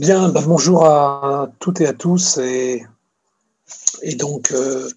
[0.00, 2.86] Bien, bah, bonjour à toutes et à tous et,
[4.16, 4.88] donc euh,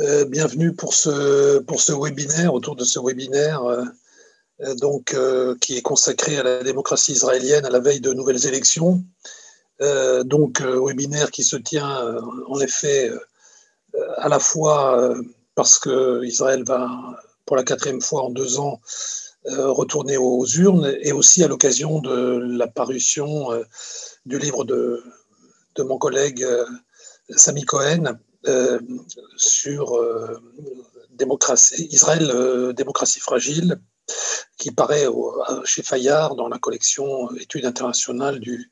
[0.00, 5.16] euh, bienvenue pour ce, pour ce webinaire, autour de ce webinaire euh, donc,
[5.62, 9.02] qui est consacré à la démocratie israélienne à la veille de nouvelles élections.
[10.24, 11.96] donc webinaire qui se tient
[12.46, 13.10] en effet
[14.18, 15.14] à la fois
[15.54, 16.90] parce que Israël va
[17.46, 18.82] pour la quatrième fois en deux ans
[19.46, 23.48] retourner aux urnes et aussi à l'occasion de la parution
[24.26, 25.02] du livre de,
[25.78, 26.66] mon collègue euh,
[27.30, 28.78] Sami Cohen euh,
[29.36, 30.38] sur euh,
[31.78, 33.80] Israël, démocratie fragile,
[34.58, 35.06] qui paraît
[35.64, 38.70] chez Fayard dans la collection Études internationales du,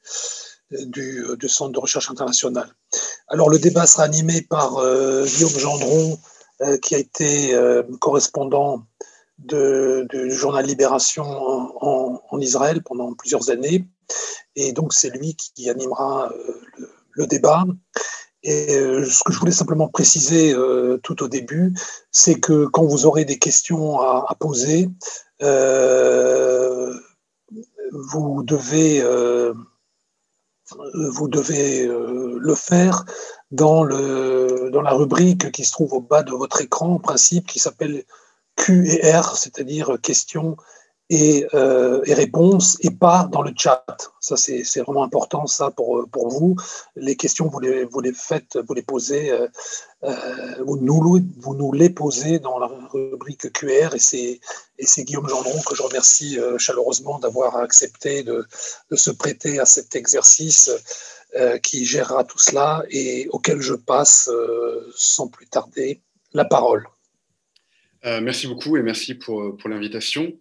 [1.48, 2.68] Centre de recherche internationale.
[3.28, 4.72] Alors le débat sera animé par
[5.24, 6.18] Guillaume Gendron,
[6.82, 7.58] qui a été
[8.00, 8.86] correspondant
[9.38, 13.86] du journal Libération en, Israël pendant plusieurs années,
[14.56, 16.60] et donc, c'est lui qui animera euh,
[17.12, 17.64] le, débat.
[18.42, 21.72] Et euh, ce que je voulais simplement préciser euh, tout au début,
[22.10, 24.90] c'est que quand vous aurez des questions à, poser,
[27.92, 29.02] vous devez,
[31.10, 33.04] vous devez le faire
[33.50, 37.46] dans, le, dans la rubrique qui se trouve au bas de votre écran, en principe,
[37.46, 38.04] qui s'appelle
[38.56, 40.56] Q et R, c'est-à-dire questions
[41.10, 43.84] et, euh, réponses et pas dans le chat.
[44.20, 46.56] Ça, c'est vraiment important, ça, pour, pour vous.
[46.96, 49.46] Les questions, vous les, vous les faites, vous les posez, euh,
[50.04, 55.60] euh, vous, nous, vous nous les posez dans la rubrique QR et c'est Guillaume Gendron
[55.62, 58.46] que je remercie euh, chaleureusement d'avoir accepté de,
[58.90, 60.70] de, se prêter à cet exercice
[61.36, 64.30] euh, qui gérera tout cela et auquel je passe
[64.94, 66.02] sans plus tarder
[66.34, 66.86] la parole.
[68.02, 70.32] merci beaucoup et merci pour, pour l'invitation.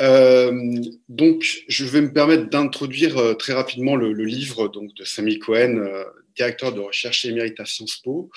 [0.00, 5.38] Euh, donc, je vais me permettre d'introduire euh, très rapidement le, livre donc, de Samy
[5.38, 6.04] Cohen, euh,
[6.36, 8.30] directeur de recherche émérite à Sciences Po,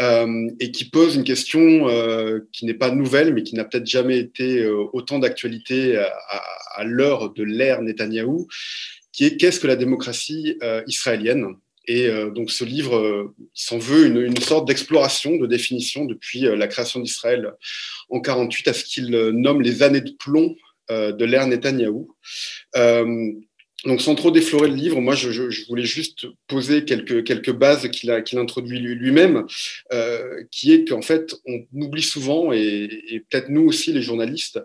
[0.00, 1.86] et qui pose une question
[2.52, 5.96] qui n'est pas nouvelle, mais qui n'a peut-être jamais été autant d'actualité
[6.74, 8.48] à, l'heure de l'ère Netanyahou,
[9.12, 10.58] qui est qu'est-ce que la démocratie
[10.88, 11.54] israélienne?
[11.86, 16.98] Et donc ce livre s'en veut une, une sorte d'exploration, de définition depuis la création
[16.98, 17.52] d'Israël
[18.08, 20.56] en 48 à ce qu'il nomme les années de plomb
[20.90, 22.14] de l'ère Netanyahou.
[22.76, 23.32] Euh,
[23.84, 28.10] donc, sans trop déflorer le livre, moi, je, voulais juste poser quelques, quelques bases qu'il
[28.10, 29.46] introduit lui-même,
[29.92, 34.60] euh, qui est qu'en fait, on oublie souvent, et, peut-être nous aussi, les journalistes,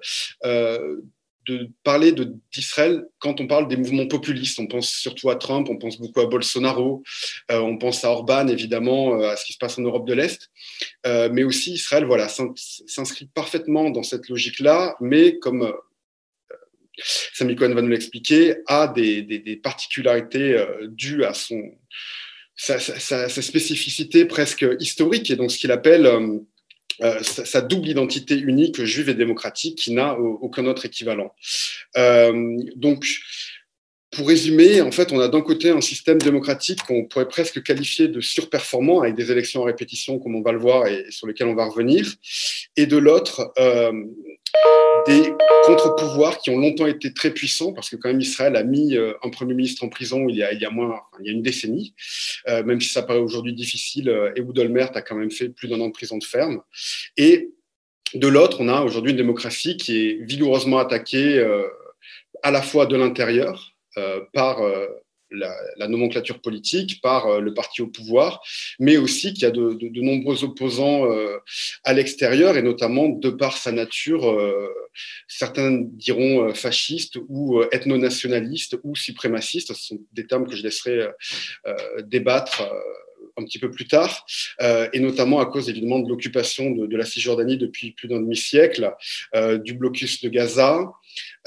[1.45, 2.13] de parler
[2.53, 4.59] d'Israël quand on parle des mouvements populistes.
[4.59, 7.03] On pense surtout à Trump, on pense beaucoup à Bolsonaro,
[7.49, 10.49] on pense à Orban, évidemment, à ce qui se passe en Europe de l'Est.
[11.05, 15.73] mais aussi Israël, voilà, s'inscrit parfaitement dans cette logique-là, mais comme
[16.97, 21.61] Samy Cohen va nous l'expliquer, a des, particularités euh, dues à son,
[22.55, 22.79] sa,
[23.29, 26.39] spécificité presque historique, et donc ce qu'il appelle euh,
[27.01, 31.33] euh, sa, double identité unique juive et démocratique qui n'a aucun autre équivalent.
[32.75, 33.05] donc,
[34.11, 38.07] pour résumer, en fait, on a d'un côté un système démocratique qu'on pourrait presque qualifier
[38.07, 41.47] de surperformant, avec des élections en répétition, comme on va le voir et sur lesquelles
[41.47, 42.13] on va revenir,
[42.77, 43.51] et de l'autre,
[45.07, 45.33] des
[45.65, 49.13] contre-pouvoirs qui ont longtemps été très puissants, parce que quand même Israël a mis euh,
[49.23, 51.31] un Premier ministre en prison il y a, il y a, moins, il y a
[51.31, 51.93] une décennie,
[52.47, 55.67] euh, même si ça paraît aujourd'hui difficile, euh, Ehud Olmert a quand même fait plus
[55.67, 56.61] d'un an de prison de ferme.
[57.17, 57.51] Et
[58.13, 61.67] de l'autre, on a aujourd'hui une démocratie qui est vigoureusement attaquée euh,
[62.43, 63.71] à la fois de l'intérieur
[64.33, 64.59] par
[65.33, 68.41] la, nomenclature politique, par euh, le parti au pouvoir,
[68.79, 71.37] mais aussi qu'il y a de, nombreux opposants euh,
[71.83, 74.69] à l'extérieur, et notamment de par sa nature, euh,
[75.27, 81.07] certains diront fascistes ou ethno-nationalistes ou suprémacistes, ce sont des termes que je laisserai
[82.03, 82.63] débattre
[83.37, 84.25] un petit peu plus tard,
[84.61, 88.93] et notamment à cause évidemment de l'occupation de, la Cisjordanie depuis plus d'un demi-siècle,
[89.63, 90.93] du blocus de Gaza,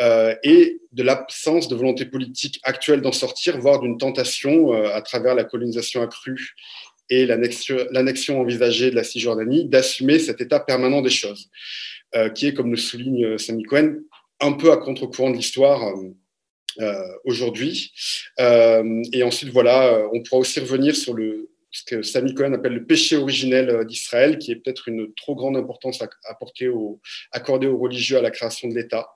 [0.00, 5.02] euh, et de l'absence de volonté politique actuelle d'en sortir, voire d'une tentation euh, à
[5.02, 6.54] travers la colonisation accrue
[7.08, 11.48] et l'annexion envisagée de la Cisjordanie d'assumer cet état permanent des choses,
[12.16, 13.98] euh, qui est, comme le souligne Sami Cohen,
[14.40, 15.94] un peu à contre-courant de l'histoire
[17.24, 17.92] aujourd'hui.
[18.38, 22.84] et ensuite, voilà, on pourra aussi revenir sur le, ce que Sami Cohen appelle le
[22.84, 27.00] péché originel euh, d'Israël, qui est peut-être une trop grande importance apportée au,
[27.32, 29.08] accordée aux religieux à la création de l'État,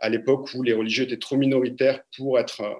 [0.00, 2.74] à l'époque où les religieux étaient trop minoritaires pour être euh,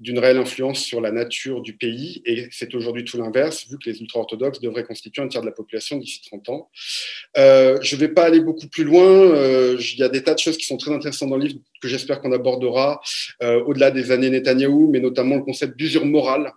[0.00, 2.20] d'une réelle influence sur la nature du pays.
[2.26, 5.52] Et c'est aujourd'hui tout l'inverse, vu que les ultra-orthodoxes devraient constituer un tiers de la
[5.52, 6.70] population d'ici 30 ans.
[7.36, 9.76] Euh, je ne vais pas aller beaucoup plus loin.
[9.78, 11.86] Il y a des tas de choses qui sont très intéressantes dans le livre que
[11.86, 13.00] j'espère qu'on abordera
[13.40, 16.52] au-della des années Netanyahou, mais notamment le concept d'usure morale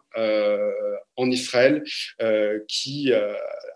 [1.18, 1.84] en Israël,
[2.68, 3.12] qui,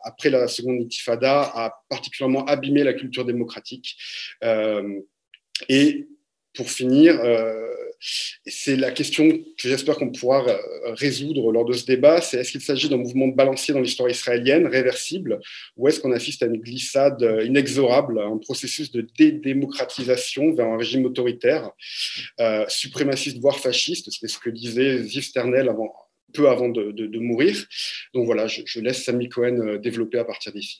[0.03, 3.97] après la seconde intifada, a particulièrement abîmé la culture démocratique.
[5.69, 6.07] et
[6.53, 7.19] pour finir,
[8.47, 10.57] c'est la question que j'espère qu'on pourra euh,
[10.93, 14.09] résoudre lors de ce débat, c'est est-ce qu'il s'agit d'un mouvement de balancier dans l'histoire
[14.09, 15.39] israélienne, réversible,
[15.77, 20.77] ou est-ce qu'on assiste à une glissade euh, inexorable, un processus de dédémocratisation vers un
[20.77, 21.69] régime autoritaire,
[22.39, 25.93] euh, suprémaciste, voire fasciste, c'est ce que disait Ziv Sternel avant,
[26.33, 27.55] peu avant de, mourir.
[28.13, 30.79] Donc voilà, je, laisse Sami Cohen développer à partir d'ici.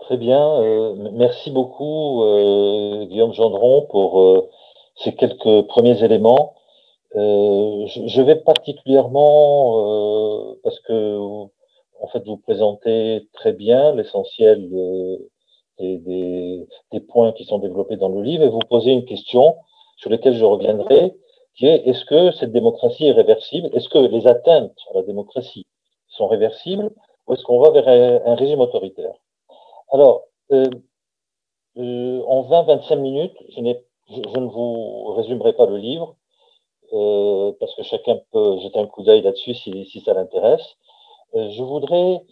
[0.00, 2.22] Très bien, merci beaucoup
[3.08, 4.48] Guillaume Gendron pour
[4.96, 6.58] ces quelques premiers éléments.
[7.16, 11.18] Euh, je, vais particulièrement, euh, parce que
[12.00, 14.68] en fait vous présentez très bien l'essentiel
[15.78, 19.56] des, des, points qui sont développés dans le livre et vous posez une question
[19.96, 21.14] sur laquelle je reviendrai,
[21.66, 23.68] est-ce que cette démocratie est réversible?
[23.72, 25.66] Est-ce que les atteintes à la démocratie
[26.08, 26.90] sont réversibles
[27.26, 29.14] ou est-ce qu'on va vers un, régime autoritaire?
[29.90, 30.64] Alors, euh,
[31.76, 36.16] euh en 20-25 minutes, je ne vous résumerai pas le livre,
[36.92, 40.76] euh, parce que chacun peut jeter un coup d'œil là-dessus si, ça l'intéresse.
[41.34, 42.22] Je voudrais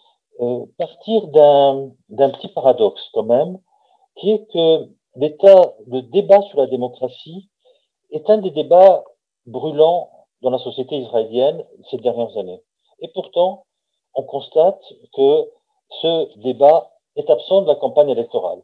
[0.78, 3.58] partir d'un petit paradoxe quand même,
[4.16, 7.48] qui est que l'état, de débat sur la démocratie
[8.10, 9.04] est un des débats
[9.46, 10.10] brûlants
[10.42, 12.62] dans la société israélienne ces dernières années.
[13.00, 13.64] Et pourtant,
[14.14, 14.82] on constate
[15.14, 15.50] que
[16.02, 18.62] ce débat est absent de la campagne électorale.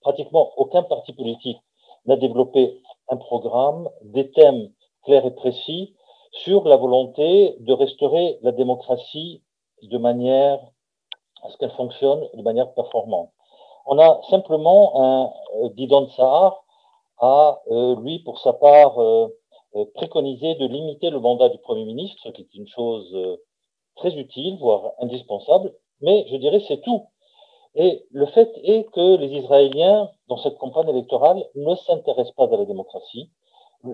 [0.00, 1.58] Pratiquement aucun parti politique
[2.06, 4.70] n'a développé un programme, des thèmes
[5.04, 5.94] clairs et précis
[6.32, 9.42] sur la volonté de restaurer la démocratie
[9.82, 10.58] de manière
[11.42, 13.30] à ce qu'elle fonctionne de manière performante.
[13.86, 15.32] On a simplement un
[15.62, 16.64] euh, Didon Sahar
[17.18, 19.28] a, euh, lui, pour sa part, euh,
[19.94, 23.38] préconisé de limiter le mandat du Premier ministre, ce qui est une chose
[23.96, 27.06] très utile, voire indispensable, mais je dirais c'est tout.
[27.74, 32.56] Et le fait est que les Israéliens, dans cette campagne électorale, ne s'intéressent pas à
[32.56, 33.30] la démocratie.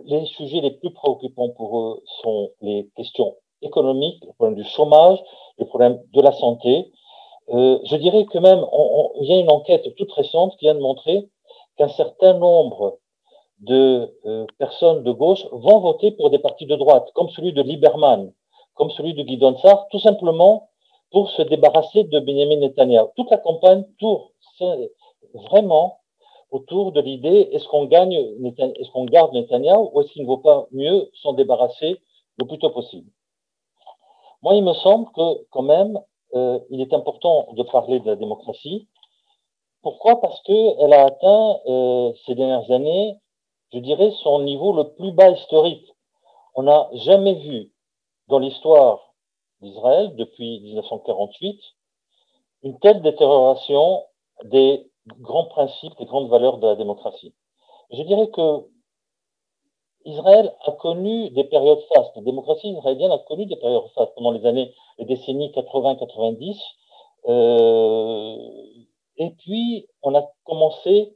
[0.05, 5.19] Les sujets les plus préoccupants pour eux sont les questions économiques, le problème du chômage,
[5.59, 6.93] le problème de la santé.
[7.49, 10.75] Euh, je dirais que même, on, il y a une enquête toute récente qui vient
[10.75, 11.29] de montrer
[11.77, 12.99] qu'un certain nombre
[13.61, 17.63] de euh, personnes de gauche vont voter pour des partis de droite, comme celui de
[17.63, 18.33] Lieberman,
[18.75, 20.69] comme celui de Guy Sarr, tout simplement
[21.11, 23.09] pour se débarrasser de Benjamin Netanyahu.
[23.17, 24.29] Toute la campagne tourne
[25.35, 25.99] vraiment
[26.51, 30.39] autour de l'idée est-ce qu'on gagne, est-ce qu'on garde Netanyahu ou est-ce qu'il ne vaut
[30.39, 32.01] pas mieux s'en débarrasser
[32.39, 33.11] le plus tôt possible?
[34.43, 36.01] Moi, il me semble que quand même,
[36.35, 38.89] euh, il est important de parler de la démocratie.
[39.83, 40.21] Pourquoi?
[40.21, 43.17] Parce qu'elle a atteint euh, ces dernières années,
[43.73, 45.87] je dirais, son niveau le plus bas historique.
[46.55, 47.73] On n'a jamais vu
[48.29, 49.15] dans l'histoire
[49.61, 51.61] d'Israël depuis 1948
[52.63, 54.05] une telle détérioration
[54.45, 54.91] des
[55.21, 57.35] grands principes, des grandes valeurs de la démocratie.
[57.91, 58.67] Je dirais que
[60.05, 62.17] Israël a connu des périodes fastes.
[62.17, 66.59] La démocratie israélienne a connu des périodes fastes pendant les années, les décennies 80-90.
[67.29, 68.37] Euh,
[69.17, 71.15] et puis, on a commencé,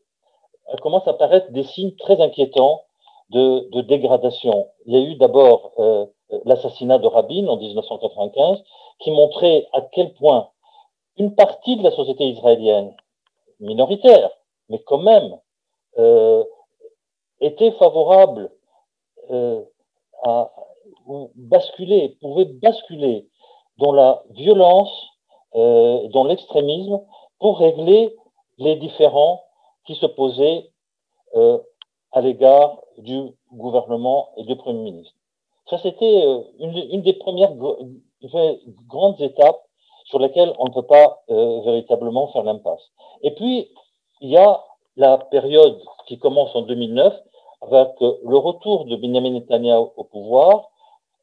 [0.80, 2.82] commence à apparaître des signes très inquiétants
[3.30, 4.68] de, dégradation.
[4.86, 6.06] Il y a eu d'abord euh,
[6.44, 8.62] l'assassinat de Rabin en 1995,
[9.00, 10.48] qui montrait à quel point
[11.16, 12.94] une partie de la société israélienne,
[13.60, 14.30] minoritaire,
[14.68, 15.38] mais quand même,
[15.98, 16.44] euh,
[17.40, 18.50] était favorable
[19.30, 19.62] euh,
[20.22, 20.50] à
[21.36, 23.28] basculer, pouvait basculer
[23.78, 24.90] dans la violence,
[25.54, 27.00] euh, dans l'extrémisme,
[27.38, 28.14] pour régler
[28.58, 29.43] les différends
[29.86, 30.70] qui se posaient
[31.34, 31.58] euh,
[32.12, 35.14] à l'égard du gouvernement et du Premier ministre.
[35.68, 37.54] Ça, c'était euh, une, des premières
[38.88, 39.64] grandes étapes
[40.04, 42.92] sur lesquelles on ne peut pas euh, véritablement faire l'impasse.
[43.22, 43.68] Et puis,
[44.20, 44.62] il y a
[44.96, 47.12] la période qui commence en 2009
[47.62, 50.70] avec euh, le retour de Benjamin Netanyahu au pouvoir,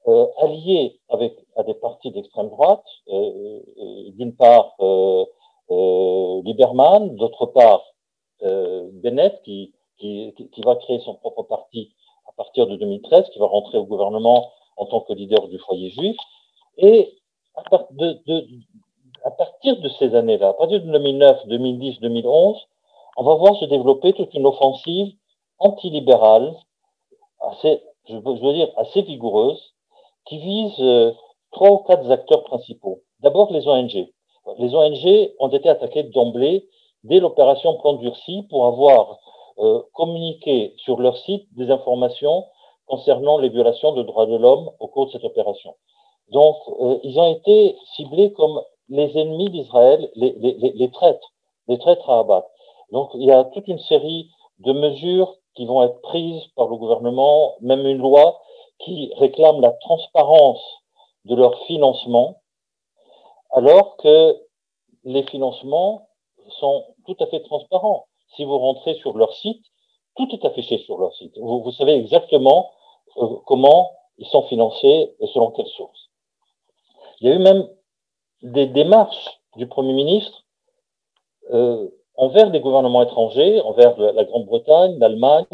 [0.08, 4.75] euh, allié avec à des partis d'extrême droite, d'une part
[5.70, 7.84] Lieberman, d'autre part
[8.42, 9.74] Bennett, qui,
[10.64, 11.94] va créer son propre parti
[12.28, 15.90] à partir de 2013, qui va rentrer au gouvernement en tant que leader du foyer
[15.90, 16.18] juif.
[16.78, 17.18] Et
[17.56, 17.62] à
[19.32, 22.58] partir de ces années-là, à partir de 2009, 2010, 2011,
[23.18, 25.14] on va voir se développer toute une offensive
[25.60, 26.56] antilibérale,
[27.42, 29.74] assez je veux dire assez vigoureuse,
[30.26, 31.12] qui vise euh,
[31.52, 33.02] trois ou quatre acteurs principaux.
[33.20, 34.08] D'abord les ONG.
[34.58, 36.68] Les ONG ont été attaquées d'emblée
[37.03, 39.20] dès l'opération Plan Durci pour avoir
[39.60, 42.46] euh, communiqué sur leur site des informations
[42.86, 45.75] concernant les violations de droits de l'homme au cours de cette opération.
[46.29, 51.34] Donc, euh, ils ont été ciblés comme les ennemis d'Israël, les, les, les, traîtres,
[51.67, 52.48] les traîtres à abattre.
[52.91, 54.29] Donc, il y a toute une série
[54.60, 58.39] de mesures qui vont être prises par le gouvernement, même une loi
[58.79, 60.62] qui réclame la transparence
[61.25, 62.38] de leur financement,
[63.51, 64.41] alors que
[65.03, 66.08] les financements
[66.62, 68.06] sont tout à fait transparents.
[68.36, 69.65] Si vous rentrez sur leur site,
[70.15, 71.38] tout est affiché sur leur site.
[71.38, 72.72] Vous, savez exactement
[73.18, 76.10] euh, comment ils sont financés et selon quelles sources.
[77.20, 77.68] Il y a eu même
[78.41, 80.46] des démarches du Premier ministre
[81.51, 85.46] euh, envers des gouvernements étrangers, envers la Grande-Bretagne, l'Allemagne,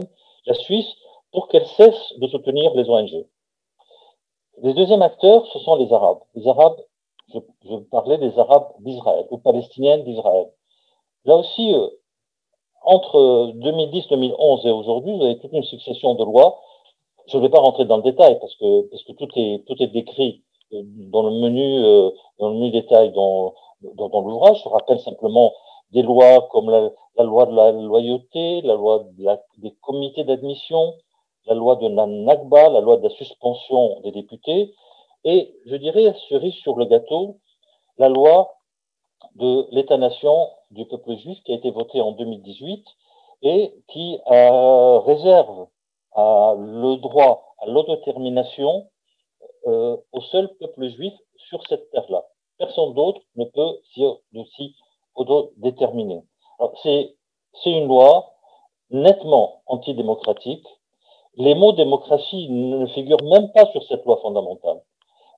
[0.46, 0.92] la Suisse,
[1.32, 3.26] pour qu'elles cessent de soutenir les ONG.
[4.64, 6.20] Les deuxièmes acteurs, ce sont les Arabes.
[6.36, 6.78] Les Arabes,
[7.34, 10.48] je, je parlais des Arabes d'Israël, ou palestiniennes d'Israël.
[11.28, 11.88] Là aussi, euh,
[12.84, 16.62] entre 2010, 2011 et aujourd'hui, vous avez toute une succession de lois.
[17.28, 19.76] Je ne vais pas rentrer dans le détail parce que, parce que tout, est, tout
[19.84, 20.42] est décrit
[20.72, 20.82] euh,
[21.12, 23.54] dans le menu, euh, dans le menu détail dans,
[23.96, 24.62] dans, dans l'ouvrage.
[24.64, 25.54] Je rappelle simplement
[25.92, 30.24] des lois comme la, la loi de la loyauté, la loi de la, des comités
[30.24, 30.94] d'admission,
[31.46, 34.74] la loi de la NAGBA, la loi de la suspension des députés,
[35.26, 37.38] et je dirais, cerise sur le gâteau,
[37.98, 38.57] la loi
[39.38, 42.86] de l'État-nation du peuple juif qui a été votée en 2018
[43.44, 45.68] et qui euh, réserve
[46.14, 48.88] à le droit à l'autodétermination
[49.68, 51.14] euh, au seul peuple juif
[51.50, 52.26] sur cette terre-là.
[52.58, 54.76] Personne d'autre ne peut s'y
[55.16, 56.24] autodéterminer.
[56.84, 57.16] C'est
[57.66, 58.34] une loi
[58.90, 60.66] nettement antidémocratique
[61.38, 64.82] les mots démocratie ne figurent même pas sur cette loi fondamentale.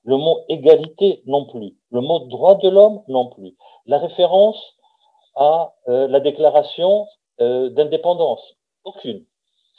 [0.04, 1.76] Le mot égalité non plus.
[1.90, 3.56] Le mot droit de l'homme non plus.
[3.86, 4.76] La référence
[5.36, 7.06] à euh, la déclaration
[7.40, 8.42] euh, d'indépendance,
[8.84, 9.24] aucune.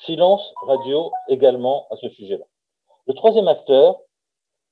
[0.05, 2.45] Silence radio également à ce sujet-là.
[3.07, 3.99] Le troisième acteur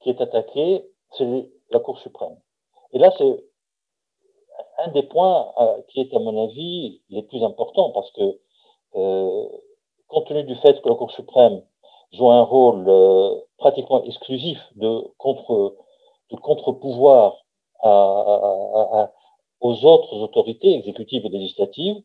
[0.01, 0.85] qui est attaqué,
[1.17, 2.37] c'est la Cour suprême.
[2.93, 3.43] Et là, c'est
[4.79, 8.39] un des points euh, qui est, à mon avis, les plus importants parce que
[10.07, 11.61] compte tenu du fait que la Cour suprême
[12.11, 15.75] joue un rôle euh, pratiquement exclusif de contre
[16.31, 17.37] de contre-pouvoir
[19.61, 22.01] aux autres autorités exécutives et législatives,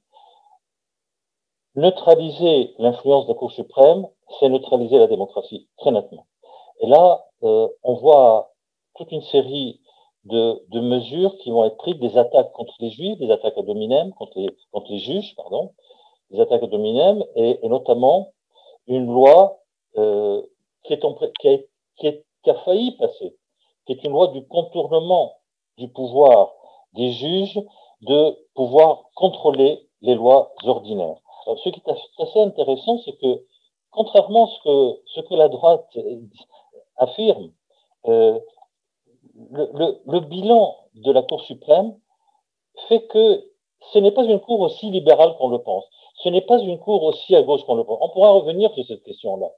[1.75, 4.07] neutraliser l'influence de la Cour suprême,
[4.39, 6.27] c'est neutraliser la démocratie, très nettement.
[6.81, 8.53] Et là, euh, on voit
[8.97, 9.81] toute une série
[10.25, 13.63] de, de, mesures qui vont être prises, des attaques contre les juifs, des attaques à
[13.63, 15.73] dominem, contre les, contre les juges, pardon,
[16.31, 18.33] des attaques ad hominem et, et, notamment
[18.87, 19.59] une loi
[19.97, 20.43] euh,
[20.85, 21.59] qui, est en, qui, a,
[21.97, 23.37] qui, est, qui, a, failli passer,
[23.87, 25.37] qui est une loi du contournement
[25.79, 26.53] du pouvoir
[26.95, 27.61] des juges
[28.03, 31.17] de pouvoir contrôler les lois ordinaires.
[31.47, 33.45] Alors, ce qui est assez intéressant, c'est que
[33.91, 35.89] contrairement à ce que, ce que la droite
[36.97, 37.53] affirme,
[38.07, 38.39] euh,
[39.51, 41.97] le, le, le bilan de la Cour suprême
[42.89, 43.45] fait que
[43.93, 45.85] ce n'est pas une cour aussi libérale qu'on le pense
[46.23, 47.99] ce n'est pas une cour aussi à gauche qu'on le pense.
[48.01, 49.51] On pourra revenir sur cette question-là.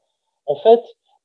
[0.47, 0.83] En fait,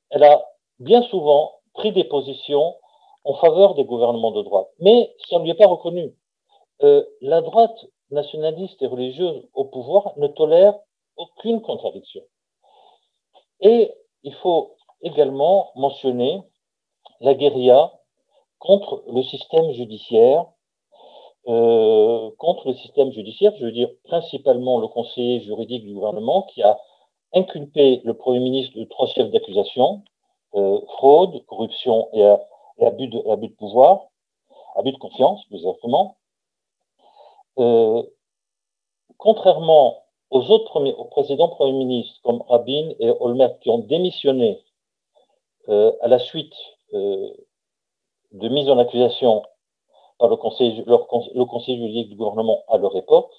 [0.10, 0.44] elle a
[0.80, 2.76] bien souvent pris des positions
[3.24, 6.14] en faveur des gouvernements de droite, mais ça ne lui est pas reconnu.
[6.84, 10.78] Euh, la droite nationaliste et religieuse au pouvoir ne tolère
[11.18, 12.22] aucune contradiction.
[13.62, 16.42] Et il faut également mentionner
[17.20, 17.94] la guérilla
[18.58, 20.46] contre le système judiciaire
[21.48, 26.62] euh, contre le système judiciaire, je veux dire principalement le conseiller juridique du gouvernement qui
[26.62, 26.80] a
[27.34, 30.04] inculpé le Premier ministre de trois chefs d'accusation,
[30.56, 34.08] euh, fraude, corruption et, abus, de, pouvoir,
[34.76, 36.18] abus de confiance plus exactement.
[37.58, 38.04] Euh,
[39.18, 44.62] contrairement aux autres premiers, premiers ministres comme Rabin et Olmert qui ont démissionné
[45.70, 46.54] euh, à la suite
[46.94, 49.44] de mise en accusation
[50.20, 53.32] par le conseil, le conseil juridique du gouvernement à leur époque,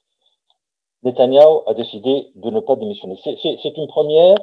[1.03, 3.19] Netanyahu a décidé de ne pas démissionner.
[3.25, 4.37] C'est une première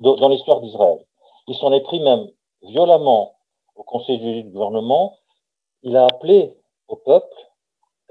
[0.00, 1.04] dans l'histoire d'Israël.
[1.48, 2.28] Il s'en est pris même
[2.62, 3.34] violemment
[3.74, 5.16] au conseil du gouvernement.
[5.82, 6.54] Il a appelé
[6.88, 7.34] au peuple,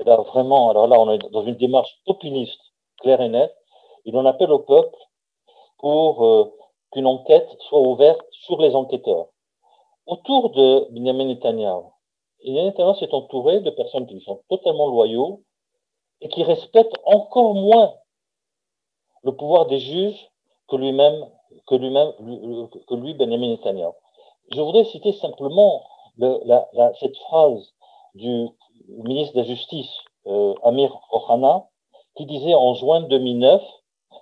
[0.06, 2.60] là vraiment, alors là on est dans une démarche populiste
[3.02, 3.56] claire et nette,
[4.06, 4.98] il en appelle au peuple
[5.80, 6.54] pour euh,
[6.92, 9.28] qu'une enquête soit ouverte sur les enquêteurs.
[10.06, 11.84] Autour de Benjamin Netanyahu,
[12.42, 15.42] et Netanyahu s'est entouré de personnes qui lui sont totalement loyaux
[16.22, 17.94] et qui respectent encore moins
[19.24, 20.32] le pouvoir des juges
[20.70, 21.26] que lui-même
[21.68, 22.12] que lui-même,
[22.88, 23.94] que lui, Benjamin Netanyahu.
[24.52, 25.84] Je voudrais citer simplement
[27.00, 27.74] cette phrase
[28.14, 28.48] du
[28.88, 29.92] ministre de la Justice,
[30.28, 31.66] euh, Amir Ohana,
[32.16, 33.62] qui disait en juin 2009,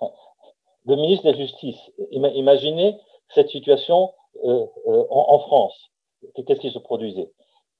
[0.86, 1.78] le ministre de la Justice,
[2.10, 2.98] imaginez
[3.28, 4.12] cette situation
[4.44, 5.90] euh, euh, en, France,
[6.34, 7.30] qu'est-ce qui se produisait?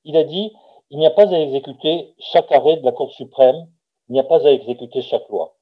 [0.05, 0.53] Il a dit,
[0.91, 3.67] il n'y a pas à exécuter chaque arrêt de la Cour suprême,
[4.09, 5.55] il n'y a pas à exécuter chaque loi.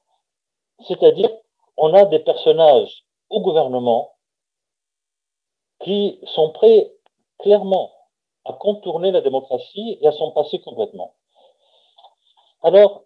[0.87, 1.29] C'est-à-dire,
[1.77, 4.13] on a des personnages au gouvernement
[5.83, 6.91] qui sont prêts
[7.39, 7.91] clairement
[8.45, 11.13] à contourner la démocratie et à s'en passer complètement.
[12.61, 13.03] Alors,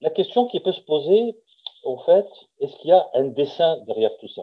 [0.00, 1.36] la question qui peut se poser,
[1.84, 2.26] au fait,
[2.60, 4.42] est-ce qu'il y a un dessin derrière tout ça?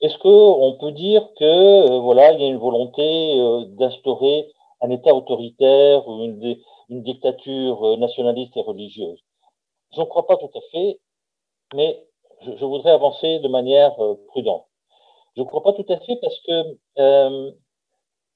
[0.00, 4.48] Est-ce qu'on peut dire que euh, voilà, il y a une volonté euh, d'instaurer
[4.80, 6.56] un État autoritaire ou une,
[6.88, 9.20] une dictature euh, nationaliste et religieuse
[9.94, 11.00] Je ne crois pas tout à fait,
[11.74, 12.04] mais
[12.42, 13.96] je, voudrais avancer de manière
[14.28, 14.66] prudente.
[15.36, 16.78] Je ne crois pas tout à fait parce que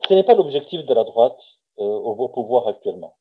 [0.09, 1.38] ce n'est pas l'objectif de la droite
[1.78, 3.16] euh, au pouvoir actuellement.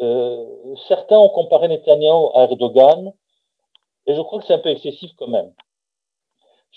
[0.00, 3.12] Euh, certains ont comparé Netanyahu à Erdogan,
[4.06, 5.52] et je crois que c'est un peu excessif quand même.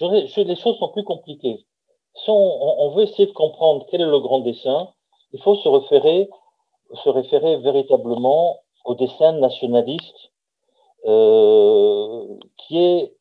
[0.02, 1.66] Les choses sont plus compliquées.
[2.16, 4.90] Si on, veut essayer de comprendre quel est le grand dessin,
[5.32, 6.30] il faut se référer,
[6.94, 10.32] se référer véritablement au dessin nationaliste
[11.06, 13.16] euh, qui est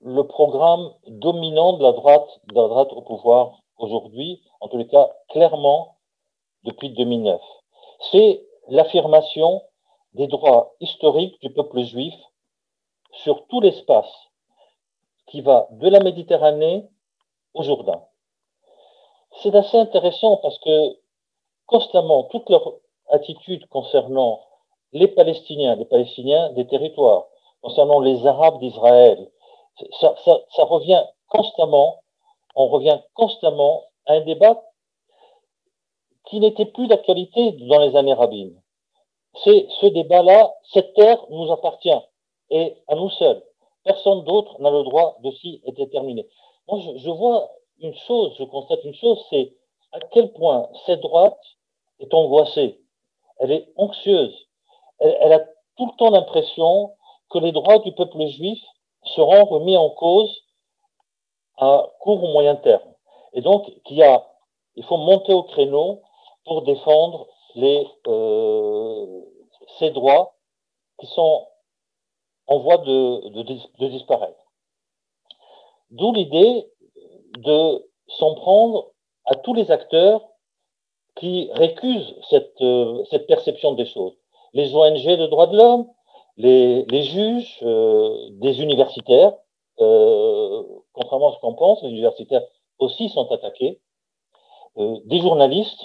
[0.00, 4.86] le programme dominant de la droite, de la droite au pouvoir aujourd'hui, en tous les
[4.86, 5.96] cas clairement
[6.64, 7.40] depuis 2009.
[8.10, 9.62] C'est l'affirmation
[10.14, 12.14] des droits historiques du peuple juif
[13.12, 14.12] sur tout l'espace
[15.26, 16.88] qui va de la Méditerranée
[17.54, 18.02] au Jourdain.
[19.40, 21.01] C'est assez intéressant parce que
[21.72, 22.74] constamment, toute leur
[23.08, 24.40] attitude concernant
[24.92, 27.24] les Palestiniens, les Palestiniens des territoires,
[27.62, 29.30] concernant les Arabes d'Israël,
[30.00, 32.02] ça, revient constamment
[32.54, 34.62] on revient constamment à un débat
[36.26, 38.60] qui n'était plus d'actualité dans les années rabbines.
[39.44, 41.90] C'est ce débat-là, cette terre nous appartient
[42.50, 43.42] et à nous seuls.
[43.84, 46.28] Personne d'autre n'a le droit de s'y déterminer.
[46.68, 47.50] Moi, je, vois
[47.80, 49.52] une chose, je constate une chose, c'est
[49.92, 51.40] à quel point cette droite
[52.02, 52.80] est angoissée.
[53.38, 54.34] Elle est anxieuse.
[55.00, 55.40] elle a
[55.76, 56.92] tout le temps l'impression
[57.30, 58.62] que les droits du peuple juif
[59.04, 60.44] seront remis en cause
[61.56, 62.88] à court ou moyen terme.
[63.32, 66.02] Et donc, il, faut monter au créneau
[66.44, 69.20] pour défendre euh,
[69.78, 70.34] ces droits
[71.00, 71.46] qui sont
[72.46, 74.38] en voie de, de disparaître.
[75.90, 76.70] D'où l'idée
[77.38, 78.90] de s'en prendre
[79.24, 80.22] à tous les acteurs
[81.16, 84.14] qui récusent cette, euh, cette perception des choses.
[84.54, 85.86] Les ONG de droits de l'homme,
[86.36, 89.34] les, les juges, euh, des universitaires,
[89.80, 92.44] euh, contrairement à ce qu'on pense, les universitaires
[92.78, 93.80] aussi sont attaqués,
[94.78, 95.84] euh, des journalistes,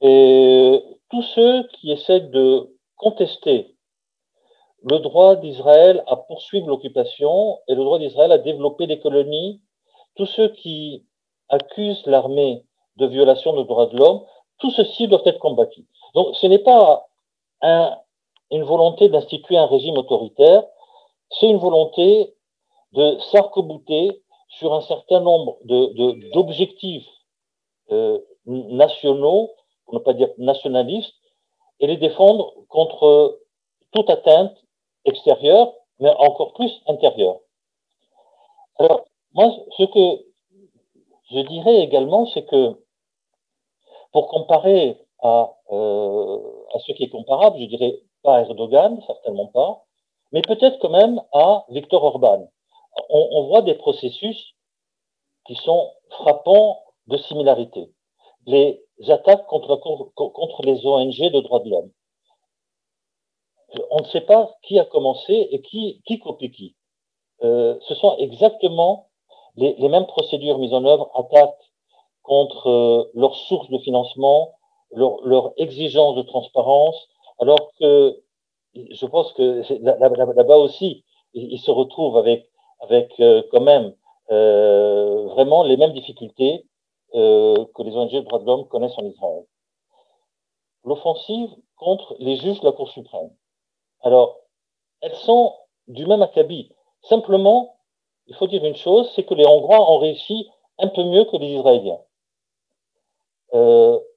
[0.00, 3.74] et tous ceux qui essaient de contester
[4.82, 9.62] le droit d'Israël à poursuivre l'occupation et le droit d'Israël à développer des colonies,
[10.14, 11.06] tous ceux qui
[11.48, 12.64] accusent l'armée
[12.96, 14.22] de violation des droits de l'homme,
[14.58, 15.84] tout ceci doit être combattu.
[16.14, 17.06] Donc ce n'est pas
[17.60, 17.96] un,
[18.50, 20.64] une volonté d'instituer un régime autoritaire,
[21.38, 22.34] c'est une volonté
[22.92, 27.08] de s'arc-bouter sur un certain nombre d'objectifs
[27.90, 29.50] de, euh, nationaux,
[29.84, 31.14] pour ne pas dire nationalistes,
[31.80, 33.40] et les défendre contre
[33.92, 34.56] toute atteinte
[35.04, 37.38] extérieure, mais encore plus intérieure.
[38.78, 40.24] Alors, moi, ce que
[41.30, 42.83] je dirais également, c'est que
[44.14, 46.38] pour comparer à, euh,
[46.72, 49.84] à ce qui est comparable, je dirais pas Erdogan, certainement pas,
[50.32, 52.48] mais peut-être quand même à Viktor Orban
[53.08, 54.54] on, voit des processus
[55.46, 57.90] qui sont frappants de similarité.
[58.46, 59.76] Les attaques contre,
[60.14, 61.90] contre les ONG de droits de l'homme.
[63.90, 66.76] On ne sait pas qui a commencé et qui, qui copie qui.
[67.42, 69.08] Euh, ce sont exactement
[69.56, 71.73] les, mêmes procédures mises en œuvre, attaques
[72.24, 74.54] contre euh, leurs sources de financement,
[74.90, 77.08] leurs leur exigences de transparence,
[77.38, 78.20] alors que
[78.74, 79.62] je pense que
[80.36, 82.48] là-bas aussi, ils se retrouvent avec
[82.80, 83.94] avec euh, quand même
[84.30, 86.66] euh, vraiment les mêmes difficultés
[87.14, 89.44] euh, que les ONG de droits de l'homme connaissent en Israël.
[90.84, 93.30] L'offensive contre les juges de la Cour suprême.
[94.02, 94.38] Alors,
[95.00, 95.54] elles sont
[95.88, 96.70] du même acabit.
[97.02, 97.76] Simplement,
[98.26, 101.36] il faut dire une chose, c'est que les Hongrois ont réussi un peu mieux que
[101.36, 102.00] les Israéliens.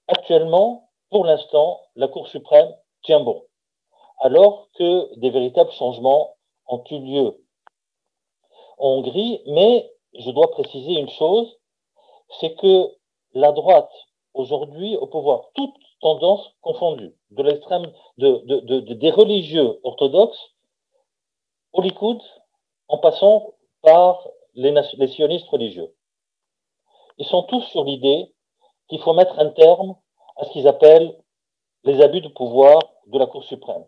[0.07, 2.73] Actuellement, pour l'instant, la Cour suprême
[3.03, 3.43] tient bon,
[4.19, 6.35] alors que des véritables changements
[6.67, 7.43] ont eu lieu
[8.77, 11.57] en Hongrie, mais je dois préciser une chose,
[12.39, 12.91] c'est que
[13.33, 13.91] la droite,
[14.33, 20.53] aujourd'hui, au pouvoir, toutes tendances confondues, de l'extrême, de, des religieux orthodoxes
[21.73, 22.21] au Likoud,
[22.87, 25.93] en passant par les sionistes religieux.
[27.17, 28.33] Ils sont tous sur l'idée
[28.87, 29.95] qu'il faut mettre un terme
[30.37, 31.15] à ce qu'ils appellent
[31.83, 33.85] les abus de pouvoir de la Cour suprême.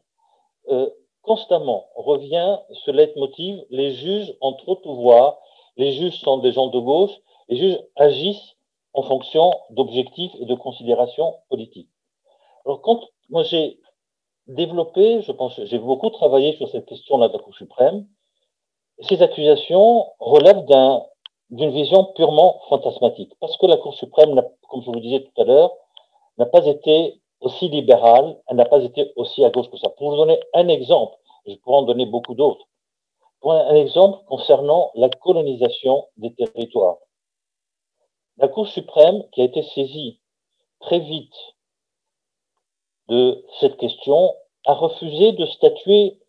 [0.69, 0.89] Euh,
[1.21, 5.39] constamment revient ce leitmotiv, les juges ont trop de pouvoir,
[5.77, 7.12] les juges sont des gens de gauche,
[7.49, 8.55] les juges agissent
[8.93, 11.89] en fonction d'objectifs et de considérations politiques.
[12.65, 13.79] Alors quand moi j'ai
[14.47, 18.07] développé, je pense, j'ai beaucoup travaillé sur cette question-là de la Cour suprême,
[19.01, 20.65] ces accusations relèvent
[21.49, 25.45] d'une vision purement fantasmatique, parce que la Cour suprême, comme je vous disais tout à
[25.45, 25.71] l'heure,
[26.38, 29.89] n'a pas été aussi libérale, elle n'a pas été aussi à gauche que ça.
[29.89, 32.65] Pour vous donner un exemple, je pourrais en donner beaucoup d'autres.
[33.41, 36.97] Pour un exemple concernant la colonisation des territoires.
[38.38, 40.19] La Cour suprême, qui a été saisie
[40.79, 41.36] très vite
[43.08, 44.34] de cette question,
[44.65, 46.19] a refusé de statuer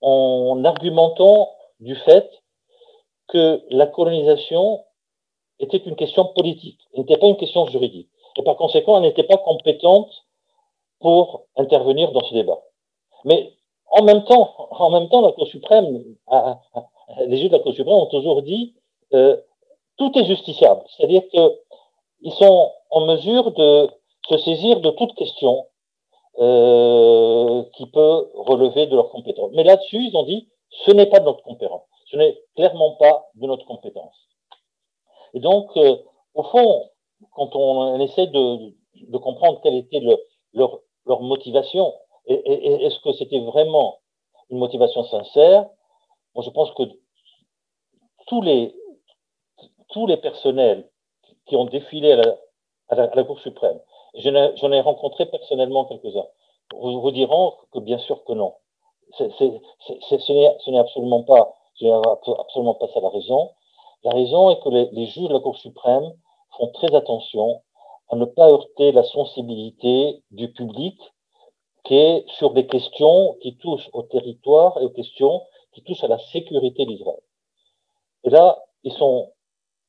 [0.00, 2.28] en argumentant du fait
[3.28, 4.84] que la colonisation
[5.62, 8.08] était une question politique, n'était pas une question juridique.
[8.36, 10.10] Et par conséquent, elle n'était pas compétente
[11.00, 12.60] pour intervenir dans ce débat.
[13.24, 13.52] Mais
[13.90, 16.04] en même temps, en même temps, la Cour suprême,
[17.26, 18.74] les juges de la Cour suprême ont toujours dit
[19.12, 19.36] euh,
[19.98, 23.90] tout est justiciable, c'est-à-dire qu'ils sont en mesure de
[24.28, 25.66] se saisir de toute question
[26.38, 29.50] euh, qui peut relever de leur compétence.
[29.52, 30.48] Mais là-dessus, ils ont dit
[30.86, 34.16] ce n'est pas de notre compétence, ce n'est clairement pas de notre compétence.
[35.34, 35.96] Et donc, euh,
[36.34, 36.90] au fond,
[37.32, 40.16] quand on essaie de, comprendre quelle était le,
[40.54, 41.94] leur, motivation,
[42.26, 43.98] et, est-ce que c'était vraiment
[44.50, 45.68] une motivation sincère,
[46.34, 46.82] moi je pense que
[48.26, 48.74] tous les,
[49.90, 50.88] tous les personnels
[51.46, 52.12] qui ont défilé
[52.88, 53.80] à la, Cour suprême,
[54.14, 56.26] j'en ai, rencontré personnellement quelques-uns,
[56.74, 58.54] vous, diront que bien sûr que non.
[59.18, 59.24] Ce
[60.70, 61.56] n'est absolument pas,
[62.38, 63.50] absolument pas ça la raison.
[64.04, 66.12] La raison est que les, juges de la Cour suprême
[66.56, 67.62] font très attention
[68.08, 70.98] à ne pas heurter la sensibilité du public
[71.84, 76.08] qui est sur des questions qui touchent au territoire et aux questions qui touchent à
[76.08, 77.20] la sécurité d'Israël.
[78.24, 79.32] Et là, ils sont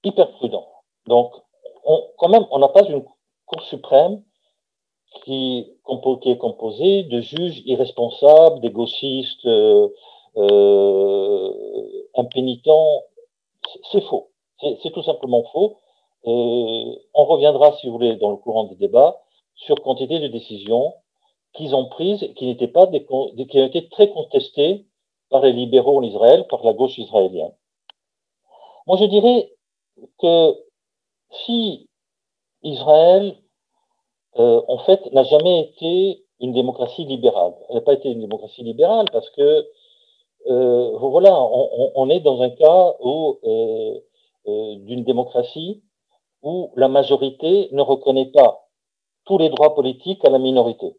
[0.03, 0.67] hyper prudents.
[1.07, 1.33] Donc,
[1.85, 3.03] on, quand même, on n'a pas une
[3.45, 4.23] Cour suprême
[5.25, 5.67] qui,
[6.21, 9.89] qui, est composée de juges irresponsables, des gauchistes euh,
[10.37, 11.51] euh,
[12.15, 13.03] impénitents.
[13.91, 14.29] C'est faux.
[14.59, 15.77] C'est tout simplement faux.
[16.25, 19.21] Euh, on reviendra, si vous voulez, dans le courant des débats,
[19.55, 20.93] sur quantité de décisions
[21.53, 24.85] qu'ils ont prises, qui n'étaient pas des, qui ont été très contestées
[25.29, 27.53] par les libéraux en Israël, par la gauche israélienne.
[28.87, 29.51] Moi, je dirais
[30.19, 30.55] que
[31.45, 31.89] si
[32.63, 33.37] Israël,
[34.37, 38.63] euh, en fait, n'a jamais été une démocratie libérale, elle n'a pas été une démocratie
[38.63, 39.67] libérale parce que,
[40.47, 43.99] euh, voilà, on, on, est dans un cas où euh,
[44.47, 45.81] euh d'une démocratie
[46.41, 48.67] où la majorité ne reconnaît pas
[49.25, 50.97] tous les droits politiques à la minorité.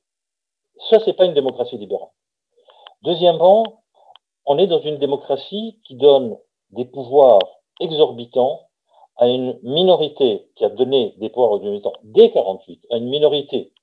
[0.88, 2.09] Ça, c'est pas une démocratie libérale.
[3.02, 3.83] Deuxièmement,
[4.46, 6.38] on est dans une démocratie qui donne
[6.70, 7.40] des pouvoirs
[7.80, 8.62] exorbitants
[9.16, 13.73] à une minorité qui a donné des pouvoirs exorbitants dès 48, à une minorité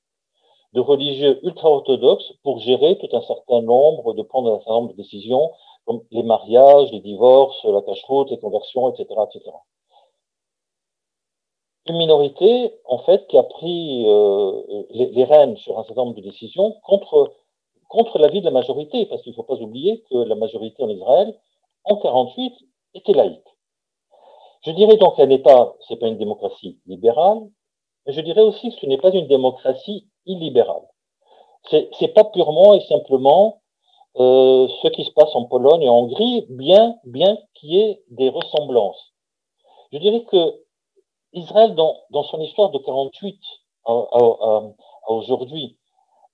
[0.73, 4.97] de religieux ultra-orthodoxes pour gérer tout un certain nombre, de prendre un certain nombre de
[4.97, 5.51] décisions,
[5.86, 9.51] comme les mariages, les divorces, la cache-route, les conversions, etc., etc
[11.88, 16.15] une minorité, en fait, qui a pris euh, les, les, rênes sur un certain nombre
[16.15, 17.34] de décisions contre,
[17.88, 20.89] contre l'avis de la majorité, parce qu'il ne faut pas oublier que la majorité en
[20.89, 21.36] Israël,
[21.86, 22.53] en 48,
[22.93, 23.39] était laïque.
[24.63, 27.39] Je dirais donc qu'elle n'est pas, c'est pas une démocratie libérale,
[28.05, 30.84] mais je dirais aussi que ce n'est pas une démocratie illibérale.
[31.69, 33.62] C'est, c'est pas purement et simplement
[34.17, 38.01] euh, ce qui se passe en Pologne et en Hongrie, bien, bien qu'il y ait
[38.10, 39.13] des ressemblances.
[39.91, 40.62] Je dirais que
[41.34, 43.39] Israël, dans, dans son histoire de 48
[43.86, 45.77] à, à, à, aujourd'hui,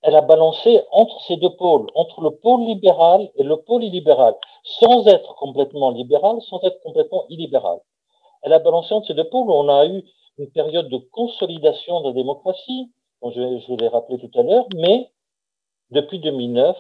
[0.02, 4.36] elle a balancé entre ces deux pôles, entre le pôle libéral et le pôle illibéral,
[4.64, 7.80] sans être complètement libéral, sans être complètement illibéral.
[8.42, 10.04] Elle a balancé entre ces deux pôles on a eu
[10.38, 12.92] une période de consolidation de la démocratie,
[13.22, 15.12] dont je, je vous l'ai rappelé tout à l'heure, mais
[15.92, 16.78] depuis 2009,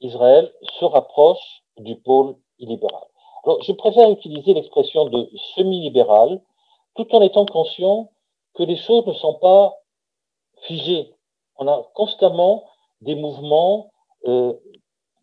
[0.00, 3.04] Israël se rapproche du pôle illibéral.
[3.44, 6.40] Alors, je préfère utiliser l'expression de semi-libéral
[6.96, 8.10] tout en étant conscient
[8.54, 9.76] que les choses ne sont pas
[10.62, 11.14] figées.
[11.58, 12.64] On a constamment
[13.02, 13.92] des mouvements
[14.26, 14.54] euh,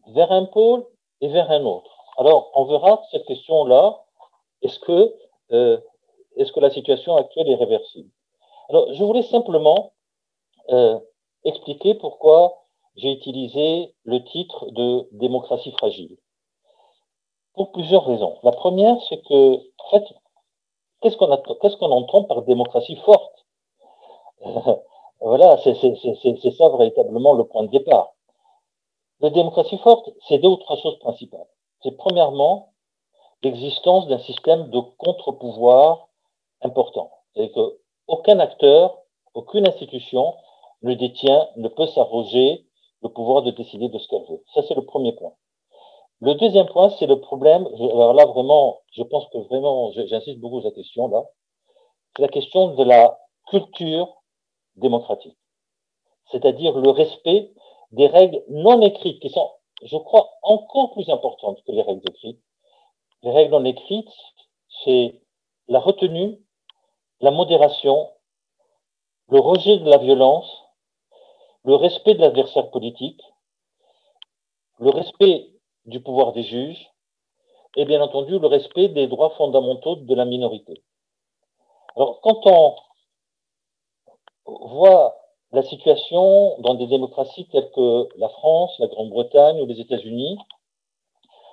[0.08, 0.86] vers un pôle
[1.22, 1.92] et vers un autre.
[2.18, 4.04] Alors, on verra cette question-là,
[4.62, 5.14] est-ce que,
[5.52, 5.80] euh,
[6.38, 8.10] est-ce que la situation actuelle est réversible?
[8.70, 9.94] Alors, je voulais simplement
[10.70, 11.00] euh,
[11.44, 12.64] expliquer pourquoi
[12.96, 16.18] j'ai utilisé le titre de démocratie fragile.
[17.54, 18.38] Pour plusieurs raisons.
[18.44, 20.04] La première, c'est que, en fait,
[21.02, 21.18] qu'est-ce
[21.78, 23.46] qu'on entend par démocratie forte?
[25.22, 25.74] Voilà, c'est
[26.52, 28.14] ça véritablement le point de départ.
[29.22, 31.48] La démocratie forte, c'est deux ou trois choses principales.
[31.82, 32.74] C'est premièrement
[33.42, 36.10] l'existence d'un système de contre-pouvoir
[36.62, 37.10] important.
[37.36, 37.72] C'est-à-dire
[38.08, 38.98] qu'aucun acteur,
[39.34, 40.36] aucune institution
[40.82, 42.66] ne détient, ne peut s'arroger
[43.02, 44.44] le pouvoir de décider de ce qu'elle veut.
[44.54, 45.34] Ça, c'est le premier point.
[46.22, 47.68] Le deuxième point, c'est le problème.
[47.78, 51.24] Alors là, vraiment, je pense que vraiment, j'insiste beaucoup sur la question là.
[52.16, 54.22] C'est la question de la culture
[54.76, 55.38] démocratique.
[56.32, 57.52] C'est-à-dire le respect
[57.92, 59.50] des règles non écrites qui sont,
[59.84, 62.40] je crois, encore plus importantes que les règles écrites.
[63.24, 64.10] Les règles non écrites,
[64.84, 65.22] c'est
[65.68, 66.40] la retenue,
[67.24, 68.12] la modération,
[69.30, 70.50] le rejet de la violence,
[71.64, 73.22] le respect de l'adversaire politique,
[74.80, 75.48] le respect
[75.86, 76.86] du pouvoir des juges
[77.78, 80.84] et bien entendu le respect des droits fondamentaux de la minorité.
[81.96, 82.76] Alors quand on
[84.46, 85.16] voit
[85.54, 90.38] la situation dans des démocraties telles que la France, la Grande-Bretagne ou les États-Unis,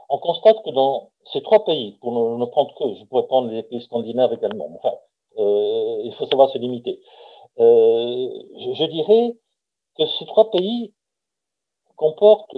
[0.09, 3.63] on constate que dans ces trois pays, pour ne, prendre que, je pourrais prendre les
[3.63, 4.97] pays scandinaves également, enfin,
[5.37, 7.01] il faut savoir se limiter.
[7.59, 8.29] Euh,
[8.75, 9.37] je, dirais
[9.97, 10.93] que ces trois pays
[11.97, 12.57] comportent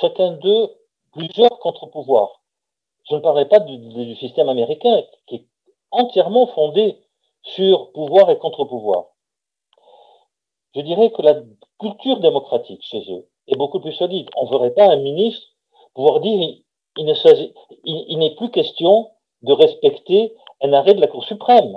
[0.00, 0.70] chacun d'eux
[1.12, 2.42] plusieurs contre-pouvoirs.
[3.08, 5.46] Je ne parlerai pas du, du, système américain qui est
[5.90, 6.98] entièrement fondé
[7.42, 9.06] sur pouvoir et contre-pouvoir
[10.76, 11.40] je dirais que la
[11.80, 14.28] culture démocratique chez eux est beaucoup plus solide.
[14.36, 15.46] On ne verrait pas un ministre
[15.94, 16.58] pouvoir dire
[16.98, 19.10] il, n'est plus question
[19.42, 21.76] de respecter un arrêt de la Cour suprême.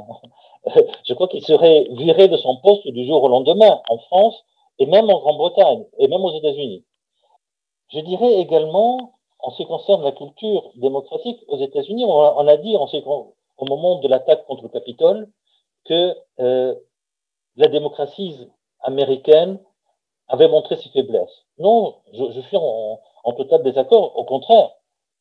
[1.05, 4.43] Je crois qu'il serait viré de son poste du jour au lendemain en France
[4.79, 6.85] et même en Grande-Bretagne et même aux États-Unis.
[7.91, 12.77] Je dirais également, en ce qui concerne la culture démocratique aux États-Unis, on, a dit
[12.77, 12.87] en
[13.57, 15.29] au moment de l'attaque contre le Capitole
[15.85, 16.75] que euh,
[17.55, 18.47] la démocratie
[18.81, 19.59] américaine
[20.27, 21.45] avait montré ses faiblesses.
[21.57, 22.99] Non, je, suis en,
[23.35, 24.17] total désaccord.
[24.17, 24.69] Au contraire,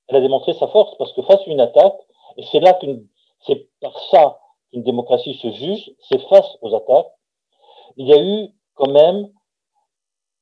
[0.09, 1.99] elle a démontré sa force parce que face à une attaque,
[2.37, 3.07] et c'est là qu'une,
[3.47, 7.13] c'est par ça qu'une démocratie se juge, c'est face aux attaques.
[7.97, 9.29] Il y a eu quand même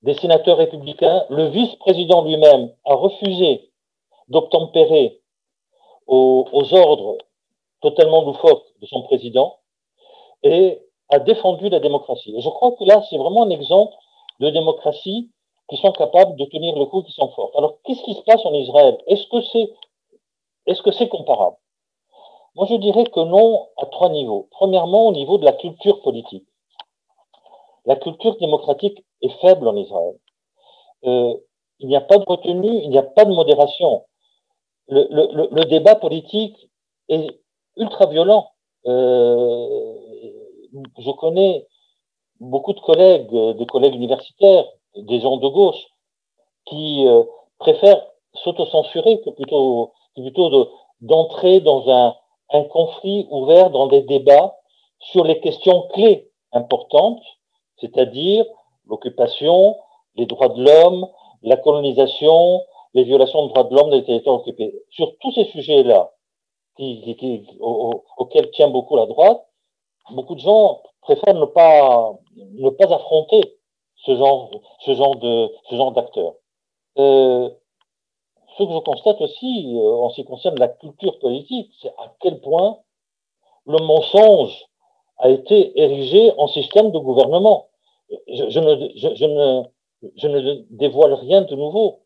[0.02, 1.24] des sénateurs républicains.
[1.30, 3.70] Le vice-président lui-même a refusé
[4.28, 5.20] d'obtempérer
[6.06, 7.18] aux, ordres
[7.80, 9.58] totalement loufoques de son président.
[10.42, 12.34] Et a défendu la démocratie.
[12.40, 13.94] Je crois que là, c'est vraiment un exemple
[14.40, 15.30] de démocratie
[15.68, 17.54] qui sont capables de tenir le coup, qui sont fortes.
[17.56, 18.98] Alors, qu'est-ce qui se passe en Israël?
[19.06, 19.26] Est-ce
[20.82, 21.56] que c'est comparable?
[22.56, 24.48] Moi, je dirais que non à trois niveaux.
[24.50, 26.46] Premièrement, au niveau de la culture politique.
[27.84, 30.16] La culture démocratique est faible en Israël.
[31.04, 31.34] Euh,
[31.80, 34.04] il n'y a pas de retenue, il n'y a pas de modération.
[34.88, 36.70] Le, le, le débat politique
[37.10, 37.26] est
[37.76, 38.48] ultra violent.
[38.86, 39.94] Euh,
[40.98, 41.66] je connais
[42.40, 44.66] beaucoup de collègues, de collègues universitaires,
[44.96, 45.84] des gens de gauche,
[46.64, 47.22] qui euh,
[47.58, 50.70] préfèrent s'autocensurer que plutôt, plutôt
[51.02, 52.14] d'entrer dans un,
[52.50, 54.56] un conflit ouvert dans des débats
[54.98, 57.22] sur les questions clés importantes,
[57.80, 58.44] c'est-à-dire
[58.86, 59.76] l'occupation,
[60.16, 61.08] les droits de l'homme,
[61.42, 62.62] la colonisation,
[62.94, 64.74] les violations de droits de l'homme des territoires occupés.
[64.90, 66.12] Sur tous ces sujets-là,
[66.76, 69.44] qui, qui, auxquels tient beaucoup la droite,
[70.10, 73.40] beaucoup de gens préfèrent ne pas, ne pas affronter
[73.96, 76.34] ce genre, ce genre de, ce genre d'acteurs.
[76.98, 77.50] Euh,
[78.56, 82.12] ce que je constate aussi, euh, en ce qui concerne la culture politique, c'est à
[82.20, 82.78] quel point
[83.66, 84.66] le mensonge
[85.18, 87.68] a été érigé en système de gouvernement.
[88.28, 92.00] Je, je, ne, je, je, ne, ne dévoile rien de nouveau.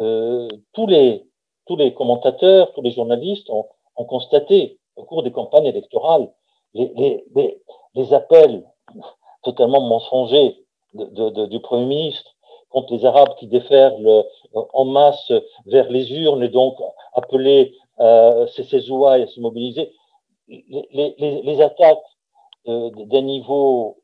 [0.00, 1.24] Euh, tous, les,
[1.66, 6.28] tous les commentateurs, tous les journalistes ont, ont constaté au cours des campagnes électorales
[6.74, 7.60] les, les,
[7.94, 8.64] les, appels
[9.42, 10.64] totalement mensongers
[10.94, 12.33] de, de, du Premier ministre
[12.74, 15.32] contre les Arabes qui déferlent en masse
[15.66, 16.74] vers les urnes et donc
[17.14, 19.92] appeler euh, ces ouailles à se mobiliser,
[20.48, 22.02] les, attaques
[22.66, 23.98] euh, d'un niveau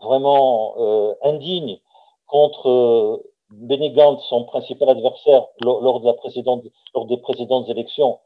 [0.00, 1.78] vraiment euh, indigne
[2.26, 8.18] contre euh, Benny Gantz, son principal adversaire lors, de la précédente, lors des précédentes élections,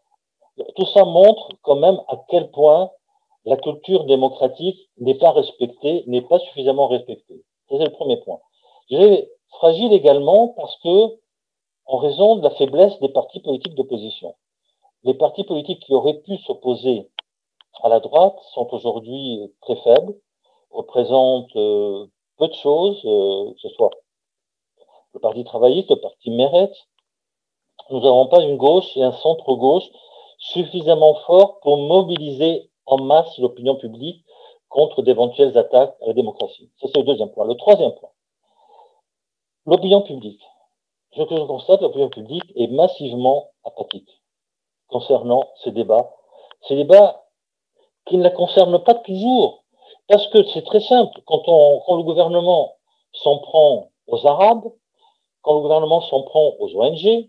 [0.74, 2.90] tout ça montre quand même à quel point
[3.44, 7.44] la culture démocratique n'est pas respectée, n'est pas suffisamment respectée.
[7.68, 8.40] C'est le premier point.
[9.50, 11.18] Fragile également parce que
[11.86, 14.34] en raison de la faiblesse des partis politiques d'opposition.
[15.02, 17.08] Les partis politiques qui auraient pu s'opposer
[17.82, 20.14] à la droite sont aujourd'hui très faibles,
[20.70, 23.90] représentent euh, peu de choses, euh, que ce soit
[25.14, 26.70] le Parti travailliste, le Parti Meret.
[27.90, 29.88] Nous n'avons pas une gauche et un centre-gauche
[30.38, 34.24] suffisamment forts pour mobiliser en masse l'opinion publique
[34.68, 36.70] contre d'éventuelles attaques à la démocratie.
[36.80, 37.46] Ça, c'est le deuxième point.
[37.46, 38.10] Le troisième point,
[39.66, 40.42] l'opinion publique.
[41.16, 44.08] Ce que je constate, l'opinion publique est massivement apathique
[44.88, 46.10] concernant ces débats.
[46.68, 47.24] Ces débats
[48.06, 49.64] qui ne la concernent pas toujours,
[50.08, 51.20] parce que c'est très simple.
[51.26, 52.76] Quand, on, quand le gouvernement
[53.12, 54.70] s'en prend aux Arabes,
[55.42, 57.28] quand le gouvernement s'en prend aux ONG,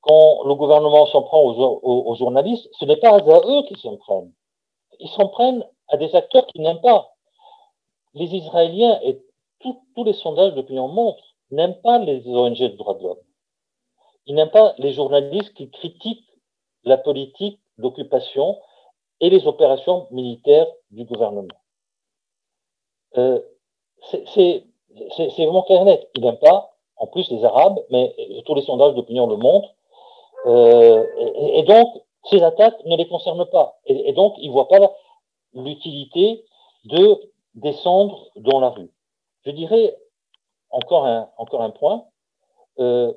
[0.00, 3.96] quand le gouvernement s'en prend aux, aux, journalistes, ce n'est pas à eux qu'ils s'en
[3.96, 4.32] prennent.
[5.00, 7.12] Ils s'en prennent à des acteurs qui n'aiment pas.
[8.14, 9.20] Les Israéliens, et
[9.94, 13.18] tous les sondages d'opinion montrent, n'aiment pas les ONG de droits de l'homme.
[14.26, 16.26] Ils n'aiment pas les journalistes qui critiquent
[16.84, 18.58] la politique d'occupation
[19.20, 21.48] et les opérations militaires du gouvernement.
[23.16, 23.40] Euh,
[24.10, 24.64] c'est
[25.38, 26.10] vraiment clair et net.
[26.14, 29.74] Ils n'aiment pas, en plus, les Arabes, mais tous les sondages d'opinion le montrent.
[30.46, 31.04] Euh,
[31.54, 31.88] et, donc,
[32.24, 33.78] ces attaques ne les concernent pas.
[33.86, 34.94] Et donc, ils ne voient pas
[35.54, 36.44] l'utilité
[36.84, 38.90] de descendre dans la rue.
[39.46, 39.96] Je dirais
[40.70, 42.04] encore un, encore un point,
[42.80, 43.12] euh,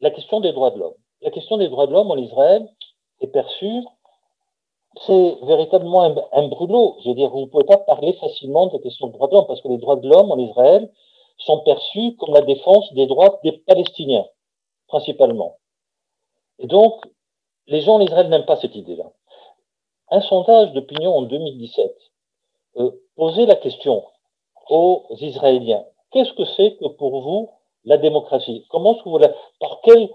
[0.00, 0.94] la question des droits de l'homme.
[1.20, 2.68] La question des droits de l'homme en Israël
[3.20, 3.82] est perçue,
[5.04, 6.98] c'est véritablement un, brûlot.
[7.02, 9.34] Je veux dire, vous ne pouvez pas parler facilement de la question des droits de
[9.34, 10.92] l'homme parce que les droits de l'homme en Israël
[11.38, 14.26] sont perçus comme la défense des droits des Palestiniens,
[14.86, 15.56] principalement.
[16.60, 17.04] Et donc,
[17.66, 19.10] les gens en Israël n'aiment pas cette idée-là.
[20.10, 21.96] Un sondage d'opinion en 2017
[22.76, 24.04] euh, posait la question
[24.68, 27.50] aux Israéliens Qu'est-ce que c'est que pour vous
[27.84, 28.64] la démocratie?
[28.70, 30.08] Comment vous la, par quelle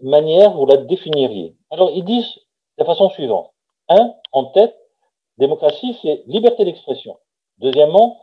[0.00, 1.54] manière vous la définiriez?
[1.70, 2.40] Alors ils disent de
[2.78, 3.52] la façon suivante.
[3.90, 4.74] Un, en tête,
[5.36, 7.18] démocratie, c'est liberté d'expression.
[7.58, 8.18] Deuxièmement,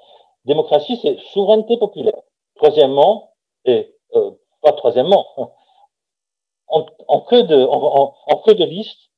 [0.45, 2.19] démocratie, c'est souveraineté populaire.
[2.55, 3.33] Troisièmement,
[3.65, 4.31] et euh,
[4.63, 5.27] pas troisièmement,
[6.67, 9.11] en, en, queue de, en, en queue de liste,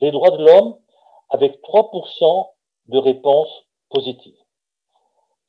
[0.00, 0.78] les droits de l'homme
[1.28, 2.48] avec 3%
[2.88, 4.41] de réponses positives.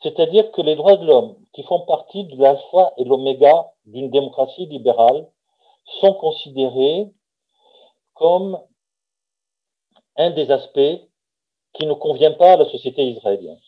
[0.04, 4.66] C'est-à-dire que les droits de l'homme, qui font partie de l'alpha et l'oméga d'une démocratie
[4.66, 5.28] libérale,
[6.02, 7.10] sont considérés
[8.14, 8.60] comme
[10.18, 11.00] un des aspects
[11.74, 13.60] qui ne convient pas à la société israélienne.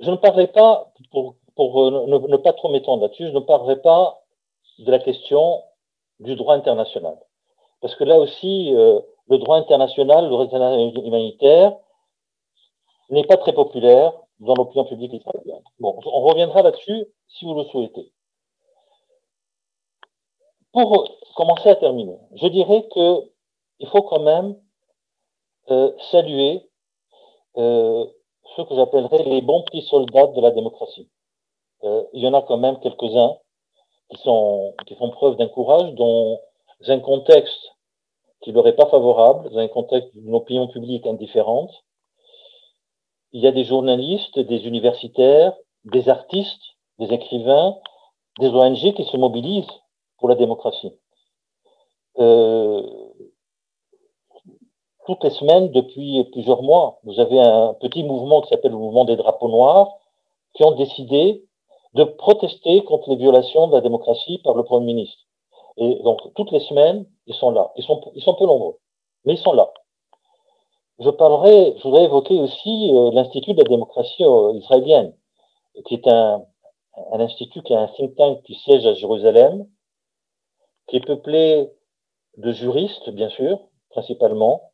[0.00, 4.20] Je ne parlerai pas, pour, ne, pas trop m'étendre là-dessus, je ne parlerai pas
[4.78, 5.62] de la question
[6.18, 7.16] du droit international.
[7.80, 10.46] Parce que là aussi, euh, le droit international, le droit
[11.04, 11.76] humanitaire,
[13.10, 15.62] n'est pas très populaire dans l'opinion publique israélienne.
[15.78, 18.12] Bon, on reviendra là-dessus si vous le souhaitez.
[20.72, 23.30] Pour commencer à terminer, je dirais que
[23.78, 24.56] il faut quand même
[25.70, 26.68] euh, saluer
[27.56, 28.06] euh,
[28.56, 31.08] ce que j'appellerais les bons petits soldats de la démocratie.
[31.84, 33.36] Euh, il y en a quand même quelques-uns
[34.10, 36.40] qui, sont, qui font preuve d'un courage dans
[36.88, 37.72] un contexte
[38.42, 41.72] qui leur est pas favorable, dans un contexte d'une opinion publique indifférente,
[43.32, 46.62] il y a des journalistes, des universitaires, des artistes,
[46.98, 47.76] des écrivains,
[48.38, 49.80] des ONG qui se mobilisent
[50.18, 50.92] pour la démocratie.
[52.18, 52.82] Euh,
[55.06, 59.04] toutes les semaines, depuis plusieurs mois, vous avez un petit mouvement qui s'appelle le mouvement
[59.04, 59.88] des drapeaux noirs,
[60.54, 61.44] qui ont décidé
[61.94, 65.18] de protester contre les violations de la démocratie par le Premier ministre.
[65.76, 67.72] Et donc, toutes les semaines, ils sont là.
[67.76, 68.78] Ils sont, ils sont peu nombreux,
[69.24, 69.72] mais ils sont là.
[70.98, 75.14] Je parlerai, je voudrais évoquer aussi euh, l'Institut de la démocratie euh, israélienne,
[75.86, 76.44] qui est un,
[77.12, 79.66] un institut qui a un think tank qui siège à Jérusalem,
[80.86, 81.70] qui est peuplé
[82.36, 83.58] de juristes, bien sûr,
[83.90, 84.72] principalement,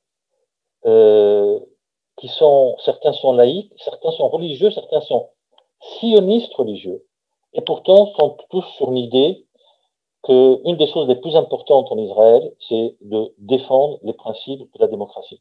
[0.86, 1.60] euh,
[2.16, 5.30] qui sont, certains sont laïcs, certains sont religieux, certains sont
[5.80, 7.04] sionistes religieux,
[7.52, 9.46] et pourtant sont tous sur l'idée
[10.24, 14.88] qu'une des choses les plus importantes en Israël, c'est de défendre les principes de la
[14.88, 15.40] démocratie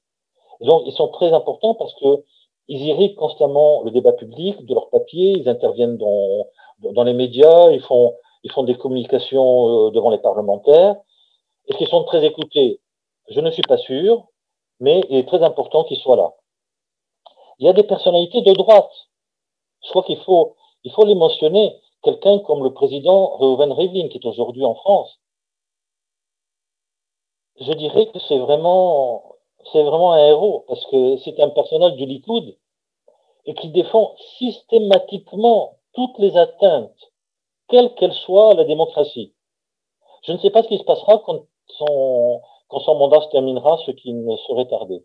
[0.61, 2.23] donc, ils sont très importants parce que
[2.67, 6.47] ils irriguent constamment le débat public de leurs papiers, ils interviennent dans,
[6.79, 10.95] dans les médias, ils font, ils font des communications euh, devant les parlementaires.
[11.67, 12.81] Est-ce qu'ils sont très écoutés?
[13.29, 14.27] Je ne suis pas sûr,
[14.79, 16.33] mais il est très important qu'ils soient là.
[17.59, 18.91] Il y a des personnalités de droite.
[19.83, 21.79] Je crois qu'il faut, il faut les mentionner.
[22.03, 25.19] Quelqu'un comme le président Reuven Rivlin, qui est aujourd'hui en France.
[27.59, 29.36] Je dirais que c'est vraiment
[29.71, 32.55] c'est vraiment un héros parce que c'est un personnage du Likoud
[33.45, 37.11] et qui défend systématiquement toutes les atteintes,
[37.69, 39.33] quelles qu'elles soient, à la démocratie.
[40.23, 41.45] Je ne sais pas ce qui se passera quand
[41.77, 42.41] son,
[42.95, 45.03] mandat se terminera, ce qui ne serait tardé.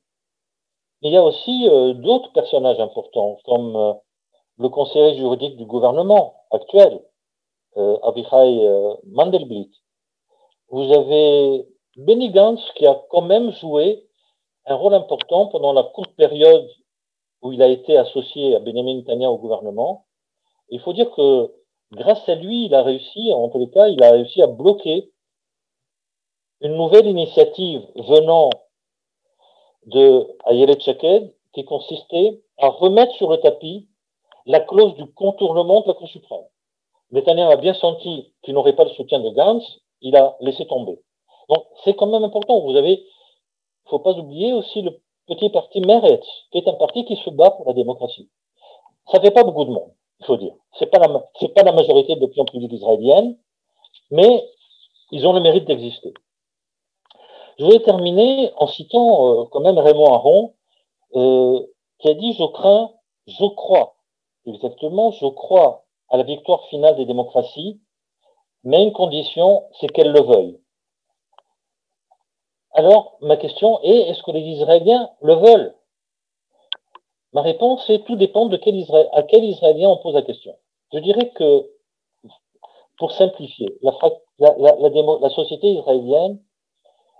[1.03, 3.93] Il y a aussi euh, d'autres personnages importants, comme euh,
[4.59, 7.01] le conseiller juridique du gouvernement actuel,
[7.77, 9.71] euh, euh, Mandelblit.
[10.69, 14.07] Vous avez Benny Gantz qui a quand même joué
[14.67, 16.69] un rôle important pendant la courte période
[17.43, 20.07] où il a été associé à Benjamin Netanyahu au gouvernement.
[20.69, 21.53] Il faut dire que
[21.93, 25.11] grâce à lui, il a réussi, en tous les cas, il a réussi à bloquer
[26.61, 28.51] une nouvelle initiative venant
[29.87, 33.89] de Ayelet Shaked qui consistait à remettre sur le tapis
[34.47, 36.45] la clause du contournement de la Cour suprême.
[37.11, 39.65] Netanyahu a bien senti qu'il n'aurait pas le soutien de Gantz,
[40.01, 41.01] il a laissé tomber.
[41.49, 42.61] Donc c'est quand même important.
[42.61, 43.05] Vous avez,
[43.93, 47.51] faut pas oublier aussi le petit parti Meretz, qui est un parti qui se bat
[47.51, 48.31] pour la démocratie.
[49.11, 50.55] Ça fait pas beaucoup de monde, il faut dire.
[50.79, 53.37] C'est pas la, pas la majorité de l'opinion publique israélienne,
[54.11, 54.49] mais
[55.11, 56.15] ils ont le mérite d'exister.
[57.59, 60.55] Je voulais terminer en citant euh, quand même Raymond Aron,
[61.15, 61.61] euh,
[61.99, 62.93] qui a dit Je crains,
[63.27, 63.97] je crois,
[64.47, 67.79] exactement, je crois à la victoire finale des démocraties,
[68.65, 70.62] mais une condition, c'est qu'elles le veuillent.
[72.75, 75.75] Alors, ma question est est-ce que les Israéliens le veulent?
[77.33, 80.57] Ma réponse est tout dépend de quel Israël, à quel Israélien on pose la question.
[80.93, 81.71] Je dirais que,
[82.99, 86.43] pour simplifier, la, société israélienne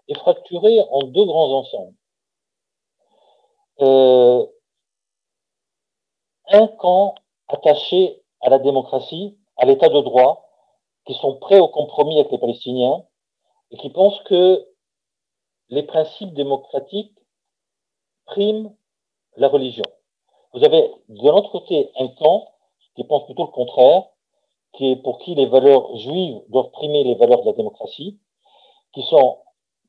[0.09, 1.95] est fracturée en deux grands ensembles.
[3.81, 4.47] Euh,
[6.49, 7.15] un camp
[7.49, 10.49] attaché à la démocratie, à l'état de droit,
[11.07, 13.05] qui sont prêts au compromis avec les Palestiniens
[13.71, 14.67] et qui pensent que
[15.73, 17.17] les principes démocratiques
[18.27, 18.77] priment
[19.37, 19.85] la religion.
[20.53, 22.47] Vous avez de l'autre côté un camp
[22.95, 24.05] qui pense plutôt le contraire,
[24.75, 28.21] qui est pour qui les valeurs juives doivent primer les valeurs de la démocratie,
[28.93, 29.39] qui sont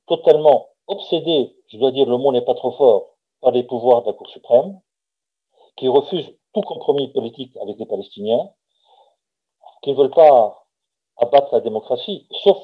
[0.08, 4.08] totalement obsédés, je dois dire le mot n'est pas trop fort, par les pouvoirs de
[4.08, 4.80] la Cour suprême,
[5.76, 8.50] qui refusent tout compromis politique avec les Palestiniens,
[9.82, 10.66] qui ne veulent pas
[11.18, 12.58] abattre la démocratie, sauf,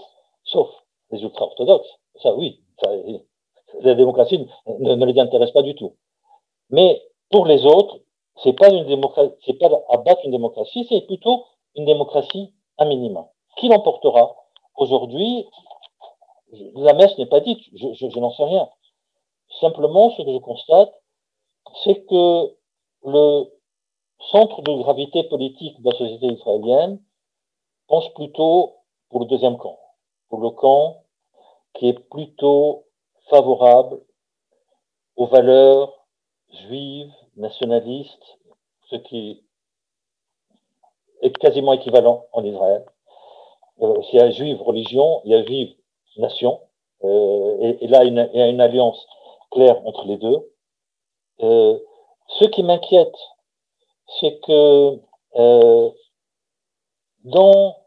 [0.45, 0.69] sauf
[1.11, 1.99] les ultra-orthodoxes.
[2.21, 2.63] Ça, oui,
[3.81, 5.95] la démocratie ne, les intéresse pas du tout.
[6.69, 7.99] Mais pour les autres,
[8.43, 13.27] c'est pas une démocratie, c'est pas abattre une démocratie, c'est plutôt une démocratie à minima.
[13.57, 14.35] Qui l'emportera
[14.75, 15.47] aujourd'hui?
[16.75, 18.69] La messe n'est pas dite, je n'en sais rien.
[19.59, 20.91] Simplement, ce que je constate,
[21.83, 22.55] c'est que
[23.05, 23.45] le
[24.31, 27.01] centre de gravité politique de la société israélienne
[27.87, 28.75] pense plutôt
[29.09, 29.77] pour le deuxième camp,
[30.29, 31.03] pour le camp
[31.79, 32.85] qui est plutôt
[33.29, 34.01] favorable
[35.15, 36.05] aux valeurs
[36.67, 38.37] juives, nationalistes,
[38.89, 39.41] ce qui
[41.21, 42.85] est quasiment équivalent en Israël.
[43.81, 45.73] Euh, S'il y a juive religion, il y a juive
[46.17, 46.59] nation,
[47.05, 49.07] euh, et, là il y a une alliance
[49.51, 50.51] claire entre les deux.
[51.41, 51.79] Euh,
[52.39, 53.15] ce qui m'inquiète,
[54.19, 54.99] c'est que
[55.35, 55.89] euh,
[57.23, 57.77] dans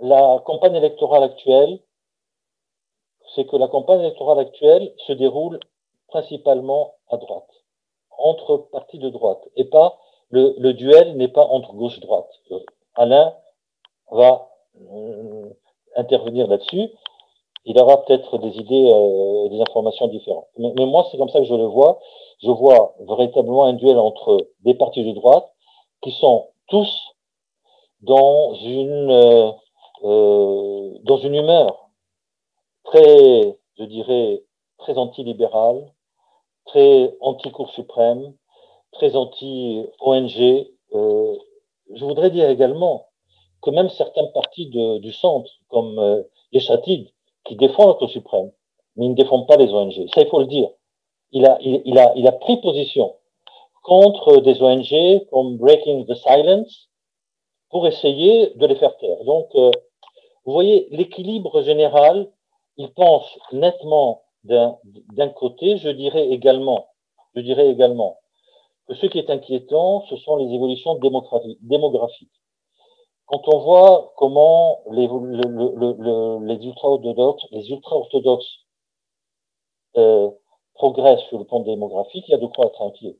[0.00, 1.78] la campagne électorale actuelle,
[3.34, 5.58] c'est que la campagne électorale actuelle se déroule
[6.08, 7.48] principalement à droite,
[8.18, 12.30] entre partis de droite, et pas le, le duel n'est pas entre gauche-droite.
[12.94, 13.34] Alain
[14.10, 14.48] va
[14.80, 15.50] euh,
[15.96, 16.90] intervenir là-dessus.
[17.64, 20.48] Il aura peut-être des idées, euh, des informations différentes.
[20.56, 22.00] Mais, moi, c'est comme ça que je le vois.
[22.42, 25.48] Je vois véritablement un duel entre des partis de droite
[26.02, 27.14] qui sont tous
[28.00, 29.52] dans une euh,
[30.02, 31.88] euh, dans une humeur
[32.92, 34.42] très, je dirais,
[34.78, 35.90] très anti-libérale,
[36.66, 38.34] très anti-Cour suprême,
[38.92, 40.68] très anti-ONG.
[40.94, 41.36] Euh,
[41.94, 43.06] je voudrais dire également
[43.62, 46.22] que même certains partis de, du centre, comme euh,
[46.52, 47.08] les Chatides,
[47.44, 48.50] qui défendent la Cour suprême,
[48.96, 50.08] mais ils ne défendent pas les ONG.
[50.14, 50.68] Ça, il faut le dire.
[51.30, 53.16] Il a, il a, il a pris position
[53.82, 56.90] contre des ONG comme Breaking the Silence
[57.70, 59.24] pour essayer de les faire taire.
[59.24, 59.70] Donc, euh,
[60.44, 62.28] vous voyez, l'équilibre général,
[62.76, 66.88] il pense nettement d'un côté, je dirais également,
[67.34, 68.18] je dirais également
[68.88, 70.98] que ce qui est inquiétant, ce sont les évolutions
[71.60, 72.32] démographiques.
[73.26, 78.58] Quand on voit comment les, le, le, le, les ultra-orthodoxes, les ultra-orthodoxes
[79.96, 80.30] euh,
[80.74, 83.16] progressent sur le plan démographique, il y a de quoi être inquiet.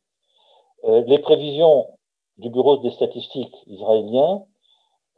[0.85, 1.87] Euh, les prévisions
[2.39, 4.45] du Bureau des statistiques israélien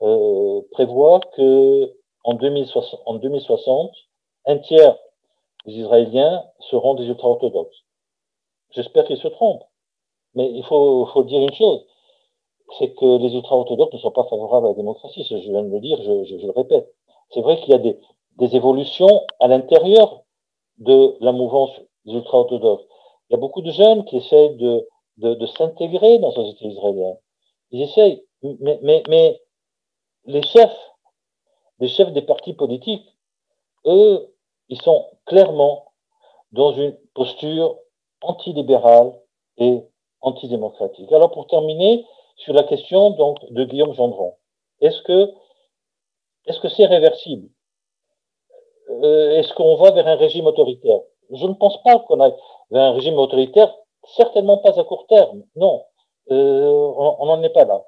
[0.03, 3.93] euh, prévoit que en 2060, en 2060,
[4.47, 4.97] un tiers
[5.67, 7.85] des Israéliens seront des ultra-orthodoxes.
[8.71, 9.65] J'espère qu'ils se trompent.
[10.35, 11.87] Mais il faut, dire une chose,
[12.79, 15.25] c'est que les ultra-orthodoxes ne sont pas favorables à la démocratie.
[15.29, 16.93] Je viens de le dire, je, le répète.
[17.31, 20.23] c'est vrai qu'il y a des, évolutions à l'intérieur
[20.79, 21.71] de la mouvance
[22.05, 22.85] des ultra-orthodoxes.
[23.31, 24.87] Il y a beaucoup de jeunes qui essayent de,
[25.57, 27.17] s'intégrer dans la société israélienne.
[27.71, 29.41] Ils essayent, mais, mais
[30.27, 30.77] les chefs,
[31.79, 33.07] les chefs des partis politiques,
[33.87, 34.34] eux,
[34.69, 35.93] ils sont clairement
[36.53, 37.79] dans une posture
[38.21, 39.13] antilibérale
[39.59, 39.83] et
[40.21, 41.13] antidémocratique.
[41.13, 42.07] Alors pour terminer,
[42.37, 44.35] sur la question donc de Guillaume Gendron,
[44.81, 45.33] est-ce que
[46.47, 47.49] est-ce que c'est réversible?
[48.91, 51.01] Euh, Est-ce qu'on va vers un régime autoritaire?
[51.33, 52.35] Je ne pense pas qu'on aille
[52.71, 55.45] vers un régime autoritaire, certainement pas à court terme.
[55.57, 55.85] Non,
[56.31, 57.83] euh, on n'en est pas là.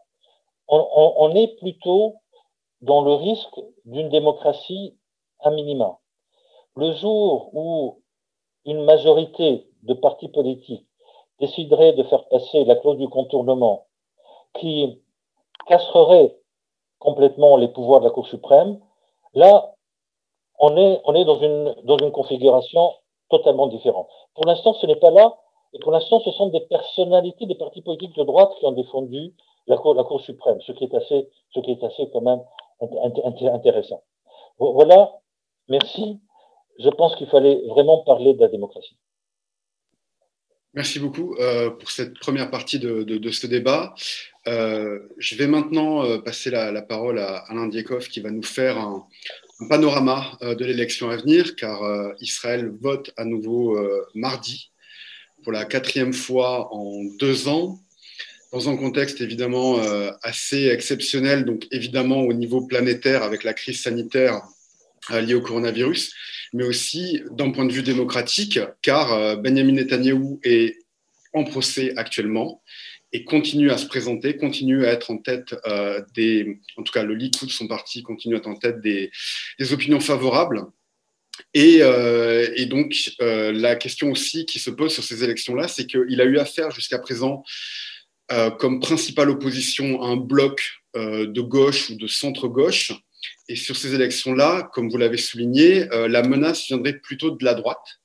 [0.69, 2.17] On, est plutôt
[2.81, 4.99] dans le risque d'une démocratie
[5.39, 5.99] à minima.
[6.77, 8.03] Le jour où
[8.67, 10.87] une majorité de partis politiques
[11.41, 13.87] déciderait de faire passer la clause du contournement
[14.59, 15.03] qui
[15.67, 16.37] casserait
[16.99, 18.79] complètement les pouvoirs de la Cour suprême,
[19.35, 19.75] là,
[20.59, 22.93] on est, on est dans, une, dans une configuration
[23.31, 24.09] totalement différente.
[24.35, 25.37] Pour l'instant, ce n'est pas là,
[25.73, 29.35] et pour l'instant, ce sont des personnalités des partis politiques de droite qui ont défendu
[29.67, 32.43] la Cour, la cour suprême, ce qui est assez, ce qui est assez quand même
[32.81, 34.03] intéressant.
[34.59, 35.13] Voilà,
[35.69, 36.21] merci.
[36.79, 38.97] Je pense qu'il fallait vraiment parler de la démocratie.
[40.77, 43.95] Merci beaucoup euh, pour cette première partie de, ce débat.
[44.47, 48.77] Euh, je vais maintenant euh, passer la, parole à Alain Diekov qui va nous faire
[48.77, 49.07] un,
[49.61, 51.81] un panorama de l'élection à venir, car
[52.21, 53.79] Israël vote à nouveau
[54.15, 54.71] mardi
[55.43, 57.79] pour la quatrième fois en deux ans,
[58.53, 59.79] dans un contexte évidemment
[60.23, 64.43] assez exceptionnel, donc évidemment au niveau planétaire avec la crise sanitaire
[65.11, 66.13] liée au coronavirus,
[66.57, 70.79] mais aussi d'un point de vue démocratique, car euh, Benjamin Netanyahou est
[71.35, 72.63] en procès actuellement
[73.13, 77.03] et continue à se présenter, continue à être en tête euh, des, en tout cas
[77.03, 79.11] le Likoud, son parti, continue à être en tête des,
[79.59, 80.65] des opinions favorables.
[81.53, 86.19] Et, euh, et donc la question aussi qui se pose sur ces élections-là, c'est qu'il
[86.23, 87.45] a eu affaire jusqu'à présent
[88.59, 92.93] comme principale opposition à un bloc de gauche ou de centre-gauche
[93.49, 97.55] et sur ces élections-là, comme vous l'avez souligné, euh, la menace viendrait plutôt de la
[97.55, 98.01] droite.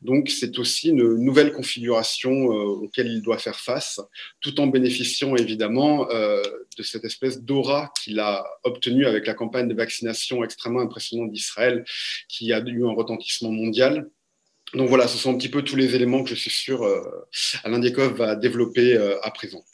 [0.00, 4.00] Donc c'est aussi une nouvelle configuration euh, auquel il doit faire face,
[4.40, 6.42] tout en bénéficiant évidemment euh,
[6.76, 11.84] de cette espèce d'aura qu'il a obtenue avec la campagne de vaccination extrêmement impressionnante d'Israël,
[12.28, 14.08] qui a eu un retentissement mondial.
[14.74, 16.84] Donc voilà, ce sont un petit peu tous les éléments que je suis sûr
[17.62, 19.64] Alain Diekov va développer à présent.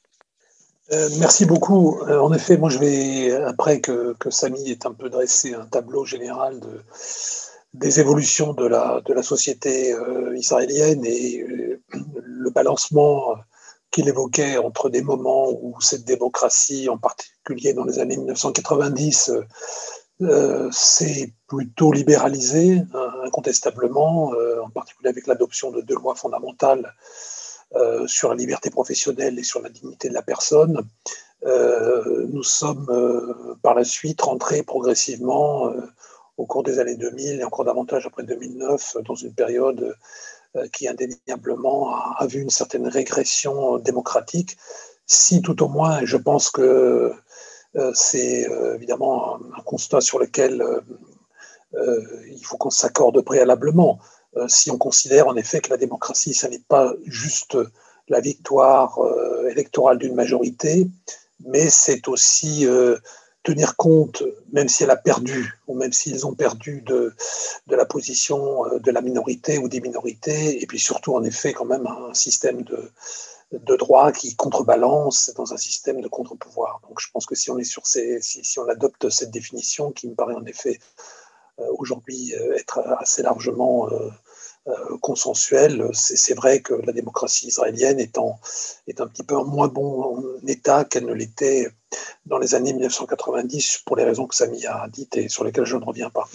[0.92, 2.00] Euh, merci beaucoup.
[2.02, 5.64] Euh, en effet, moi je vais, après que, que, Samy ait un peu dressé un
[5.64, 6.82] tableau général de,
[7.72, 11.46] des évolutions de la, de la société euh, israélienne et
[11.92, 13.36] le balancement
[13.90, 19.32] qu'il évoquait entre des moments où cette démocratie, en particulier dans les années 1990,
[20.70, 22.82] s'est plutôt libéralisée,
[23.24, 24.32] incontestablement,
[24.64, 26.94] en particulier avec l'adoption de deux lois fondamentales
[28.06, 30.82] sur la liberté professionnelle et sur la dignité de la personne.
[31.44, 35.80] Euh, nous sommes euh, par la suite rentrés progressivement euh,
[36.36, 39.96] au cours des années 2000 et encore davantage après 2009 dans une période
[40.54, 44.56] euh, qui indéniablement a, vu une certaine régression démocratique.
[45.06, 47.12] Si tout au moins, je pense que
[47.74, 50.62] euh, c'est évidemment un, constat sur lequel
[51.74, 53.98] il faut qu'on s'accorde préalablement.
[54.36, 57.56] Euh, si on considère en effet que la démocratie, ça n'est pas juste
[58.08, 60.88] la victoire euh, électorale d'une majorité,
[61.44, 62.98] mais c'est aussi euh,
[63.42, 64.22] tenir compte,
[64.52, 67.14] même si elle a perdu, ou même s'ils ont perdu de,
[67.68, 71.86] la position de la minorité ou des minorités, et puis surtout en effet quand même
[71.86, 72.90] un système de,
[73.52, 76.80] de droit qui contrebalance dans un système de contre-pouvoir.
[76.88, 79.92] Donc je pense que si on est sur ces, si, si on adopte cette définition
[79.92, 80.78] qui me paraît en effet
[81.58, 84.10] euh, aujourd'hui euh, être assez largement euh,
[85.00, 85.88] consensuel.
[85.92, 91.06] C'est vrai que la démocratie israélienne est, un petit peu en moins bon état qu'elle
[91.06, 91.68] ne l'était
[92.26, 95.76] dans les années 1990 pour les raisons que Samy a dites et sur lesquelles je
[95.76, 96.28] ne reviens pas.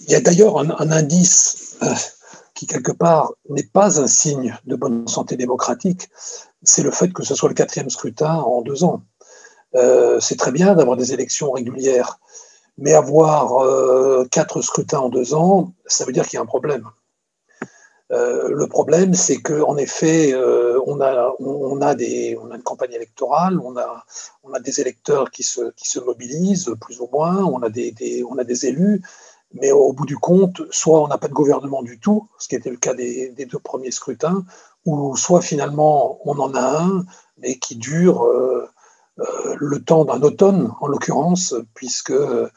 [0.00, 1.94] Il y a d'ailleurs un, indice euh,
[2.54, 6.08] qui, quelque part, n'est pas un signe de bonne santé démocratique,
[6.62, 9.02] c'est le fait que ce soit le quatrième scrutin en deux ans.
[9.74, 12.18] Euh, c'est très bien d'avoir des élections régulières,
[12.78, 16.46] mais avoir euh, quatre scrutins en deux ans, ça veut dire qu'il y a un
[16.46, 16.88] problème.
[18.14, 22.62] Euh, le problème, c'est qu'en effet, euh, on, a, on, a des, on a une
[22.62, 24.04] campagne électorale, on a,
[24.44, 28.24] on a des électeurs qui se, qui se mobilisent, plus ou moins, on a des,
[28.28, 29.02] on a des élus,
[29.52, 32.54] mais au bout du compte, soit on n'a pas de gouvernement du tout, ce qui
[32.54, 34.44] était le cas des, deux premiers scrutins,
[34.84, 37.04] ou soit finalement on en a un,
[37.38, 38.24] mais qui dure.
[38.24, 38.68] Euh,
[39.16, 42.48] le temps d'un automne, en l'occurrence, puisque euh,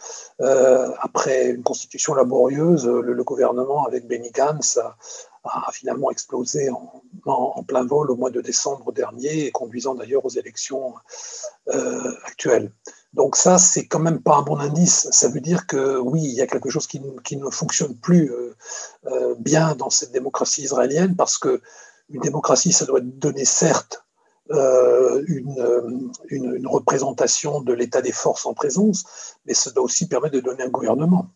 [1.00, 4.80] après une constitution laborieuse, le, gouvernement avec Benny Gantz
[5.44, 10.94] a, finalement explosé en, plein vol au mois de décembre dernier, conduisant d'ailleurs aux élections
[11.70, 12.72] euh, actuelles.
[13.14, 15.08] Donc ça, c'est quand même pas un bon indice.
[15.12, 18.32] Ça veut dire que oui, il y a quelque chose qui, ne fonctionne plus
[19.40, 21.62] bien dans cette démocratie israélienne, parce que
[22.10, 24.07] une démocratie, ça doit donner certes
[24.52, 30.36] euh, une, une, représentation de l'état des forces en présence, mais ça doit aussi permettre
[30.36, 31.28] de donner un gouvernement.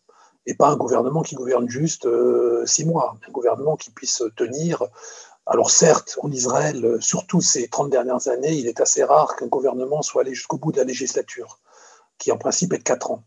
[0.46, 4.84] Et pas un gouvernement qui gouverne juste euh, six mois, un gouvernement qui puisse tenir.
[5.46, 10.02] Alors certes, en Israël, surtout ces 30 dernières années, il est assez rare qu'un gouvernement
[10.02, 11.60] soit allé jusqu'au bout de la législature,
[12.18, 13.24] qui en principe est de quatre ans.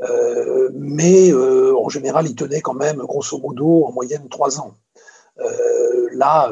[0.00, 4.74] Euh, mais en général, il tenait quand même, grosso modo, en moyenne trois ans.
[6.12, 6.50] là,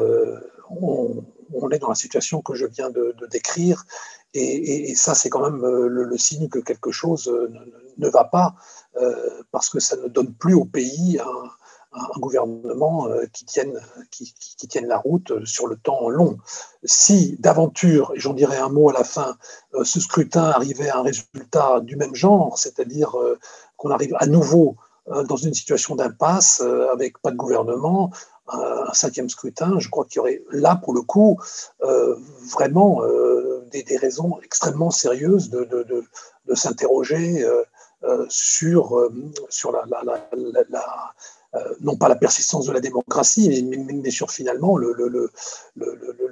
[0.69, 1.23] on,
[1.53, 3.85] on est dans la situation que je viens de, décrire.
[4.33, 7.51] Et, ça, c'est quand même euh, le, signe que quelque chose euh,
[7.97, 8.55] ne, va pas,
[8.97, 11.49] euh, parce que ça ne donne plus au pays un,
[12.19, 13.45] gouvernement qui
[14.11, 16.37] qui, tienne la route sur le temps long.
[16.83, 19.35] Si d'aventure, et j'en dirai un mot à la fin,
[19.81, 23.15] ce scrutin arrivait à un résultat du même genre, c'est-à-dire
[23.75, 24.75] qu'on arrive à nouveau
[25.07, 26.61] dans une situation d'impasse
[26.93, 28.11] avec pas de gouvernement,
[28.51, 31.39] un cinquième scrutin, je crois qu'il y aurait là, pour le coup,
[31.81, 32.15] euh,
[32.51, 36.03] vraiment euh, des, raisons extrêmement sérieuses de,
[36.53, 39.09] s'interroger euh, sur,
[39.49, 39.85] sur la,
[41.81, 44.95] non pas la persistance de la démocratie, mais, sur finalement le,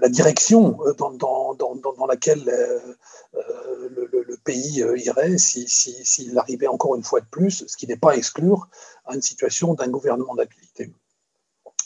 [0.01, 1.11] la direction dans,
[1.55, 2.43] dans, laquelle
[3.34, 8.15] le, pays irait s'il arrivait encore une fois de plus, ce qui n'est pas à
[8.15, 8.70] exclure,
[9.05, 10.91] à une situation d'un gouvernement d'habilité.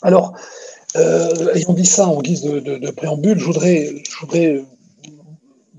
[0.02, 0.34] Alors,
[0.96, 4.64] euh, ayant dit ça en guise de, préambule, je voudrais, voudrais,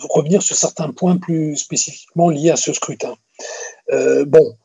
[0.09, 3.15] revenir sur certains points plus spécifiquement liés à ce scrutin.
[3.91, 4.57] Euh, bon,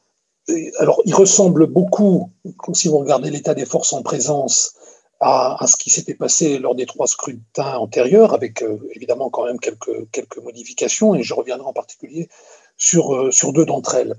[0.79, 2.31] alors il ressemble beaucoup,
[2.73, 4.75] si vous regardez l'état des forces en présence,
[5.21, 9.59] à, ce qui s'était passé lors des trois scrutins antérieurs, avec euh, évidemment quand même
[9.59, 12.29] quelques, modifications, et je reviendrai en particulier
[12.77, 14.15] sur deux d'entre elles.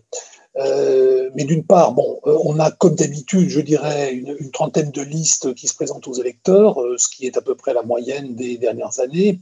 [0.57, 5.01] Euh, mais d'une part, bon, euh, on a comme d'habitude, je dirais, une, trentaine de
[5.01, 8.35] listes qui se présentent aux électeurs, euh, ce qui est à peu près la moyenne
[8.35, 9.39] des dernières années,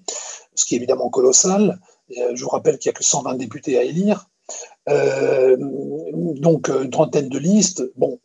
[0.56, 1.80] ce qui est évidemment colossal.
[2.10, 4.28] je vous rappelle qu'il n'y a que 120 députés à élire.
[4.88, 7.84] donc, une trentaine de listes.
[7.96, 8.20] Bon,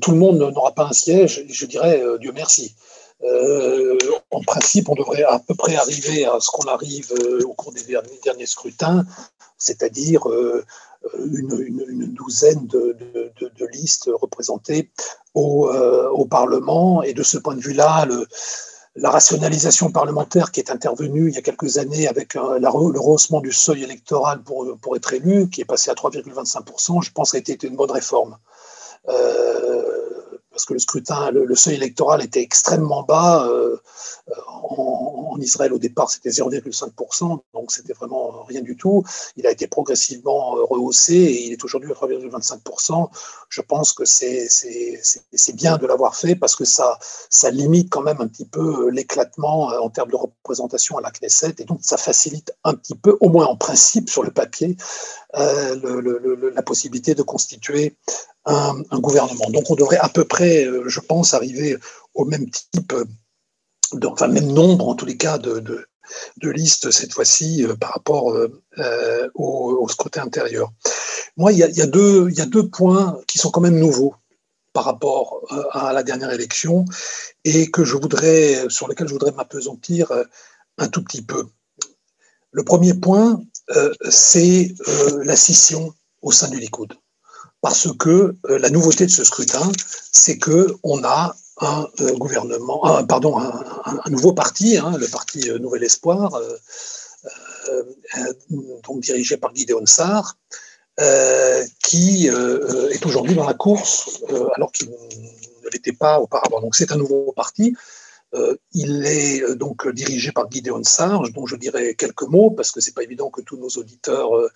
[0.00, 2.74] tout le monde n'aura pas un siège, je dirais Dieu merci.
[4.30, 7.12] en principe, on devrait à peu près arriver à ce qu'on arrive
[7.44, 7.84] au cours des
[8.24, 9.04] derniers, scrutins,
[9.58, 10.22] c'est-à-dire
[11.18, 12.96] une, douzaine de,
[13.72, 14.90] listes représentées
[15.36, 17.02] euh, au, Parlement.
[17.02, 18.06] Et de ce point de vue-là,
[18.96, 22.68] la rationalisation parlementaire qui est intervenue il y a quelques années avec euh, le
[23.00, 27.38] rehaussement du seuil électoral pour, être élu, qui est passé à 3,25%, je pense a
[27.38, 28.36] été une bonne réforme.
[29.08, 29.82] Euh,
[30.50, 33.48] parce que le scrutin, le, seuil électoral était extrêmement bas.
[34.46, 39.02] En, Israël, au départ, c'était 0,5%, donc c'était vraiment rien du tout.
[39.36, 43.08] Il a été progressivement euh, rehaussé et il est aujourd'hui à 3,25%.
[43.48, 44.48] Je pense que c'est
[45.54, 46.98] bien de l'avoir fait parce que ça,
[47.50, 51.54] limite quand même un petit peu euh, l'éclatement en termes de représentation à la Knesset
[51.58, 54.76] et donc ça facilite un petit peu, au moins en principe, sur le papier,
[55.34, 57.96] la possibilité de constituer
[58.44, 59.50] un, gouvernement.
[59.50, 61.76] Donc on devrait à peu près, euh, je pense, arriver
[62.14, 62.94] au même type,
[63.94, 65.86] euh, enfin même nombre en tous les cas de,
[66.42, 68.34] listes cette fois-ci euh, par rapport
[69.34, 70.72] au, scrutin intérieur.
[71.36, 74.14] Moi, il y, a, deux, points qui sont quand même nouveaux
[74.72, 75.40] par rapport
[75.72, 76.84] à la dernière élection
[77.44, 80.12] et que je voudrais, sur lesquels je voudrais m'apesantir
[80.78, 81.48] un tout petit peu.
[82.52, 83.40] Le premier point,
[84.08, 84.74] c'est
[85.24, 86.94] la scission au sein du Likoud
[87.60, 89.70] parce que euh, la nouveauté de ce scrutin,
[90.12, 95.58] c'est que on a un euh, gouvernement, pardon, un, nouveau parti, hein, le parti euh,
[95.58, 96.40] Nouvel Espoir,
[98.84, 100.36] donc dirigé par Gideon Sarr,
[101.82, 104.22] qui est aujourd'hui dans la course,
[104.56, 106.60] alors qu'il ne l'était pas auparavant.
[106.60, 107.74] Donc c'est un nouveau parti.
[108.34, 112.70] Euh, il est euh, donc dirigé par Gideon Sarge, dont je dirais quelques mots, parce
[112.70, 114.48] que c'est pas évident que tous nos auditeurs euh,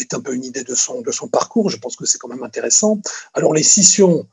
[0.00, 1.70] aient un peu une idée de son, de son parcours.
[1.70, 3.00] Je pense que c'est quand même intéressant.
[3.34, 4.26] Alors, les scissions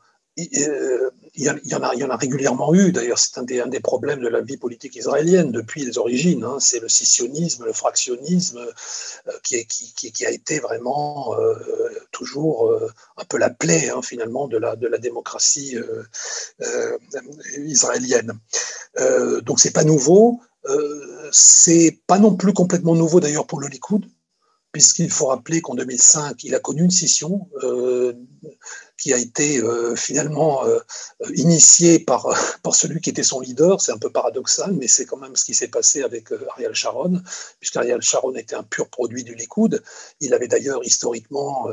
[1.36, 4.94] il y, en a, régulièrement eu, d'ailleurs c'est un des, problèmes de la vie politique
[4.94, 6.58] israélienne depuis les origines, hein.
[6.60, 11.54] c'est le scissionnisme, le fractionnisme euh, qui, a été vraiment euh,
[12.12, 15.76] toujours euh, un peu la plaie hein, finalement de la, de la démocratie
[17.58, 18.32] israélienne.
[19.42, 20.40] donc c'est pas nouveau,
[21.32, 24.06] c'est pas non plus complètement nouveau d'ailleurs pour le Likoud,
[24.70, 27.48] puisqu'il faut rappeler qu'en 2005, il a connu une scission
[29.12, 29.60] a été
[29.96, 30.62] finalement
[31.34, 32.28] initiée par,
[32.62, 33.80] par celui qui était son leader.
[33.80, 37.20] C'est un peu paradoxal, mais c'est quand même ce qui s'est passé avec Ariel Sharon,
[37.60, 39.82] puisqu'Ariel Sharon était un pur produit du Likoud.
[40.20, 41.68] Il avait d'ailleurs historiquement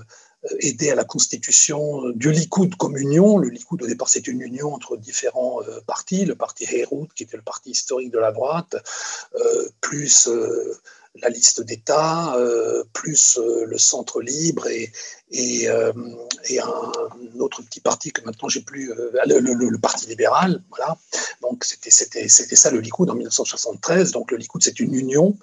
[0.59, 3.37] aidé à la constitution du Likoud comme union.
[3.37, 6.25] Le Likoud, au départ, c'est une union entre différents euh, partis.
[6.25, 8.75] Le parti Herout, qui était le parti historique de la droite,
[9.35, 10.77] euh, plus euh,
[11.15, 12.35] la liste d'États,
[12.93, 13.37] plus
[13.67, 14.91] le centre libre et,
[15.31, 20.63] et, un autre petit parti que maintenant j'ai plus, le, Parti libéral.
[20.69, 20.97] Voilà.
[21.41, 24.11] Donc c'était ça le Likoud en 1973.
[24.11, 25.37] Donc le Likoud, c'est une union.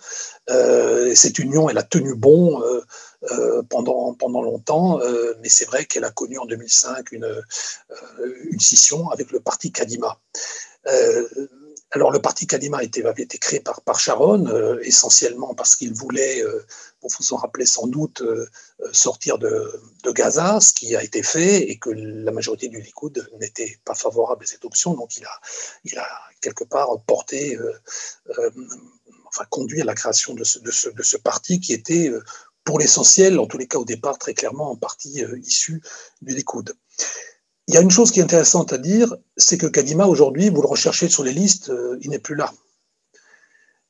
[1.14, 2.62] cette union, elle a tenu bon
[3.32, 7.42] euh, pendant, pendant longtemps, euh, mais c'est vrai qu'elle a connu en 2005 une, euh,
[8.44, 10.20] une scission avec le parti Kadima.
[11.90, 16.42] Alors le parti Kadima avait été créé par, Sharon, essentiellement parce qu'il voulait,
[17.02, 18.22] vous vous en rappelez sans doute,
[18.92, 19.80] sortir de,
[20.12, 24.44] Gaza, ce qui a été fait, et que la majorité du Likoud n'était pas favorable
[24.44, 25.24] à cette option, donc il
[25.98, 26.10] a,
[26.42, 27.58] quelque part porté
[29.26, 32.12] enfin conduit à la création de ce, parti qui était
[32.68, 35.80] pour l'essentiel, en tous les cas au départ, très clairement en partie euh, issu
[36.20, 36.74] du Likoud.
[37.68, 40.62] Il y a une chose qui est intéressante à dire, c'est que Kadima, aujourd'hui, vous
[40.62, 42.50] le recherchez sur les listes, euh, il n'est plus là.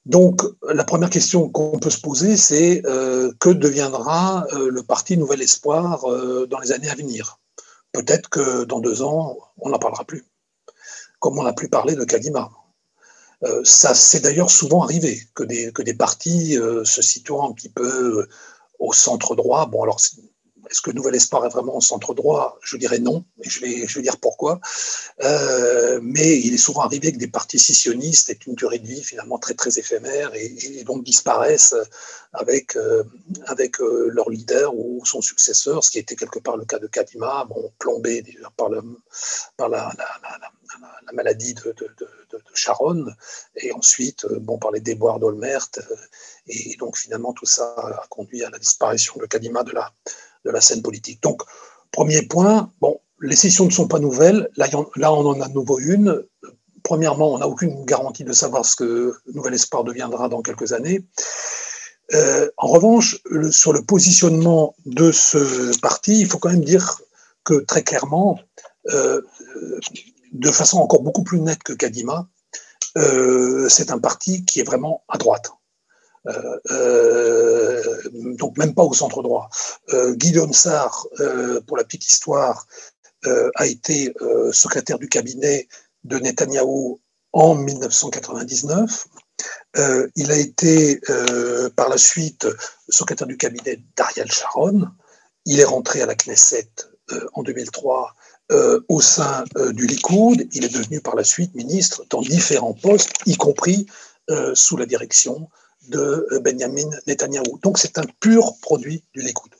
[0.04, 5.42] Donc, la première question qu'on peut se poser, c'est euh, que deviendra le parti Nouvel
[5.42, 6.04] Espoir
[6.48, 7.38] dans les années à venir?
[7.92, 10.24] Peut-être que dans deux ans, on n'en parlera plus,
[11.20, 12.50] comme on n'a plus parlé de Kadima.
[13.64, 18.26] ça, c'est d'ailleurs souvent arrivé, que des, que des partis se situant un petit peu
[18.78, 19.66] au centre droit.
[19.66, 20.00] Bon, alors,
[20.70, 22.58] est-ce que Nouvel Espoir est vraiment au centre droit?
[22.62, 24.60] Je dirais non, et je vais, dire pourquoi.
[25.22, 29.02] Euh, mais il est souvent arrivé que des partis scissionnistes aient une durée de vie
[29.02, 31.74] finalement très très éphémère et, donc disparaissent
[32.32, 33.02] avec, euh,
[33.46, 36.86] avec euh, leur leader ou son successeur, ce qui était quelque part le cas de
[36.86, 37.48] Kadima,
[37.78, 38.24] plombé
[38.56, 38.82] par, le,
[39.56, 43.06] par la, la, maladie de, de, de, Sharon,
[43.56, 45.68] et ensuite bon, par les déboires d'Olmert.
[46.46, 49.92] Et donc finalement tout ça a conduit à la disparition de Kadima de la,
[50.50, 51.22] la scène politique.
[51.22, 51.42] Donc,
[51.92, 54.48] premier point, bon, les sessions ne sont pas nouvelles.
[54.56, 56.22] Là, là on en a de nouveau une.
[56.82, 61.04] Premièrement, on n'a aucune garantie de savoir ce que Nouvel Espoir deviendra dans quelques années.
[62.14, 63.18] Euh, en revanche,
[63.50, 67.00] sur le positionnement de ce parti, il faut quand même dire
[67.44, 68.38] que très clairement,
[68.90, 69.20] euh,
[70.32, 72.28] de façon encore beaucoup plus nette que Kadima,
[72.96, 75.50] euh, c'est un parti qui est vraiment à droite.
[76.28, 77.82] Euh, euh,
[78.36, 79.48] donc même pas au centre droit.
[79.92, 81.06] Euh, Guillaume Sarr,
[81.66, 82.66] pour la petite histoire,
[83.56, 84.14] a été
[84.52, 85.68] secrétaire du cabinet
[86.04, 87.00] de Netanyahou
[87.32, 89.06] en 1999.
[90.16, 91.00] il a été
[91.74, 92.46] par la suite
[92.88, 94.88] secrétaire du cabinet d'Ariel Sharon.
[95.46, 96.70] Il est rentré à la Knesset
[97.34, 98.14] en 2003
[98.88, 100.46] au sein du Likoud.
[100.52, 103.86] Il est devenu par la suite ministre dans différents postes, y compris
[104.54, 105.48] sous la direction
[105.88, 107.58] de euh, Benjamin Netanyahu.
[107.62, 109.50] Donc c'est un pur produit du Likoud.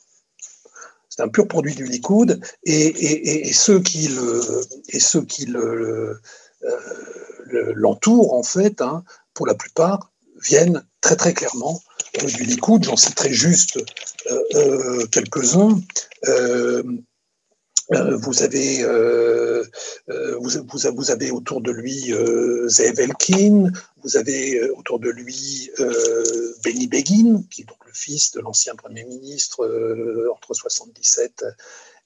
[1.09, 4.61] C'est un pur produit du Likoud et, ceux qui euh,
[7.75, 9.03] l'entourent en fait, hein,
[9.33, 10.11] pour la plupart,
[10.41, 11.81] viennent très très clairement
[12.21, 12.83] euh, du Likoud.
[12.83, 13.79] J'en citerai juste
[15.11, 15.81] quelques-uns.
[17.89, 19.63] Vous avez, euh,
[20.09, 20.87] euh, vous, vous,
[21.31, 22.13] autour de lui
[22.67, 23.71] Zeev Elkin,
[24.03, 25.71] vous avez autour de lui
[26.63, 29.67] Benny Begin, qui est donc le fils de l'ancien Premier ministre
[30.31, 31.45] entre 77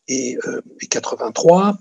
[0.08, 0.38] et,
[0.90, 1.78] 83.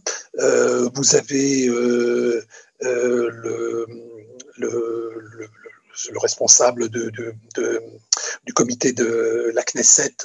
[0.95, 2.45] vous avez le,
[2.81, 3.87] le,
[4.59, 10.17] le, responsable du comité de la Knesset,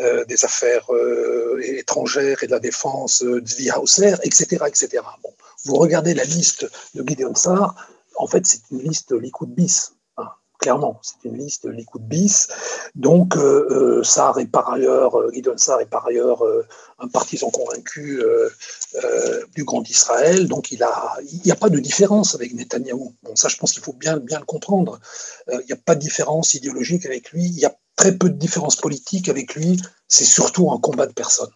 [0.00, 4.64] euh, des affaires euh, étrangères et de la défense, euh, Zvi Hauser, etc.
[4.66, 4.88] etc.
[5.22, 5.28] Bon,
[5.66, 7.74] vous regardez la liste de Gideon Sarr,
[8.16, 9.92] en fait, c'est une liste Likoud bis.
[10.16, 10.28] Hein,
[10.58, 12.48] clairement, c'est une liste Likoud bis.
[12.94, 14.02] Donc, euh,
[14.38, 16.42] est par ailleurs, Gideon Sarr est par ailleurs
[16.98, 18.22] un partisan convaincu
[19.54, 20.48] du Grand Israël.
[20.48, 20.82] Donc, il
[21.44, 23.14] n'y a, pas de différence avec Netanyahou.
[23.22, 25.00] Bon, ça, je pense qu'il faut bien, bien le comprendre.
[25.50, 27.44] Il n'y a pas de différence idéologique avec lui.
[27.44, 29.80] Il n'y a très peu de différences politiques avec lui.
[30.08, 31.52] C'est surtout un combat de personnes.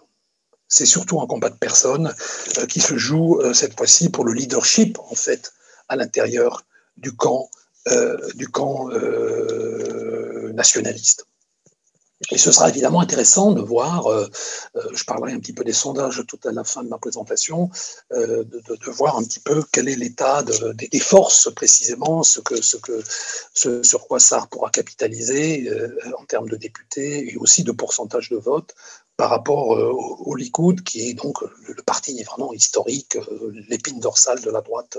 [0.68, 2.12] C'est surtout un combat de personnes
[2.58, 5.52] euh, qui se joue euh, cette fois-ci pour le leadership, en fait,
[5.88, 6.64] à l'intérieur
[6.96, 7.48] du camp,
[7.88, 8.88] euh, du camp
[10.54, 11.26] nationaliste.
[12.30, 14.26] Et ce sera évidemment intéressant de voir, euh,
[14.76, 17.70] euh, je parlerai un petit peu des sondages tout à la fin de ma présentation,
[18.12, 24.08] euh, de, voir un petit peu quel est l'état des forces précisément, ce, que, sur
[24.08, 25.70] quoi ça pourra capitaliser
[26.18, 28.74] en termes de députés et aussi de pourcentage de vote
[29.16, 33.16] par rapport au, Likoud, qui est donc le, parti vraiment historique,
[33.68, 34.98] l'épine dorsale de la droite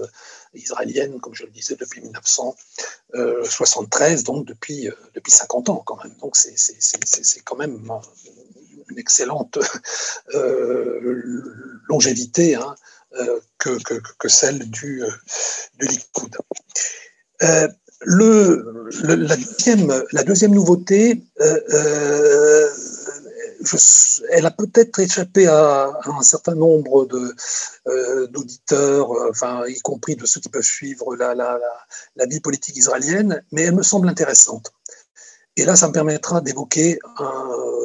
[0.55, 6.15] israélienne, comme je le disais, depuis 1973, donc depuis, depuis 50 ans quand même.
[6.19, 6.55] Donc c'est
[7.43, 7.79] quand même
[8.89, 9.59] une excellente
[10.35, 11.43] euh,
[11.87, 12.75] longévité hein,
[13.19, 15.09] euh, que, celle du, euh,
[15.79, 16.37] Likoud.
[17.39, 17.67] la,
[19.35, 21.23] deuxième, la, deuxième, nouveauté,
[24.31, 27.07] elle a peut-être échappé à, un certain nombre
[28.29, 31.59] d'auditeurs, enfin, y compris de ceux qui peuvent suivre la,
[32.27, 34.71] vie politique israélienne, mais elle me semble intéressante.
[35.55, 36.99] Et là, ça me permettra d'évoquer,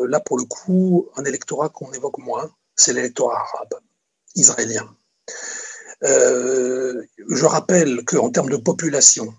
[0.08, 3.80] là pour le coup, un électorat qu'on évoque moins, c'est l'électorat arabe,
[4.34, 4.88] israélien.
[6.04, 9.34] Euh, je rappelle qu'en termes de population,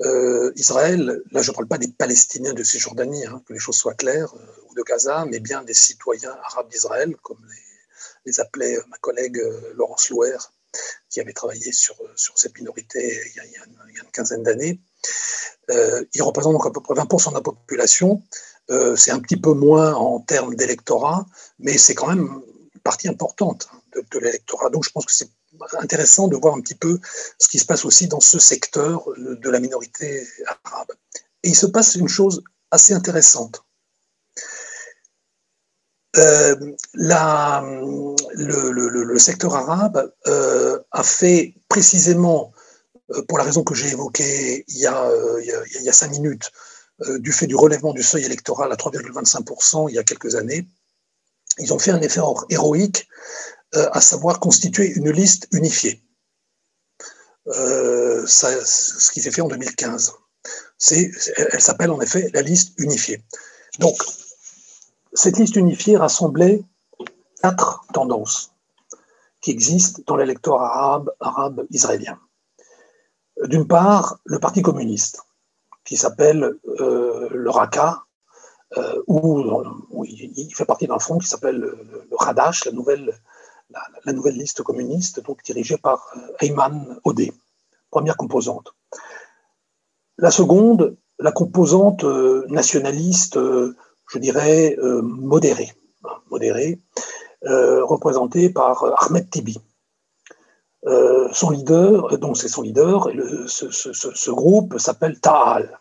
[0.00, 3.76] euh, Israël, là je ne parle pas des Palestiniens de Cisjordanie, hein, que les choses
[3.76, 7.38] soient claires, euh, ou de Gaza, mais bien des citoyens arabes d'Israël, comme
[8.24, 9.42] les, appelait ma collègue
[9.74, 10.36] Laurence Louer,
[11.08, 14.78] qui avait travaillé sur, cette minorité il y a une quinzaine d'années.
[15.70, 18.22] Euh, il représente donc à peu près 20% de la population.
[18.70, 21.26] Euh, c'est un petit peu moins en termes d'électorat,
[21.58, 22.42] mais c'est quand même
[22.74, 24.70] une partie importante de, l'électorat.
[24.70, 25.30] Donc je pense que c'est
[25.78, 26.98] intéressant de voir un petit peu
[27.38, 30.26] ce qui se passe aussi dans ce secteur de la minorité
[30.64, 30.92] arabe.
[31.42, 33.64] Et il se passe une chose assez intéressante.
[36.16, 36.56] Euh,
[36.94, 38.18] le,
[39.18, 40.12] secteur arabe
[40.90, 42.52] a fait précisément
[43.14, 46.10] euh, pour la raison que j'ai évoquée il y a, euh, il y a, cinq
[46.10, 46.50] minutes,
[47.02, 50.66] euh, du fait du relèvement du seuil électoral à 3,25% il y a quelques années,
[51.58, 53.08] ils ont fait un effort héroïque,
[53.74, 56.02] à savoir constituer une liste unifiée.
[57.46, 60.14] Ça, ce qui s'est fait en 2015.
[60.90, 63.22] elle s'appelle en effet la liste unifiée.
[63.78, 63.96] Donc,
[65.12, 66.62] cette liste unifiée rassemblait
[67.42, 68.52] quatre tendances
[69.40, 72.18] qui existent dans l'électorat arabe, arabe israélien.
[73.44, 75.22] D'une part, le Parti communiste,
[75.84, 78.04] qui s'appelle euh, le RACA,
[78.76, 81.76] euh, où, il fait partie d'un front qui s'appelle le,
[82.18, 83.18] Radash, la nouvelle,
[83.70, 87.32] la, nouvelle liste communiste, donc dirigée par euh, Ayman Odeh,
[87.90, 88.74] première composante.
[90.18, 92.04] La seconde, la composante
[92.48, 95.72] nationaliste, je dirais, modérée,
[96.04, 96.80] hein, modérée
[97.42, 99.60] représentée par Ahmed Tibi,
[100.86, 103.08] euh, son leader, donc c'est son leader,
[103.46, 105.78] ce, groupe s'appelle Ta'al,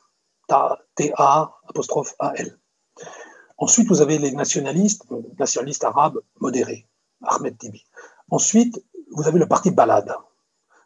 [0.95, 2.57] T-A apostrophe A-L.
[3.57, 5.03] Ensuite, vous avez les nationalistes,
[5.39, 6.87] nationalistes arabes modérés,
[7.23, 7.83] Ahmed Tibi.
[8.29, 10.13] Ensuite, vous avez le parti Balad,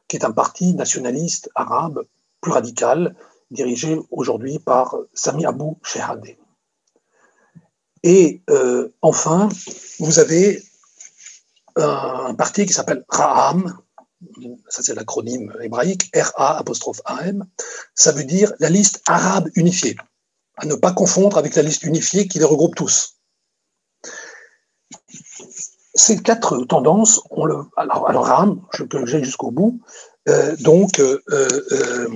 [0.08, 2.04] qui est un parti nationaliste arabe
[2.42, 3.16] plus radical,
[3.50, 6.38] dirigé aujourd'hui par Sami Abou Shehadeh.
[8.04, 9.50] Et euh, enfin,
[10.00, 10.64] vous avez
[11.76, 13.78] un parti qui s'appelle Ra'am,
[14.68, 17.46] ça c'est l'acronyme hébraïque, RA apostrophe AM,
[17.96, 19.96] ça veut dire la liste arabe unifiée,
[20.58, 23.21] à ne pas confondre avec la liste unifiée qui les regroupe tous.
[26.02, 27.22] Ces quatre tendances,
[27.78, 29.82] alors, alors RAM, je peux j'ai jusqu'au bout,
[30.30, 32.10] euh, donc euh, euh,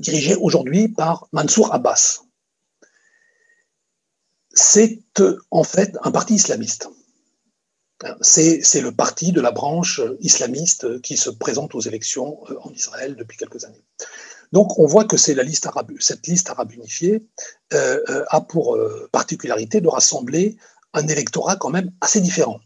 [0.00, 2.20] dirigé aujourd'hui par Mansour Abbas.
[4.52, 5.00] C'est
[5.50, 6.88] en fait un parti islamiste
[8.20, 13.16] c'est le parti de la branche islamiste qui se présente aux élections euh, en Israël
[13.16, 13.84] depuis quelques années.
[14.52, 17.26] Donc on voit que la liste arabe, cette liste arabe unifiée
[17.72, 18.78] euh, euh, a pour
[19.10, 20.56] particularité de rassembler
[20.92, 22.60] un électorat quand même assez différent.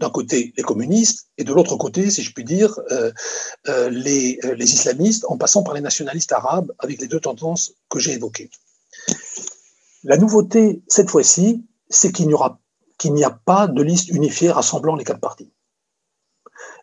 [0.00, 2.80] D'un côté les communistes et de l'autre côté, si je puis dire,
[3.66, 8.14] les, les islamistes en passant par les nationalistes arabes avec les deux tendances que j'ai
[8.14, 8.50] évoquées.
[10.02, 15.20] La nouveauté cette fois-ci, c'est qu'il n'y a pas de liste unifiée rassemblant les quatre
[15.20, 15.52] partis.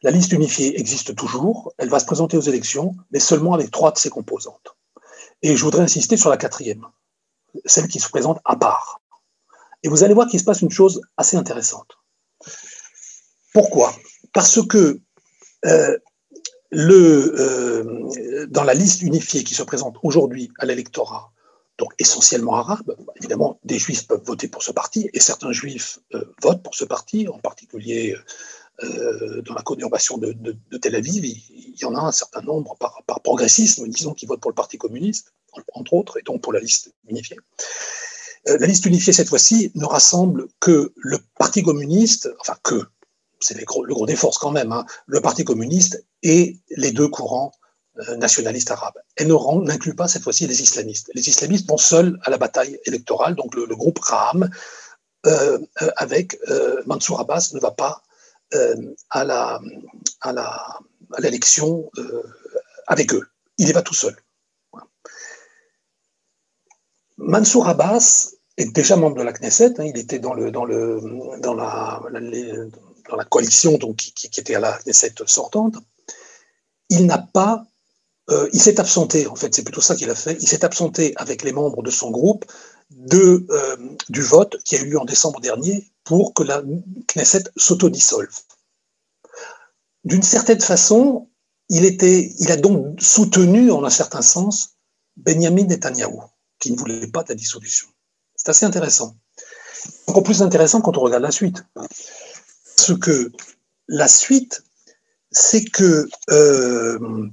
[0.03, 3.91] La liste unifiée existe toujours, elle va se présenter aux élections, mais seulement avec trois
[3.91, 4.75] de ses composantes.
[5.41, 6.85] Et je voudrais insister sur la quatrième,
[7.65, 9.01] celle qui se présente à part.
[9.83, 11.96] Et vous allez voir qu'il se passe une chose assez intéressante.
[13.57, 13.91] Pourquoi?
[14.33, 14.99] Parce que
[15.65, 15.97] euh,
[16.69, 21.31] le, euh, dans la liste unifiée qui se présente aujourd'hui à l'électorat
[21.79, 22.95] donc essentiellement arabes.
[23.15, 26.85] Évidemment, des juifs peuvent voter pour ce parti, et certains juifs euh, votent pour ce
[26.85, 28.15] parti, en particulier
[28.79, 30.37] dans la conurbation de,
[30.79, 31.25] Tel Aviv.
[31.25, 34.77] Il, y en a un certain nombre par, progressisme, disons, qui votent pour le Parti
[34.77, 35.33] communiste,
[35.73, 37.37] entre autres, et donc pour la liste unifiée.
[38.45, 42.83] la liste unifiée, cette fois-ci, ne rassemble que le Parti communiste, enfin que,
[43.39, 47.51] c'est le gros des forces quand même, hein, le Parti communiste et les deux courants
[48.17, 48.99] nationalistes arabes.
[49.15, 51.09] Elle n'inclut pas cette fois-ci les islamistes.
[51.15, 54.47] Les islamistes vont seuls à la bataille électorale, donc le, groupe Raham,
[55.95, 56.37] avec
[56.85, 58.03] Mansour Abbas, ne va pas
[59.09, 59.59] à
[61.19, 62.23] l'élection euh,
[62.87, 63.27] avec eux.
[63.57, 64.15] Il y va tout seul.
[67.17, 69.79] Mansour Abbas est déjà membre de la Knesset.
[69.79, 69.85] Hein.
[69.85, 72.19] il était dans, le, la,
[73.09, 75.75] dans la coalition donc, qui, était à la Knesset sortante.
[76.89, 77.63] Il n'a pas.
[78.29, 80.37] Euh, il s'est absenté, en fait, c'est plutôt ça qu'il a fait.
[80.41, 82.45] Il s'est absenté avec les membres de son groupe
[82.89, 83.77] de, euh,
[84.09, 86.61] du vote qui a eu lieu en décembre dernier pour que la
[87.07, 88.41] Knesset s'autodissolve
[90.07, 91.29] d'une certaine façon,
[91.67, 94.77] il, il a donc soutenu, en un certain sens,
[95.17, 96.19] Benjamin Netanyahu,
[96.59, 97.87] qui ne voulait pas de la dissolution.
[98.35, 99.17] C'est assez intéressant.
[100.07, 101.63] Encore plus intéressant quand on regarde la suite.
[102.79, 103.31] Ce que
[103.87, 104.63] la suite,
[105.31, 107.27] c'est que euh,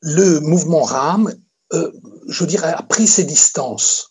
[0.00, 1.34] le mouvement RAM,
[1.72, 1.92] euh,
[2.28, 4.10] je dirais, a pris ses distances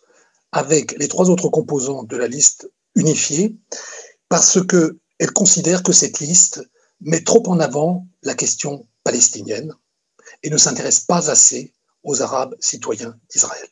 [0.51, 3.57] avec les trois autres composants de la liste unifiée,
[4.29, 6.61] parce que elle considère que cette liste
[7.01, 9.73] met trop en avant la question palestinienne
[10.43, 11.73] et ne s'intéresse pas assez
[12.03, 13.67] aux Arabes citoyens d'Israël.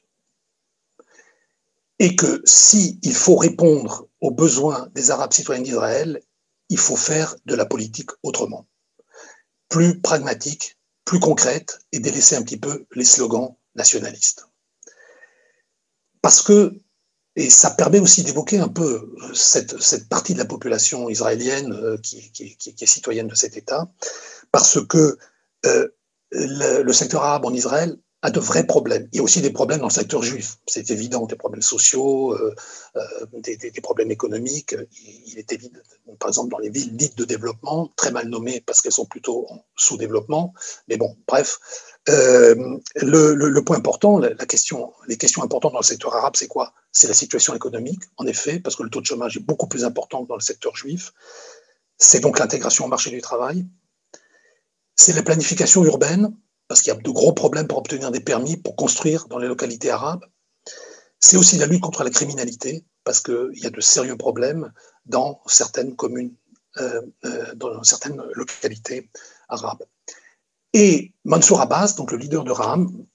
[1.99, 6.22] Et que s'il faut répondre aux besoins des Arabes citoyens d'Israël,
[6.70, 8.68] il faut faire de la politique autrement,
[9.70, 14.47] plus pragmatique, plus concrète et délaisser un petit peu les slogans nationalistes.
[16.22, 16.82] Parce que
[17.36, 21.97] et ça permet aussi d'évoquer un peu cette, cette, partie de la population israélienne euh,
[21.97, 23.91] qui, qui, est citoyenne de cet État,
[24.51, 25.18] parce que
[25.66, 25.89] euh,
[26.32, 29.07] le, secteur arabe en Israël a de vrais problèmes.
[29.11, 32.34] Il y a aussi des problèmes dans le secteur juif, c'est évident, des problèmes sociaux,
[32.34, 32.55] euh,
[32.95, 33.01] euh,
[33.34, 34.76] des, problèmes économiques.
[35.28, 35.80] Il, est évident,
[36.19, 39.45] par exemple, dans les villes dites de développement, très mal nommées parce qu'elles sont plutôt
[39.49, 40.53] en sous-développement.
[40.88, 41.59] Mais bon, bref,
[42.09, 42.55] euh,
[42.95, 46.73] le, point important, la, question, les questions importantes dans le secteur arabe, c'est quoi?
[46.91, 49.86] C'est la situation économique, en effet, parce que le taux de chômage est beaucoup plus
[49.86, 51.13] important que dans le secteur juif.
[51.99, 53.67] C'est donc l'intégration au marché du travail.
[54.95, 56.36] C'est la planification urbaine,
[56.68, 59.47] parce qu'il y a de gros problèmes pour obtenir des permis pour construire dans les
[59.47, 60.26] localités arabes.
[61.20, 64.72] C'est aussi la lutte contre la criminalité, parce qu'il y a de sérieux problèmes
[65.05, 66.36] dans certaines communes,
[66.78, 69.09] euh, euh, dans certaines localités
[69.47, 69.84] arabes.
[70.74, 73.05] Et Mansour Abbas, donc le leader de Ram,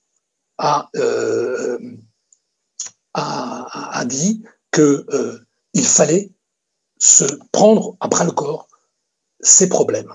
[0.58, 1.78] a, euh,
[3.14, 4.42] a, a dit
[4.72, 6.32] qu'il fallait
[6.98, 8.68] se prendre à bras le corps
[9.40, 10.14] ces problèmes.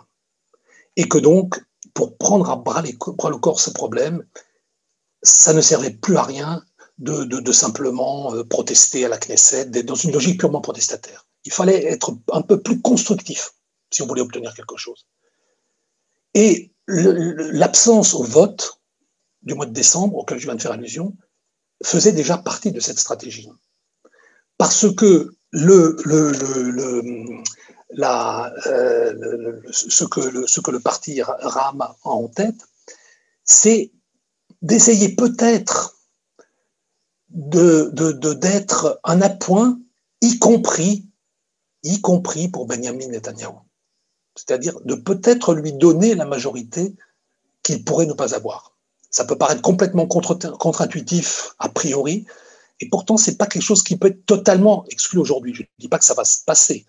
[0.96, 1.62] Et que donc
[1.96, 4.24] pour prendre à bras, le corps ce problème,
[5.24, 6.64] ça ne servait plus à rien
[7.00, 11.26] de, simplement euh, protester à la Knesset, dans une logique purement protestataire.
[11.46, 13.54] Il fallait être un peu plus constructif
[13.92, 15.08] si on voulait obtenir quelque chose.
[16.34, 18.82] Et l'absence au vote
[19.42, 21.16] du mois de décembre, auquel je viens de faire allusion,
[21.84, 23.50] faisait déjà partie de cette stratégie.
[24.58, 25.96] Parce que le,
[28.00, 32.68] euh, ce, que le, ce que le parti RAM a en tête,
[33.44, 33.92] c'est
[34.62, 36.00] d'essayer peut-être
[37.30, 39.80] d'être un appoint,
[40.22, 41.10] y compris,
[41.84, 43.56] y compris pour Benjamin Netanyahu.
[44.36, 46.96] C'est-à-dire de peut-être lui donner la majorité
[47.62, 48.76] qu'il pourrait ne pas avoir.
[49.10, 52.26] Ça peut paraître complètement contre-intuitif a priori,
[52.80, 55.54] et pourtant, ce n'est pas quelque chose qui peut être totalement exclu aujourd'hui.
[55.54, 56.86] Je ne dis pas que ça va se passer,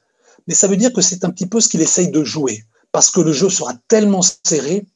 [0.47, 3.11] mais ça veut dire que c'est un petit peu ce qu'il essaye de jouer, parce
[3.11, 4.87] que le jeu sera tellement serré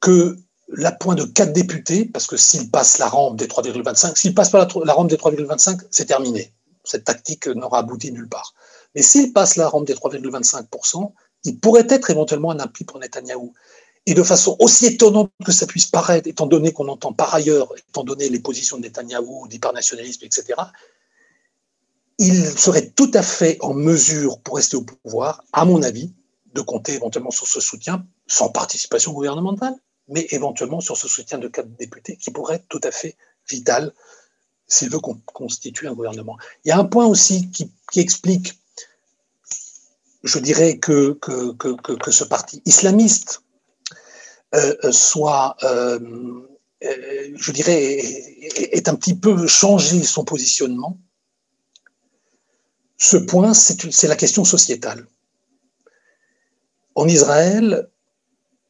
[0.00, 0.36] que
[0.68, 4.66] l'appoint de quatre députés, parce que s'il passe la rampe des 3,25, s'il passe pas
[4.84, 6.52] la, rampe des 3,25, c'est terminé.
[6.84, 8.54] Cette tactique n'aura abouti nulle part.
[8.94, 11.12] Mais s'il passe la rampe des 3,25%,
[11.44, 13.52] il pourrait être éventuellement un appui pour Netanyahou.
[14.06, 17.72] Et de façon aussi étonnante que ça puisse paraître, étant donné qu'on entend par ailleurs,
[17.88, 20.54] étant donné les positions de Netanyahou, d'hypernationalisme, etc.,
[22.18, 26.12] il serait tout à fait en mesure, pour rester au pouvoir, à mon avis,
[26.54, 29.74] de compter éventuellement sur ce soutien, sans participation gouvernementale,
[30.08, 33.16] mais éventuellement sur ce soutien de quatre députés qui pourrait être tout à fait
[33.48, 33.92] vital
[34.66, 36.36] s'il veut constituer un gouvernement.
[36.64, 38.58] Il y a un point aussi qui, explique,
[40.24, 43.42] je dirais, que, que, que, que, ce parti islamiste
[44.54, 45.98] euh, soit, euh,
[46.82, 47.98] euh je dirais,
[48.72, 50.98] est un petit peu changé son positionnement
[52.98, 55.06] ce point, c'est la question sociétale.
[56.94, 57.88] En Israël,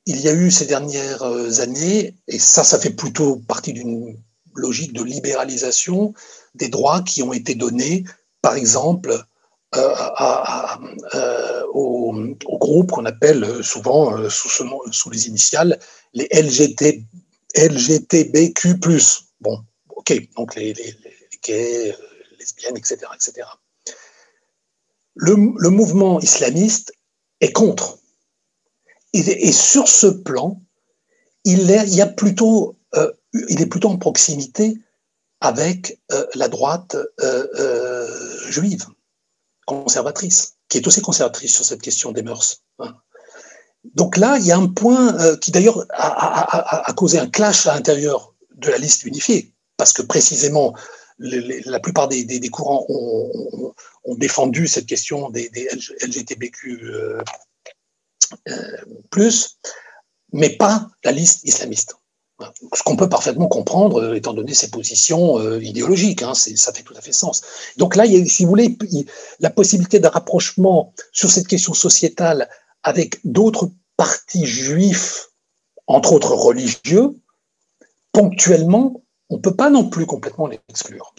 [0.07, 1.23] il y a eu ces dernières
[1.61, 4.17] années, et ça, ça fait plutôt partie d'une
[4.55, 6.15] logique de libéralisation
[6.55, 8.05] des droits qui ont été donnés,
[8.43, 9.17] par exemple,
[11.75, 12.15] au,
[12.59, 15.79] groupe qu'on appelle souvent sous, les initiales
[16.15, 17.05] les LGT,
[17.55, 18.77] LGTBQ+.
[19.41, 20.97] Bon, ok, donc les, les,
[21.45, 21.95] gays,
[22.39, 22.99] lesbiennes, etc.
[23.15, 23.47] etc.
[25.17, 26.93] Le, mouvement islamiste
[27.41, 27.99] est contre.
[29.15, 30.61] Et, sur ce plan,
[31.45, 33.11] il est, y a plutôt, euh,
[33.49, 34.79] il est plutôt en proximité
[35.41, 38.85] avec euh, la droite euh, juive,
[39.67, 42.63] conservatrice, qui est aussi conservatrice sur cette question des mœurs.
[42.79, 42.95] Hein.
[43.95, 48.35] Donc là, il y a un point qui d'ailleurs a, causé un clash à l'intérieur
[48.57, 50.75] de la liste unifiée, parce que précisément,
[51.19, 53.75] la plupart des, courants ont,
[54.15, 55.69] défendu cette question des, des
[56.03, 56.93] LGTBQ
[59.11, 59.59] plus,
[60.33, 61.97] mais pas la liste islamiste.
[62.75, 66.83] Ce qu'on peut parfaitement comprendre, euh, étant donné ses positions euh, idéologiques, hein, ça fait
[66.83, 67.41] tout à fait sens.
[67.79, 68.77] Donc là, il y a, si vous voulez,
[69.41, 72.51] la possibilité d'un rapprochement sur cette question sociétale
[72.83, 75.31] avec d'autres partis juifs,
[75.87, 77.15] entre autres religieux,
[78.13, 81.15] ponctuellement, on ne peut pas non plus complètement l'exclure.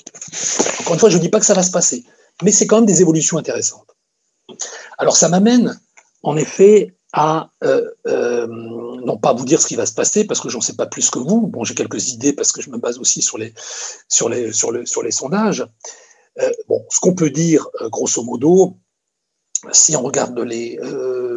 [0.81, 2.05] Encore une fois, je ne dis pas que ça va se passer,
[2.43, 3.95] mais c'est quand même des évolutions intéressantes.
[4.97, 5.79] Alors ça m'amène,
[6.23, 10.39] en effet, à euh, euh, non pas vous dire ce qui va se passer parce
[10.39, 11.47] que j'en sais pas plus que vous.
[11.47, 13.53] Bon, j'ai quelques idées parce que je me base aussi sur les
[14.09, 15.65] sur les sur le, sur les sondages.
[16.39, 18.77] Euh, bon, ce qu'on peut dire grosso modo,
[19.71, 20.79] si on regarde les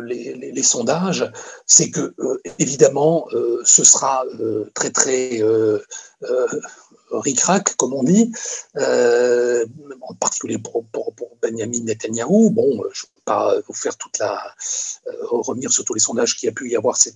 [0.05, 1.31] les, les, les, sondages,
[1.67, 2.15] c'est que
[2.59, 3.27] évidemment
[3.65, 4.25] ce sera
[4.75, 5.41] très très
[7.11, 8.33] ric-rac, comme on dit,
[8.77, 9.67] euh,
[10.03, 12.51] en particulier pour, pour, Benjamin Netanyahou.
[12.51, 14.39] Bon, je ne vais pas vous faire toute la.
[15.07, 17.13] Euh, revenir sur tous les sondages qu'il y a pu y avoir ces,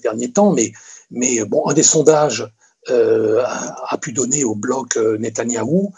[0.00, 0.72] derniers temps, mais,
[1.10, 2.48] mais bon, un des sondages
[2.90, 5.92] euh, a, pu donner au bloc euh, Netanyahou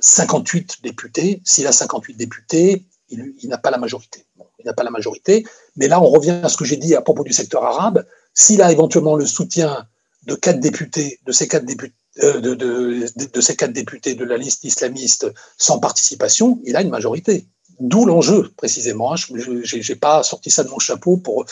[0.00, 1.42] 58 euh, députés.
[1.44, 4.24] S'il a 58 députés, il, n'a pas la majorité.
[4.58, 5.44] Il n'a pas la majorité.
[5.76, 8.06] Mais là, on revient à ce que j'ai dit à propos du secteur arabe.
[8.32, 9.86] S'il a éventuellement le soutien
[10.26, 14.36] de quatre députés, de ces quatre députés, euh, de, de, ces quatre députés de la
[14.36, 17.46] liste islamiste sans participation, il a une majorité.
[17.80, 19.12] D'où l'enjeu, précisément.
[19.12, 19.16] Hein.
[19.16, 21.46] Je n'ai pas sorti ça de mon chapeau pour,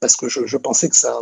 [0.00, 1.20] parce que je, pensais que ça,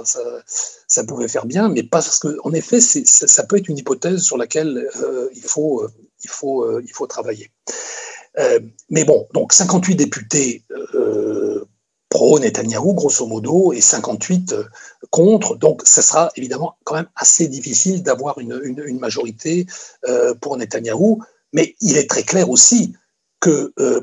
[0.86, 4.88] ça, pouvait faire bien, mais parce qu'en effet, ça, peut être une hypothèse sur laquelle
[5.00, 5.86] euh, il, faut,
[6.22, 7.50] il, faut, euh, il faut travailler.
[8.38, 10.64] Euh, mais bon, donc 58 députés
[10.94, 11.41] euh,
[12.12, 14.64] pro-Netanyahou, grosso modo, et 58 euh,
[15.08, 15.56] contre.
[15.56, 19.66] Donc, ce sera évidemment quand même assez difficile d'avoir une, majorité
[20.06, 21.22] euh, pour Netanyahou.
[21.54, 22.92] Mais il est très clair aussi
[23.40, 24.00] que euh,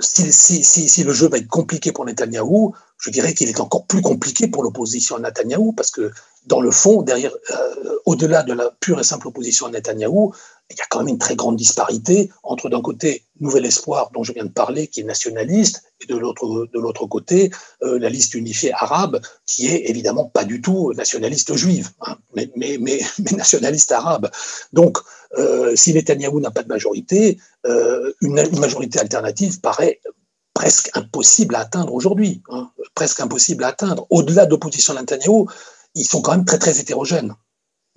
[0.00, 0.30] si,
[0.62, 4.48] si, le jeu va être compliqué pour Netanyahou, je dirais qu'il est encore plus compliqué
[4.48, 6.10] pour l'opposition à Netanyahou, parce que
[6.48, 10.32] dans le fond, derrière, euh, au-delà de la pure et simple opposition à Netanyahou,
[10.70, 14.22] il y a quand même une très grande disparité entre d'un côté Nouvel Espoir, dont
[14.22, 17.50] je viens de parler, qui est nationaliste, et de l'autre de l'autre côté
[17.82, 22.50] euh, la liste unifiée arabe, qui est évidemment pas du tout nationaliste juive, hein, mais,
[22.56, 23.00] mais, mais,
[23.36, 24.30] nationaliste arabe.
[24.72, 24.98] Donc,
[25.38, 27.38] euh, si Netanyahou n'a pas de majorité,
[28.22, 30.00] une, une, majorité alternative paraît
[30.54, 34.06] presque impossible à atteindre aujourd'hui, hein, presque impossible à atteindre.
[34.10, 35.48] Au-delà d'opposition à Netanyahou,
[35.98, 37.34] ils sont quand même très très hétérogènes.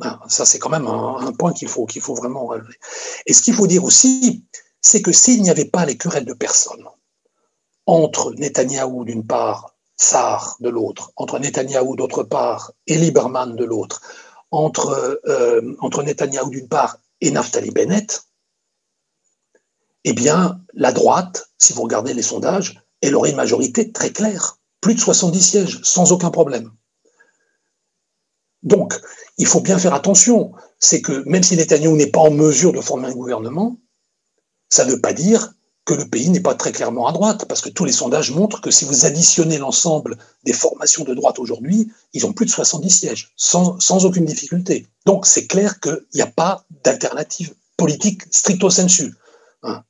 [0.04, 2.74] Ah, ça, c'est quand même un, point qu'il faut, qu'il faut vraiment relever.
[3.28, 4.43] Et ce qu'il faut dire aussi,
[4.82, 6.86] c'est que s'il n'y avait pas les querelles de personnes
[7.86, 14.02] entre Netanyahou d'une part, Saar de l'autre, entre Netanyahou d'autre part et Lieberman de l'autre,
[14.49, 18.24] entre, euh, entre Netanyahou d'une part et Naftali Bennett,
[20.04, 24.58] eh bien, la droite, si vous regardez les sondages, elle aurait une majorité très claire,
[24.80, 26.72] plus de 70 sièges, sans aucun problème.
[28.64, 28.99] Donc,
[29.38, 30.51] il faut bien faire attention.
[30.80, 33.77] C'est que même si Netanyahu n'est pas en mesure de former un gouvernement,
[34.69, 35.53] ça ne veut pas dire
[35.85, 38.61] que le pays n'est pas très clairement à droite, parce que tous les sondages montrent
[38.61, 42.90] que si vous additionnez l'ensemble des formations de droite aujourd'hui, ils ont plus de 70
[42.90, 44.88] sièges, sans, aucune difficulté.
[45.06, 49.15] Donc c'est clair qu'il n'y a pas d'alternative politique stricto sensu.
[49.64, 49.84] Hein.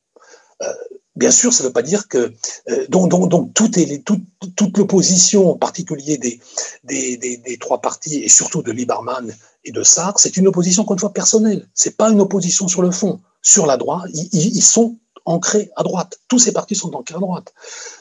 [0.61, 0.73] Euh,
[1.15, 2.31] Bien sûr, ça ne veut pas dire que
[2.69, 3.11] euh, donc,
[3.53, 9.33] toute l'opposition, en particulier des, trois partis et surtout de Lieberman
[9.65, 11.67] et de Sarr, c'est une opposition qu'on fois personnelle.
[11.73, 13.19] C'est pas une opposition sur le fond.
[13.41, 16.19] Sur la droite, ils, sont ancrés à droite.
[16.29, 17.53] Tous ces partis sont ancrés à droite.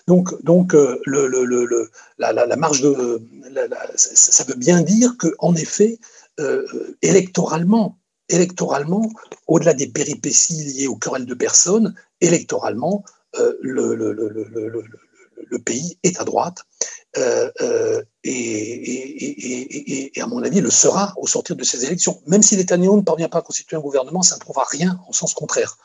[0.07, 0.33] Donc,
[0.75, 1.03] euh,
[2.19, 3.23] la, la, marge de,
[3.97, 5.99] ça veut bien dire que, en effet,
[6.39, 6.65] euh,
[7.03, 9.11] électoralement, électoralement,
[9.49, 13.05] au-delà des péripéties liées aux querelles de personnes, électoralement,
[13.39, 16.59] euh, le, pays est à droite
[17.17, 22.23] et, et, et, à mon avis, le sera au sortir de ces élections.
[22.27, 25.13] Même si Netanyahu ne parvient pas à constituer un gouvernement, ça ne prouvera rien en
[25.13, 25.77] sens contraire.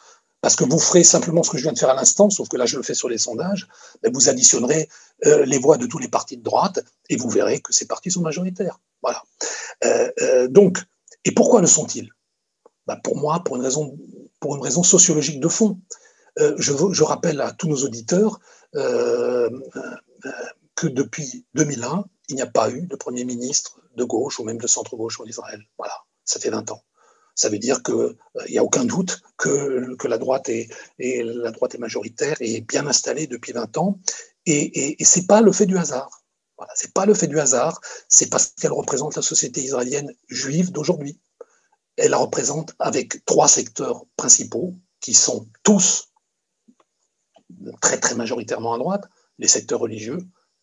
[0.41, 2.57] Parce que vous ferez simplement ce que je viens de faire à l'instant, sauf que
[2.57, 3.67] là je le fais sur les sondages,
[4.03, 4.87] mais vous additionnerez
[5.23, 6.79] les voix de tous les partis de droite
[7.09, 8.79] et vous verrez que ces partis sont majoritaires.
[9.01, 9.23] Voilà.
[10.49, 10.79] donc,
[11.25, 12.09] et pourquoi le sont-ils?
[12.85, 13.63] Bah, Pour moi, pour une
[14.61, 15.79] raison sociologique de fond.
[16.39, 18.39] Euh, je, rappelle à tous nos auditeurs
[18.75, 20.31] euh, euh,
[20.75, 24.57] que depuis 2001, il n'y a pas eu de Premier ministre de gauche ou même
[24.57, 25.61] de centre-gauche en Israël.
[25.77, 25.93] Voilà,
[26.25, 26.83] ça fait 20 ans.
[27.35, 28.15] Ça veut dire qu'il
[28.49, 30.69] n'y a aucun doute que, la, droite est,
[31.79, 33.99] majoritaire et bien installée depuis 20 ans.
[34.45, 36.23] Et, et, et ce n'est pas le fait du hasard.
[36.57, 40.13] Voilà, ce n'est pas le fait du hasard, c'est parce qu'elle représente la société israélienne
[40.29, 41.19] juive d'aujourd'hui.
[41.97, 46.09] Elle la représente avec trois secteurs principaux qui sont tous
[47.81, 49.05] très très majoritairement à droite,
[49.37, 50.19] les secteurs religieux,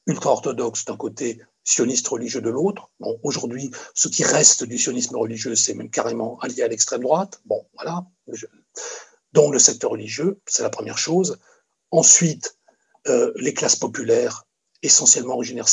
[0.06, 2.90] ultra-orthodoxes d'un côté, sionistes religieux de l'autre.
[3.00, 7.40] Bon, aujourd'hui, ce qui reste du sionisme religieux, c'est même carrément allié à l'extrême droite.
[7.44, 8.04] Bon, voilà.
[9.32, 11.38] Donc le secteur religieux, c'est la première chose.
[11.90, 12.56] Ensuite,
[13.08, 14.44] euh, les classes populaires
[14.82, 15.68] essentiellement originaires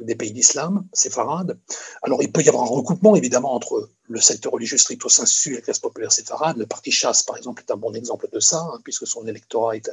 [0.00, 1.58] des pays d'islam, séfarades.
[2.02, 5.60] Alors, il peut y avoir un recoupement, évidemment, entre le secteur religieux stricto sensu la
[5.60, 6.56] classe populaire séfarade.
[6.56, 9.76] Le parti Chasse, par exemple, est un bon exemple de ça, hein, puisque son électorat
[9.76, 9.90] est,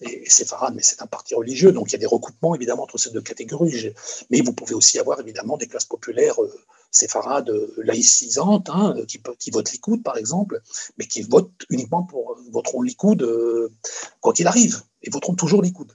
[0.00, 1.72] est, séfarade, mais c'est un parti religieux.
[1.72, 3.92] Donc, il y a des recoupements, évidemment, entre ces deux catégories.
[4.30, 6.52] Mais vous pouvez aussi avoir, évidemment, des classes populaires euh,
[6.90, 10.62] séfarades euh, laïcisantes, hein, qui, qui, votent Likoud, par exemple,
[10.98, 13.72] mais qui votent uniquement pour, voteront Likoud euh,
[14.20, 15.92] quoi qu'il arrive, et voteront toujours Likoud.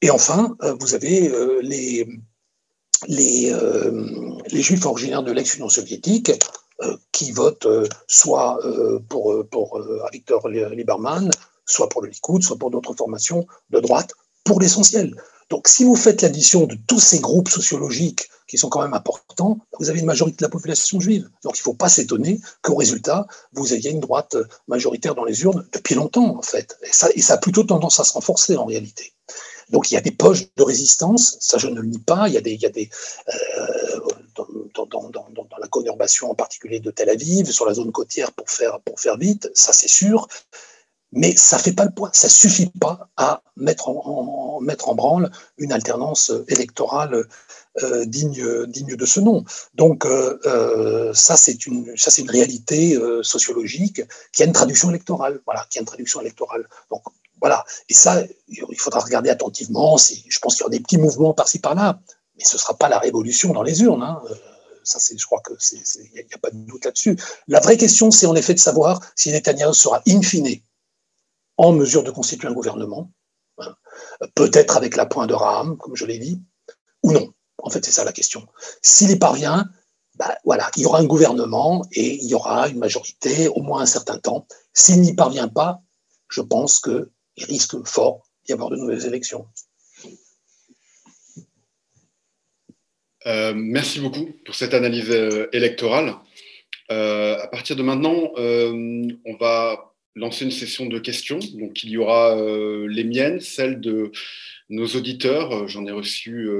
[0.00, 2.06] Et enfin, euh, vous avez euh, les,
[3.08, 4.06] les, euh,
[4.50, 6.32] les juifs originaires de l'ex-Union soviétique
[7.12, 7.68] qui votent
[8.08, 8.58] soit
[9.08, 9.80] pour, pour
[10.12, 11.30] Victor Lieberman,
[11.64, 14.12] soit pour le Likoud, soit pour d'autres formations de droite,
[14.44, 15.14] pour l'essentiel.
[15.50, 19.58] Donc, si vous faites l'addition de tous ces groupes sociologiques qui sont quand même importants,
[19.78, 21.28] vous avez une majorité de la population juive.
[21.44, 25.42] Donc, il ne faut pas s'étonner qu'au résultat, vous ayez une droite majoritaire dans les
[25.42, 26.78] urnes depuis longtemps, en fait.
[26.82, 29.12] Et ça, et ça a plutôt tendance à se renforcer en réalité.
[29.70, 32.34] Donc il y a des poches de résistance, ça je ne le nie pas, il
[32.34, 32.90] y a des, il y a des
[33.28, 34.00] euh,
[34.90, 39.00] dans, la conurbation en particulier de Tel Aviv, sur la zone côtière pour faire, pour
[39.00, 40.28] faire vite, ça c'est sûr,
[41.12, 44.88] mais ça ne fait pas le poids, ça ne suffit pas à mettre en, mettre
[44.88, 47.26] en branle une alternance électorale
[47.82, 49.44] euh, digne, digne de ce nom.
[49.74, 54.02] Donc euh, ça c'est une, ça, une réalité sociologique
[54.32, 56.66] qui a une traduction électorale, voilà, qui a une traduction électorale.
[57.42, 57.64] Voilà.
[57.88, 59.96] Et ça, il faudra regarder attentivement.
[59.98, 62.00] Je pense qu'il y aura des petits mouvements par-ci par-là,
[62.38, 64.04] mais ce ne sera pas la révolution dans les urnes.
[64.04, 64.22] Hein.
[64.30, 64.34] Euh,
[64.84, 67.18] ça, je crois que il n'y a, pas de doute là-dessus.
[67.48, 70.60] La vraie question, c'est en effet de savoir si Netanyahu sera in fine
[71.56, 73.10] en mesure de constituer un gouvernement,
[73.58, 73.74] hein,
[74.36, 76.40] peut-être avec la pointe de Raham, comme je l'ai dit,
[77.02, 77.32] ou non.
[77.58, 78.46] En fait, c'est ça la question.
[78.82, 79.68] S'il y parvient,
[80.14, 83.82] bah, voilà, il y aura un gouvernement et il y aura une majorité au moins
[83.82, 84.46] un certain temps.
[84.72, 85.82] S'il n'y parvient pas,
[86.32, 89.46] je pense que il risque fort d'y avoir de nouvelles élections.
[93.26, 96.14] Euh, merci beaucoup pour cette analyse euh, électorale.
[96.90, 101.38] Euh, à partir de maintenant, on va lancer une session de questions.
[101.54, 102.36] Donc, il y aura
[102.86, 104.12] les miennes, celles de
[104.68, 105.68] nos auditeurs.
[105.68, 106.50] J'en ai reçu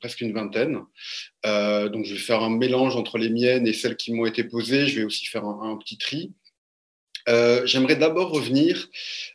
[0.00, 0.80] presque une vingtaine.
[1.44, 4.86] donc, je vais faire un mélange entre les miennes et celles qui m'ont été posées.
[4.86, 6.32] Je vais aussi faire un petit tri.
[7.28, 8.88] Euh, j'aimerais d'abord revenir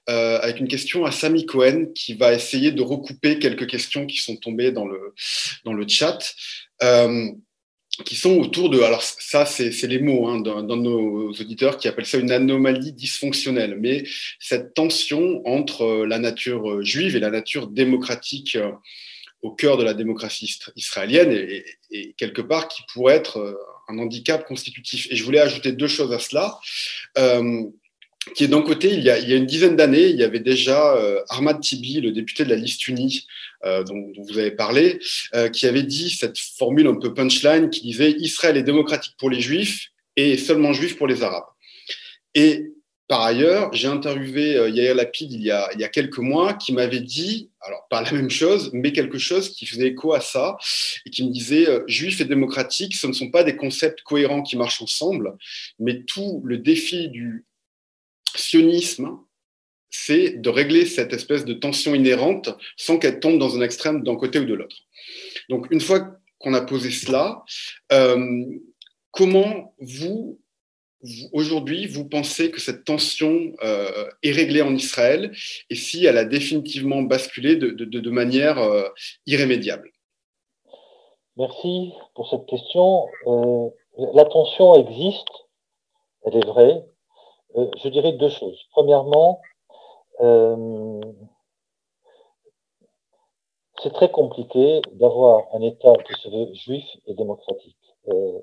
[0.10, 4.18] euh, avec une question à Samy Cohen qui va essayer de recouper quelques questions qui
[4.18, 5.14] sont tombées dans le,
[5.66, 6.34] dans le chat.
[6.84, 7.30] Euh,
[8.06, 11.90] qui sont autour de, alors ça c'est les mots hein, d'un de nos auditeurs qui
[11.90, 14.06] appellent ça une anomalie dysfonctionnelle, mais
[14.40, 18.58] cette tension entre la nature juive et la nature démocratique
[19.42, 23.60] au cœur de la démocratie israélienne et, quelque part qui pourrait être
[23.90, 25.08] un handicap constitutif.
[25.12, 26.60] Et je voulais ajouter deux choses à cela.
[28.36, 31.22] Qui est d'un côté, il y, a, une dizaine d'années, il y avait déjà euh,
[31.30, 33.26] Ahmad Tibi, le député de la liste unie
[33.66, 35.00] euh, dont, vous avez parlé,
[35.34, 39.30] euh, qui avait dit cette formule un peu punchline qui disait Israël est démocratique pour
[39.30, 41.46] les juifs et seulement juif pour les arabes.
[42.36, 42.72] Et
[43.08, 46.72] par ailleurs, j'ai interviewé Yair Lapid il y, a, il y a quelques mois qui
[46.72, 50.58] m'avait dit, alors pas la même chose, mais quelque chose qui faisait écho à ça
[51.06, 54.56] et qui me disait juif et démocratique, ce ne sont pas des concepts cohérents qui
[54.56, 55.36] marchent ensemble,
[55.78, 57.46] mais tout le défi du
[58.38, 59.20] sionisme,
[59.90, 64.16] c'est de régler cette espèce de tension inhérente sans qu'elle tombe dans un extrême d'un
[64.16, 64.78] côté ou de l'autre.
[65.50, 67.44] Donc, une fois qu'on a posé cela,
[67.92, 68.46] euh,
[69.12, 70.40] comment vous,
[71.34, 73.54] aujourd'hui, vous pensez que cette tension
[74.24, 75.36] est réglée en Israël
[75.70, 78.60] et si elle a définitivement basculé de, manière
[79.26, 79.92] irrémédiable?
[81.38, 83.08] Merci pour cette question.
[84.16, 85.30] la tension existe,
[86.26, 86.84] elle est vraie.
[87.56, 88.60] Je dirais deux choses.
[88.72, 89.42] Premièrement,
[93.82, 97.78] c'est très compliqué d'avoir un État qui se veut juif et démocratique.
[98.10, 98.40] Euh,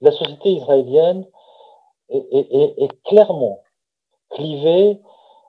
[0.00, 1.26] la société israélienne
[2.10, 3.60] est, clairement
[4.30, 5.00] clivée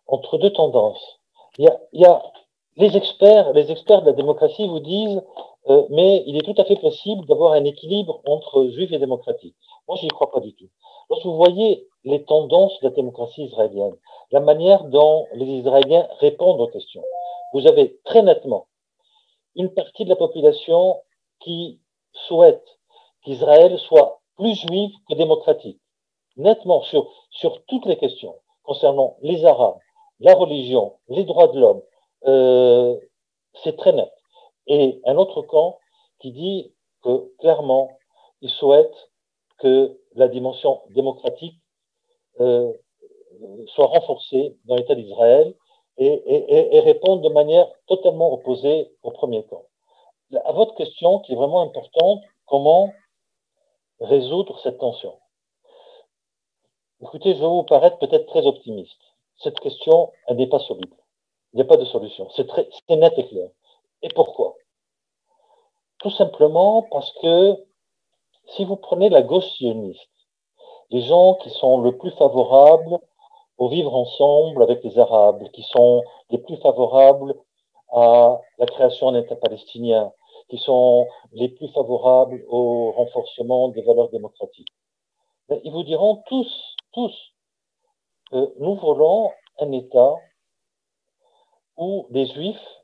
[0.07, 1.19] entre deux tendances.
[1.57, 2.23] Il y, a,
[2.77, 5.21] les experts, les experts de la démocratie vous disent,
[5.69, 9.55] euh, mais il est tout à fait possible d'avoir un équilibre entre juifs et démocratique.
[9.87, 10.69] Moi, je n'y crois pas du tout.
[11.09, 13.95] Lorsque vous voyez les tendances de la démocratie israélienne,
[14.31, 17.03] la manière dont les Israéliens répondent aux questions,
[17.53, 18.67] vous avez très nettement
[19.55, 21.01] une partie de la population
[21.39, 21.79] qui
[22.27, 22.63] souhaite
[23.23, 25.79] qu'Israël soit plus juif que démocratique,
[26.35, 29.79] nettement sur, sur toutes les questions concernant les Arabes,
[30.19, 31.81] la religion, les droits de l'homme.
[32.25, 32.95] Euh,
[33.63, 34.11] c'est très net.
[34.67, 35.79] Et un autre camp
[36.19, 36.73] qui dit
[37.03, 37.97] que clairement,
[38.41, 39.09] il souhaite
[39.59, 41.59] que la dimension démocratique
[42.39, 42.73] euh,
[43.67, 45.53] soit renforcée dans l'État d'Israël
[45.99, 49.63] et, répondre de manière totalement opposée au premier camp.
[50.45, 52.93] À votre question, qui est vraiment importante, comment
[53.99, 55.17] résoudre cette tension?
[57.01, 58.99] Écoutez, je vais vous paraître peut-être très optimiste.
[59.37, 60.95] Cette question, elle n'est pas soluble.
[61.53, 62.29] Il n'y a pas de solution.
[62.35, 63.49] C'est net et clair.
[64.03, 64.55] Et pourquoi?
[65.99, 67.55] Tout simplement parce que
[68.47, 70.09] si vous prenez la gauche sioniste,
[70.89, 72.99] les gens qui sont le plus favorables
[73.57, 77.35] au vivre ensemble avec les Arabes, qui sont les plus favorables
[77.91, 80.11] à la création d'un État palestinien,
[80.49, 84.73] qui sont les plus favorables au renforcement des valeurs démocratiques.
[85.63, 87.33] ils vous diront tous, tous,
[88.31, 90.15] nous voulons un État
[91.77, 92.81] où les Juifs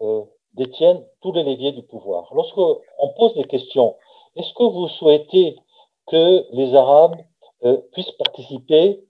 [0.00, 0.24] euh,
[0.54, 2.32] détiennent tous les leviers du pouvoir.
[2.34, 3.96] Lorsqu'on pose des questions,
[4.36, 5.56] est-ce que vous souhaitez
[6.06, 7.16] que les Arabes
[7.64, 9.00] euh, puissent participer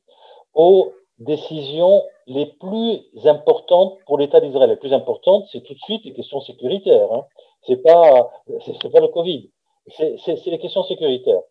[0.54, 4.70] aux décisions les plus importantes pour l'État d'Israël?
[4.70, 7.12] Les plus importantes, c'est tout de suite les questions sécuritaires.
[7.12, 7.24] Hein.
[7.66, 8.30] C'est pas,
[8.64, 9.50] c'est pas le Covid.
[9.96, 11.42] C'est les questions sécuritaires.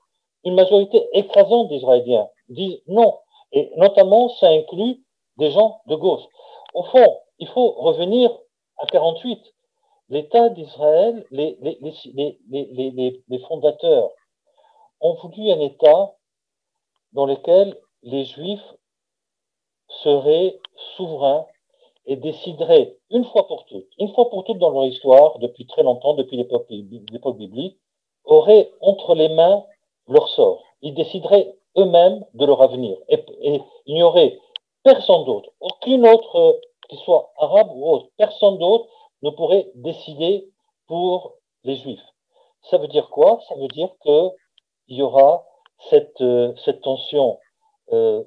[0.43, 3.17] Une majorité écrasante d'Israéliens disent non.
[3.51, 5.03] Et notamment, ça inclut
[5.37, 6.23] des gens de gauche.
[6.73, 8.31] Au fond, il faut revenir
[8.77, 9.39] à 48.
[10.13, 11.57] L'État d'Israël, les,
[13.47, 14.11] fondateurs
[15.01, 16.13] ont voulu un État
[17.13, 18.75] dans lequel les Juifs
[20.03, 20.59] seraient
[20.97, 21.47] souverains
[22.05, 25.81] et décideraient une fois pour toutes, une fois pour toutes dans leur histoire, depuis très
[25.81, 27.79] longtemps, depuis l'époque biblique,
[28.23, 29.65] auraient entre les mains
[30.07, 30.63] leur sort.
[30.83, 32.99] Ils décideraient eux-mêmes de leur avenir.
[33.09, 33.25] Et,
[33.87, 34.37] il n'y aurait
[34.83, 36.53] personne d'autre, aucune autre, euh,
[36.87, 38.87] qui soit arabe ou autre, personne d'autre
[39.23, 40.47] ne pourrait décider
[40.87, 41.33] pour
[41.63, 42.05] les juifs.
[42.69, 43.39] Ça veut dire quoi?
[43.49, 44.31] Ça veut dire qu'il
[44.89, 45.43] y aura
[45.89, 47.39] cette, euh, tension
[47.91, 48.23] euh,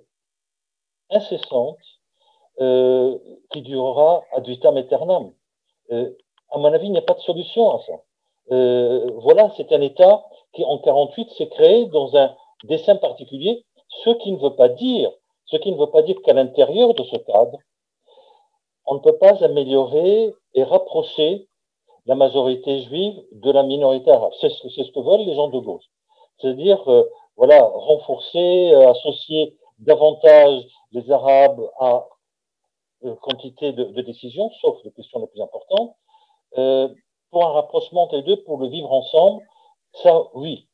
[1.10, 1.78] incessante
[2.60, 3.16] euh,
[3.50, 5.32] qui durera ad vitam aeternam.
[5.90, 7.92] À mon avis, il n'y a pas de solution à ça.
[8.48, 13.64] Voilà, c'est un État qui, en 48, s'est créé dans un dessin particulier,
[14.04, 15.10] ce qui ne veut pas dire,
[15.46, 17.58] ce qui ne veut pas dire qu'à l'intérieur de ce cadre,
[18.86, 21.48] on ne peut pas améliorer et rapprocher
[22.06, 24.32] la majorité juive de la minorité arabe.
[24.40, 25.84] C'est ce, que veulent les gens de gauche.
[26.38, 26.82] C'est-à-dire,
[27.36, 32.06] voilà, renforcer, associer davantage les Arabes à
[33.04, 35.94] euh, quantité de, décisions, sauf les questions les plus importantes,
[36.56, 36.88] euh,
[37.30, 39.42] pour un rapprochement entre les deux, pour le vivre ensemble,
[40.02, 40.68] ça oui.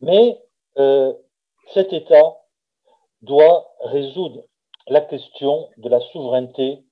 [0.00, 0.40] Mais
[0.78, 1.12] euh,
[1.74, 2.38] cet État
[3.22, 4.44] doit résoudre
[4.88, 6.82] la question de la souveraineté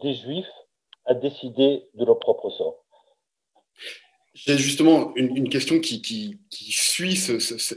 [0.00, 0.46] des Juifs
[1.06, 2.84] à décider de leur propre sort.
[4.34, 7.16] J'ai justement une, question qui, suit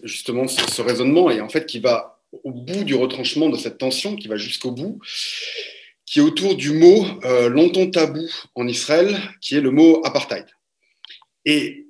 [0.04, 4.16] justement ce, raisonnement et en fait qui va au bout du retranchement de cette tension,
[4.16, 5.00] qui va jusqu'au bout,
[6.06, 10.46] qui est autour du mot euh, longtemps tabou en Israël, qui est le mot apartheid.
[11.46, 11.88] Et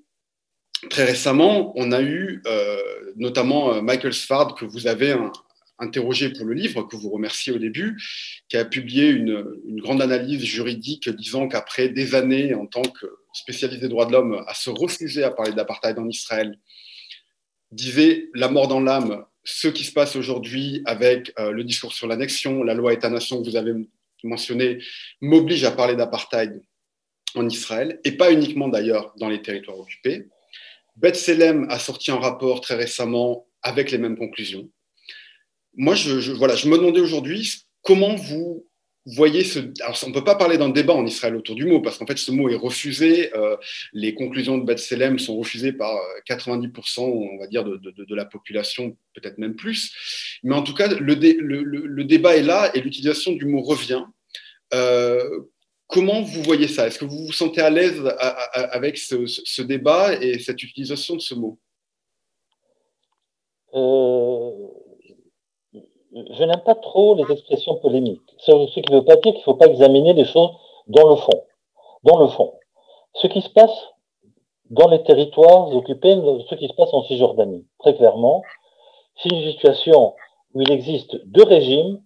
[0.89, 2.81] très récemment, on a eu euh,
[3.17, 5.15] notamment euh, Michael Sfard, que vous avez
[5.81, 8.01] interrogé pour le livre, que vous remerciez au début,
[8.47, 9.43] qui a publié une,
[9.81, 14.43] grande analyse juridique disant qu'après des années en tant que spécialiste des droits de l'homme
[14.47, 16.57] à se refuser à parler d'apartheid en Israël,
[17.71, 22.07] disait la mort dans l'âme, ce qui se passe aujourd'hui avec euh, le discours sur
[22.07, 23.73] l'annexion, la loi État-nation que vous avez
[24.23, 24.79] mentionné,
[25.19, 26.61] m'oblige à parler d'apartheid
[27.33, 30.27] en Israël, et pas uniquement d'ailleurs dans les territoires occupés.
[30.97, 34.69] Beth Selem a sorti un rapport très récemment avec les mêmes conclusions.
[35.75, 38.65] Moi, je, voilà, je me demandais aujourd'hui comment vous
[39.05, 39.59] voyez ce.
[39.81, 42.05] Alors, on ne peut pas parler d'un débat en Israël autour du mot, parce qu'en
[42.05, 43.35] fait, ce mot est refusé.
[43.35, 43.55] Euh,
[43.93, 49.37] les conclusions de B'Tselem sont refusées par 90%, on va dire, de, la population, peut-être
[49.37, 50.39] même plus.
[50.43, 54.03] Mais en tout cas, le, débat est là et l'utilisation du mot revient.
[54.73, 55.41] Euh,
[55.87, 56.87] comment vous voyez ça?
[56.87, 58.01] Est-ce que vous vous sentez à l'aise
[58.53, 61.59] avec ce, débat et cette utilisation de ce mot?
[63.73, 64.50] Euh,
[66.13, 68.21] je n'aime pas trop les expressions polémiques.
[68.37, 70.51] Ce qui ne veut pas dire qu'il ne faut pas examiner les choses
[70.87, 71.43] dans le fond.
[72.03, 72.53] Dans le fond.
[73.13, 73.89] Ce qui se passe
[74.69, 76.15] dans les territoires occupés,
[76.49, 78.41] ce qui se passe en Cisjordanie, très clairement,
[79.17, 80.13] c'est une situation
[80.53, 82.01] où il existe deux régimes,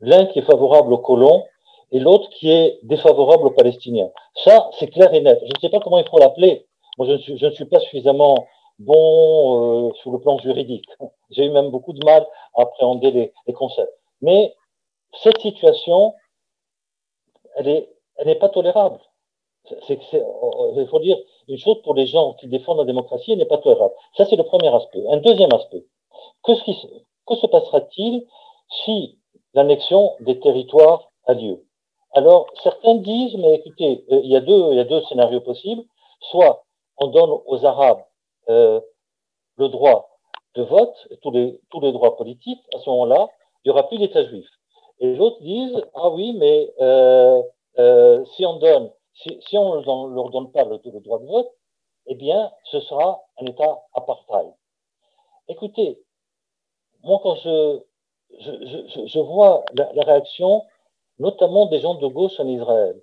[0.00, 1.44] l'un qui est favorable aux colons
[1.90, 4.10] et l'autre qui est défavorable aux Palestiniens.
[4.44, 5.38] Ça, c'est clair et net.
[5.42, 6.66] Je ne sais pas comment il faut l'appeler.
[6.98, 8.46] Moi, je ne, suis, pas suffisamment
[8.78, 10.88] bon euh, sur le plan juridique.
[11.30, 12.26] J'ai eu même beaucoup de mal
[12.56, 13.92] à appréhender les, les concepts.
[14.20, 14.54] Mais
[15.22, 16.14] cette situation,
[17.56, 17.88] elle n'est
[18.18, 18.98] elle est pas tolérable.
[19.86, 23.44] C'est, il faut dire une chose pour les gens qui défendent la démocratie, elle n'est
[23.44, 23.94] pas tolérable.
[24.16, 25.04] Ça, c'est le premier aspect.
[25.08, 25.84] Un deuxième aspect.
[26.42, 26.76] Que, ce qui,
[27.26, 28.26] que se passera-t-il
[28.84, 29.18] si
[29.54, 31.64] l'annexion des territoires a lieu?
[32.12, 35.42] Alors, certains disent, mais écoutez, euh, il, y a deux, il y a deux scénarios
[35.42, 35.82] possibles.
[36.30, 36.64] Soit
[36.96, 38.02] on donne aux Arabes
[38.48, 38.80] euh,
[39.56, 40.17] le droit
[40.54, 43.28] de vote, tous les, tous les droits politiques, à ce moment-là,
[43.64, 44.46] il n'y aura plus d'État juif.
[45.00, 47.42] Et les autres disent, ah oui, mais euh,
[47.78, 51.50] euh, si on donne, si, si on ne leur donne pas le, droit de vote,
[52.06, 54.52] eh bien, ce sera un État apartheid.
[55.48, 55.98] Écoutez,
[57.04, 57.80] moi, quand je,
[58.40, 60.64] je, je, vois la, réaction,
[61.18, 63.00] notamment des gens de gauche en Israël,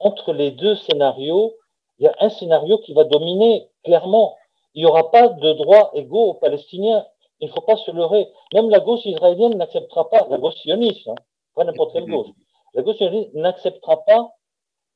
[0.00, 1.54] entre les deux scénarios,
[1.98, 4.36] il y a un scénario qui va dominer clairement
[4.74, 7.06] il n'y aura pas de droits égaux aux Palestiniens.
[7.40, 8.28] Il ne faut pas se leurrer.
[8.54, 11.14] Même la gauche israélienne n'acceptera pas, la gauche sioniste, hein,
[11.54, 12.28] pas n'importe quelle gauche,
[12.74, 14.32] la gauche sioniste n'acceptera pas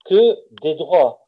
[0.05, 1.27] que des droits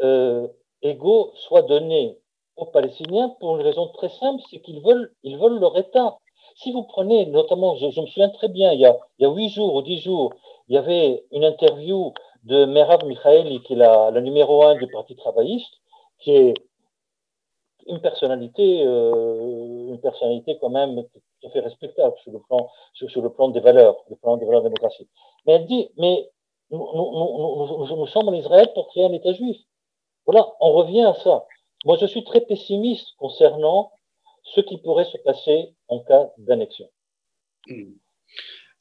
[0.00, 0.46] euh,
[0.82, 2.18] égaux soient donnés
[2.56, 6.18] aux Palestiniens pour une raison très simple, c'est qu'ils veulent, ils veulent leur État.
[6.56, 9.48] Si vous prenez, notamment, je, me souviens très bien, il y, a, il y a
[9.48, 10.32] jours ou dix jours,
[10.68, 12.12] il y avait une interview
[12.44, 15.72] de Merab Michaeli, qui est la, la numéro un du Parti travailliste,
[16.20, 16.54] qui est
[17.88, 23.22] une personnalité, euh, une personnalité quand même tout à fait respectable sur le plan, sur,
[23.22, 25.08] le plan des valeurs, le plan des valeurs démocratiques.
[25.46, 26.28] Mais elle dit, mais
[26.70, 29.56] nous, nous, nous, nous, sommes en Israël pour créer un État juif.
[30.26, 31.46] Voilà, on revient à ça.
[31.84, 33.92] Moi, je suis très pessimiste concernant
[34.54, 36.88] ce qui pourrait se passer en cas d'annexion.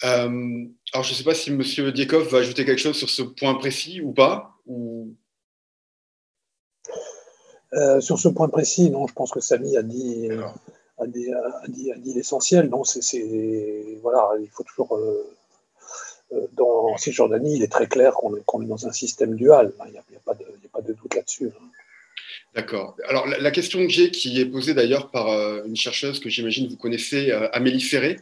[0.03, 1.61] Euh, alors, je ne sais pas si M.
[1.91, 4.51] Diekov va ajouter quelque chose sur ce point précis ou pas.
[4.65, 5.15] Ou...
[7.73, 10.29] Euh, sur ce point précis, non, je pense que Samy a dit,
[10.99, 12.69] a dit, a dit, a dit l'essentiel.
[12.69, 14.95] Non, c'est, voilà, il faut toujours.
[14.95, 15.33] Euh,
[16.33, 19.71] euh, dans Cisjordanie, il est très clair qu'on est, est, dans un système dual.
[19.85, 20.35] Il n'y a, a,
[20.73, 21.51] pas de doute là-dessus.
[22.53, 22.97] D'accord.
[23.07, 25.27] Alors, la, question que j'ai, qui est posée d'ailleurs par
[25.63, 28.17] une chercheuse que j'imagine vous connaissez, Amélie Ferré,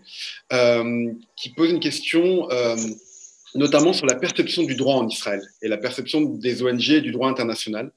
[1.36, 2.48] qui pose une question
[3.56, 7.12] notamment sur la perception du droit en Israël et la perception des ONG et du
[7.12, 7.92] droit international.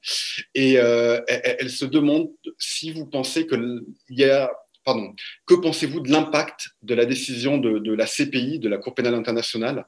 [0.55, 4.51] Et euh, elle, se demande si vous pensez qu'il y a
[4.85, 5.13] Pardon.
[5.45, 9.85] Que pensez-vous de l'impact de la décision de, la CPI, de la Cour pénale internationale?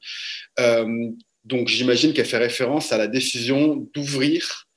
[0.59, 1.09] Euh,
[1.45, 4.67] Donc j'imagine qu'elle fait référence à la décision d'ouvrir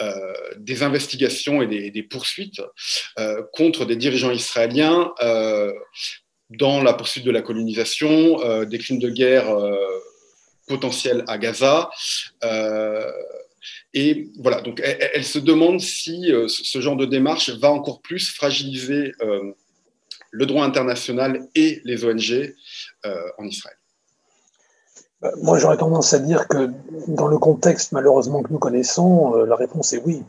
[0.00, 2.62] euh, des investigations et des, poursuites
[3.52, 5.12] contre des dirigeants israéliens
[6.50, 9.48] dans la poursuite de la colonisation, des crimes de guerre
[10.66, 11.90] potentiel à Gaza.
[12.42, 13.10] Euh,
[13.92, 18.30] et voilà, donc elle, se demande si euh, ce genre de démarche va encore plus
[18.30, 19.52] fragiliser euh,
[20.30, 22.54] le droit international et les ONG
[23.38, 23.76] en Israël.
[25.20, 26.70] Bah, moi, j'aurais tendance à dire que
[27.06, 30.22] dans le contexte malheureusement que nous connaissons, la réponse est oui.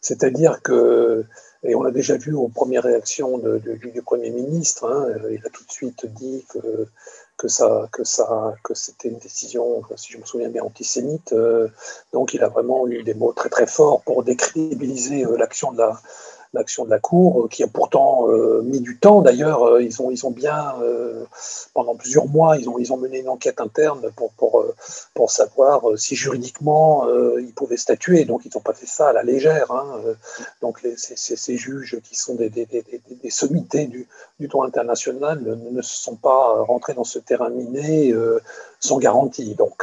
[0.00, 1.24] C'est-à-dire que,
[1.62, 5.64] et on l'a déjà vu aux premières réactions du, Premier ministre, hein, il a tout
[5.64, 6.88] de suite dit que
[7.36, 11.32] que ça, que ça, que c'était une décision, si je me souviens bien, antisémite.
[11.32, 11.68] Euh,
[12.12, 15.78] donc, il a vraiment eu des mots très très forts pour décrédibiliser euh, l'action de
[15.78, 16.00] la,
[16.54, 19.20] l'action de la Cour, euh, qui a pourtant euh, mis du temps.
[19.20, 20.74] D'ailleurs, euh, ils, ont, ils ont bien,
[21.74, 24.64] pendant plusieurs mois, ils ont, ils ont mené une enquête interne pour, pour,
[25.14, 27.06] pour savoir si juridiquement
[27.38, 28.24] ils pouvaient statuer.
[28.24, 29.70] Donc, ils n'ont pas fait ça à la légère.
[29.72, 30.00] Hein.
[30.62, 34.08] Donc, ces, ces, juges qui sont des, des sommités du,
[34.38, 38.14] du, droit international ne, se sont pas rentrés dans ce terrain miné
[38.80, 39.54] sans garantie.
[39.54, 39.82] Donc,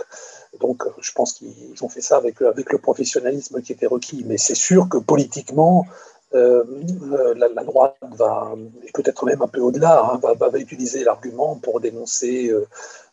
[0.59, 4.23] donc, je pense qu'ils ont fait ça avec, avec le professionnalisme qui était requis.
[4.27, 5.85] Mais c'est sûr que politiquement,
[6.33, 8.53] la, droite va,
[8.83, 12.51] et peut-être même un peu au-delà, hein, va, utiliser l'argument pour dénoncer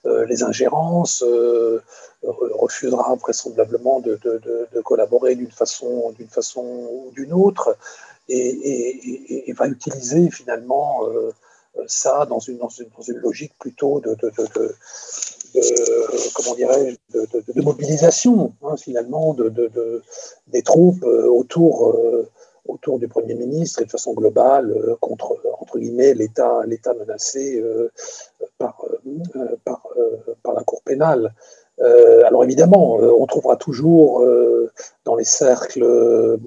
[0.05, 1.25] les ingérences,
[2.23, 7.77] refusera vraisemblablement de, de, collaborer d'une façon, d'une façon ou d'une autre,
[8.29, 11.03] et, va utiliser finalement
[11.87, 14.17] ça dans une, dans une, logique plutôt de,
[16.35, 20.03] comment dirais de, mobilisation hein, finalement de,
[20.49, 22.29] des troupes euh, autour, euh,
[22.69, 26.63] autour du Premier ministre et de façon globale euh, contre entre guillemets l'État
[26.99, 27.63] menacé
[28.59, 28.85] par,
[29.65, 29.83] par,
[30.43, 31.35] par, la Cour pénale.
[31.79, 34.25] alors évidemment, on trouvera toujours
[35.05, 36.39] dans les cercles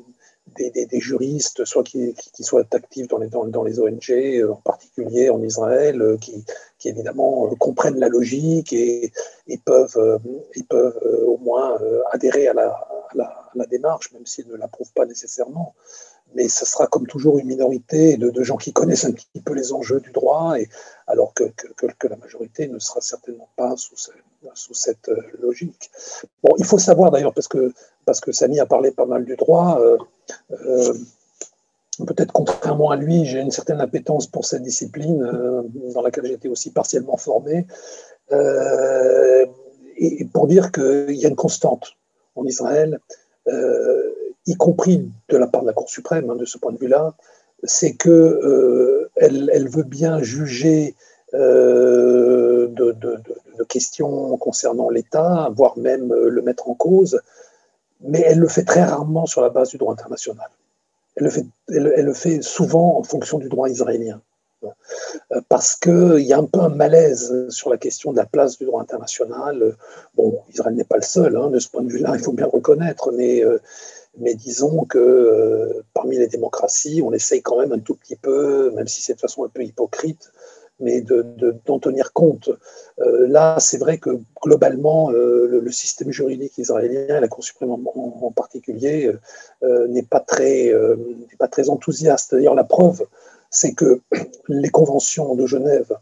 [0.55, 3.17] des, juristes, soit qui, soient actifs dans
[3.63, 6.43] les, ONG, euh, en particulier en Israël, euh, qui,
[6.85, 9.11] évidemment euh, comprennent la logique et,
[9.65, 10.19] peuvent,
[11.25, 11.77] au moins
[12.11, 15.75] adhérer à la, la, démarche, même s'ils ne l'approuvent pas nécessairement.
[16.35, 19.73] Mais ce sera comme toujours une minorité de, gens qui connaissent un petit peu les
[19.73, 20.69] enjeux du droit, et,
[21.07, 21.43] alors que,
[21.75, 23.95] que, la majorité ne sera certainement pas sous,
[24.53, 25.91] sous cette logique.
[26.43, 27.73] Bon, il faut savoir d'ailleurs, parce que,
[28.05, 29.81] parce que Samy a parlé pas mal du droit,
[30.51, 30.93] euh,
[32.05, 35.61] peut-être contrairement à lui, j'ai une certaine appétence pour cette discipline euh,
[35.93, 37.67] dans laquelle été aussi partiellement formé.
[38.31, 39.45] Euh,
[39.97, 41.93] et pour dire qu'il y a une constante
[42.35, 42.99] en Israël,
[44.47, 47.13] y compris de la part de la Cour suprême, hein, de ce point de vue-là,
[47.63, 50.95] c'est qu'elle elle veut bien juger
[51.33, 57.21] de, de, questions concernant l'État, voire même le mettre en cause,
[58.01, 60.49] mais elle le fait très rarement sur la base du droit international.
[61.15, 64.21] Elle le fait, elle, le fait souvent en fonction du droit israélien.
[64.63, 68.57] Euh, parce qu'il y a un peu un malaise sur la question de la place
[68.57, 69.75] du droit international.
[70.15, 72.45] Bon, Israël n'est pas le seul, hein, de ce point de vue-là, il faut bien
[72.45, 73.59] reconnaître, mais, euh,
[74.17, 78.71] mais disons que euh, parmi les démocraties, on essaye quand même un tout petit peu,
[78.71, 80.31] même si c'est de façon un peu hypocrite,
[80.79, 82.49] mais d'en tenir compte.
[82.99, 88.31] Euh, là, c'est vrai que globalement, euh, le, système juridique israélien, la Cour suprême en,
[88.31, 89.11] particulier,
[89.61, 90.71] n'est pas, très,
[91.37, 92.33] pas très enthousiaste.
[92.33, 93.05] D'ailleurs, la preuve,
[93.49, 94.01] c'est que
[94.49, 95.95] les conventions de Genève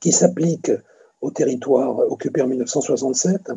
[0.00, 0.72] qui s'appliquent
[1.20, 3.52] au territoire occupé en 1967,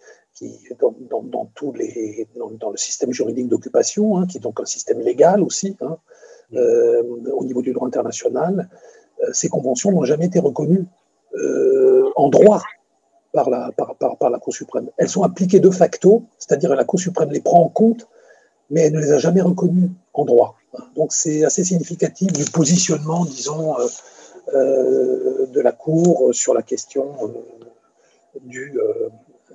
[0.78, 5.00] dans, dans, tous les, dans, le système juridique d'occupation, hein, qui est donc un système
[5.00, 5.96] légal aussi, hein,
[6.54, 7.02] euh,
[7.32, 8.68] au niveau du droit international,
[9.22, 10.84] euh, ces conventions n'ont jamais été reconnues
[11.34, 12.62] euh, en droit
[13.32, 14.90] par la, par, par, la Cour suprême.
[14.96, 18.06] Elles sont appliquées de facto, c'est-à-dire la Cour suprême les prend en compte,
[18.70, 20.56] mais elle ne les a jamais reconnues en droit.
[20.94, 23.74] Donc c'est assez significatif du positionnement, disons,
[24.52, 27.14] de la Cour sur la question
[28.42, 28.78] du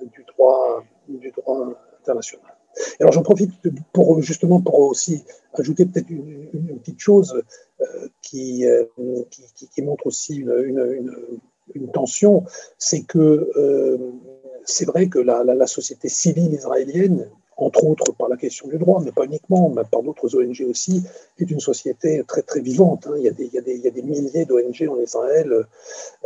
[0.00, 1.68] du droit, du droit
[2.00, 2.52] international.
[3.00, 3.52] Alors j'en profite
[3.92, 5.24] pour justement pour aussi
[5.54, 7.42] ajouter peut-être une, petite chose
[7.80, 8.84] euh, qui, euh,
[9.30, 11.14] qui, montre aussi une,
[11.74, 12.44] une, tension,
[12.78, 13.98] c'est que euh,
[14.64, 17.28] c'est vrai que la, société civile israélienne
[17.62, 21.02] entre autres par la question du droit, mais pas uniquement, mais par d'autres ONG aussi,
[21.38, 23.06] est une société très très vivante.
[23.06, 23.14] Hein.
[23.16, 25.66] Il, y a des, milliers d'ONG en Israël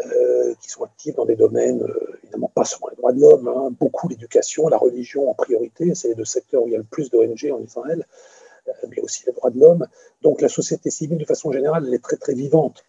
[0.04, 3.48] euh, qui sont actives dans des domaines, euh, évidemment pas seulement les droits de l'homme,
[3.48, 6.78] hein, beaucoup l'éducation, la religion en priorité, c'est les deux secteurs où il y a
[6.78, 8.06] le plus d'ONG en Israël,
[8.68, 9.86] euh, mais aussi les droits de l'homme.
[10.22, 12.84] Donc la société civile, de façon générale, elle est très très vivante.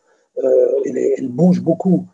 [0.86, 2.06] Elle, bouge beaucoup.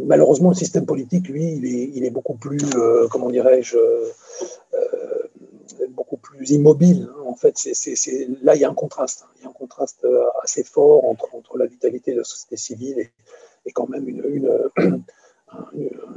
[0.00, 1.54] Malheureusement, le système politique, lui,
[1.94, 2.60] il est, beaucoup plus,
[3.10, 3.78] comment dirais-je,
[6.22, 7.08] plus immobile.
[7.10, 7.22] Hein.
[7.26, 7.56] En fait,
[8.42, 9.24] là, il y a un contraste.
[9.24, 9.32] Hein.
[9.36, 13.10] Il y a un contraste euh, assez fort entre, la vitalité de la société civile
[13.66, 15.02] et, quand même une,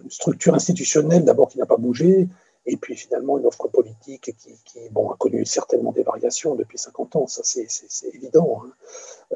[0.09, 2.27] structure institutionnelle, d'abord, qui n'a pas bougé,
[2.65, 7.15] et puis finalement une offre politique qui, bon, a connu certainement des variations depuis 50
[7.17, 7.67] ans, ça c'est,
[8.13, 8.61] évident.
[8.63, 8.71] Hein.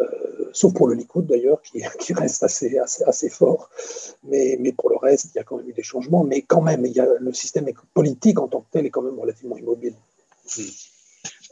[0.02, 1.84] Euh, sauf pour le Likoud d'ailleurs, qui,
[2.14, 3.70] reste assez, fort.
[4.24, 6.24] Mais, pour le reste, il y a quand même eu des changements.
[6.24, 9.96] Mais quand même, le système politique en tant que tel est quand même relativement immobile.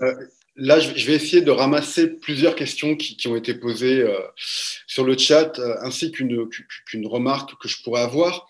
[0.01, 0.13] Euh,
[0.55, 4.19] là, je vais essayer de ramasser plusieurs questions qui, ont été posées euh,
[4.85, 6.47] sur le chat, euh, ainsi qu'une
[7.05, 8.47] remarque que je pourrais avoir.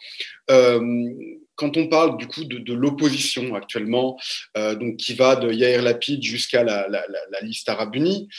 [0.48, 4.18] quand on parle du coup de, l'opposition actuellement,
[4.56, 6.88] donc qui va de Yair Lapid jusqu'à la,
[7.42, 8.30] liste arabe unie,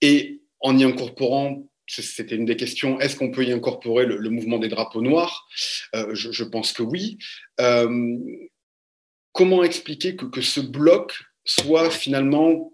[0.00, 4.58] et en y incorporant c'était une des questions, est-ce qu'on peut y incorporer le, mouvement
[4.58, 5.46] des drapeaux noirs?
[5.92, 7.18] Je, je, pense que oui
[9.32, 12.72] comment expliquer que, ce bloc soit finalement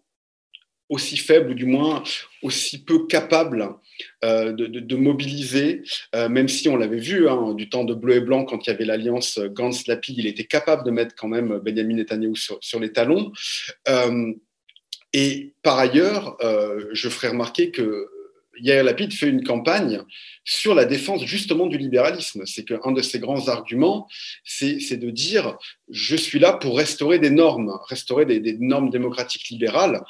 [0.88, 2.04] aussi faible ou du moins
[2.42, 3.68] aussi peu capable
[4.24, 5.82] euh, de, mobiliser,
[6.14, 8.70] euh, même si on l'avait vu hein, du temps de bleu et blanc quand il
[8.70, 12.78] y avait l'alliance Gantz-Lapid, il était capable de mettre quand même Benjamin Netanyahu sur, sur
[12.78, 13.32] les talons.
[13.88, 14.32] Euh,
[15.12, 16.36] et par ailleurs,
[16.92, 18.06] je ferai remarquer que
[18.60, 20.02] Yair Lapid fait une campagne
[20.44, 22.44] sur la défense justement du libéralisme.
[22.46, 24.08] C'est qu'un de ses grands arguments,
[24.44, 25.58] c'est de dire
[25.90, 30.02] je suis là pour restaurer des normes, restaurer des, normes démocratiques libérales.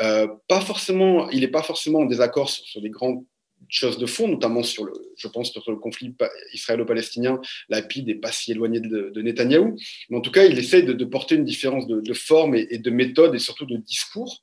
[0.00, 3.24] Euh, pas forcément, il n'est pas forcément en désaccord sur, des grandes
[3.68, 6.14] choses de fond, notamment sur le, je pense, sur le conflit
[6.52, 7.40] israélo-palestinien.
[7.68, 9.76] Lapid n'est pas si éloigné de, de, Netanyahou,
[10.10, 13.34] mais en tout cas, il essaie de, porter une différence de, forme et, de méthode
[13.34, 14.42] et surtout de discours.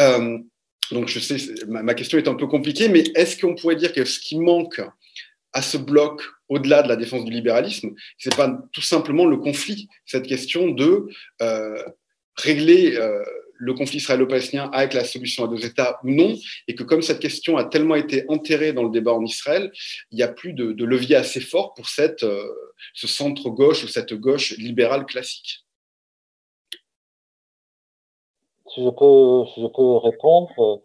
[0.00, 0.38] Euh,
[0.92, 1.36] donc je sais,
[1.66, 4.80] ma, question est un peu compliquée, mais est-ce qu'on pourrait dire que ce qui manque
[5.52, 9.88] à ce bloc, au-delà de la défense du libéralisme, c'est pas tout simplement le conflit,
[10.06, 11.08] cette question de
[11.42, 11.82] euh,
[12.36, 13.22] régler euh,
[13.58, 16.36] le conflit israélo-palestinien avec la solution à deux États ou non,
[16.68, 19.72] et que comme cette question a tellement été enterrée dans le débat en Israël,
[20.10, 22.46] il n'y a plus de, levier assez fort pour cette, euh,
[22.94, 25.64] ce centre-gauche ou cette gauche libérale classique?
[28.78, 30.76] Si je peux, je peux répondre euh,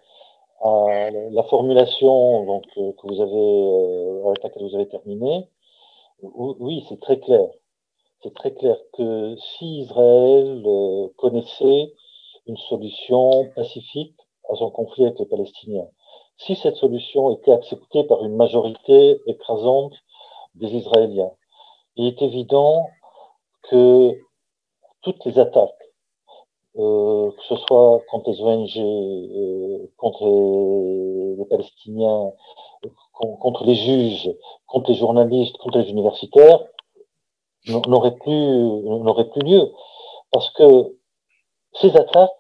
[0.61, 5.47] à la formulation donc, euh, que vous avez, euh, avec laquelle vous avez terminé,
[6.23, 7.47] oui, c'est très clair.
[8.23, 10.63] C'est très clair que si Israël
[11.17, 11.93] connaissait
[12.47, 14.15] une solution pacifique
[14.49, 15.87] à son conflit avec les Palestiniens,
[16.37, 19.93] si cette solution était acceptée par une majorité écrasante
[20.55, 21.31] des Israéliens,
[21.97, 22.87] il est évident
[23.63, 24.17] que
[25.01, 25.82] toutes les attaques
[26.77, 30.25] euh, que ce soit contre les ONG, euh, contre
[31.37, 32.31] les, Palestiniens,
[33.11, 34.31] contre les juges,
[34.65, 36.59] contre les journalistes, contre les universitaires,
[37.67, 38.81] n'auraient plus,
[39.31, 39.71] plus lieu.
[40.31, 40.97] Parce que
[41.79, 42.31] ces attaques,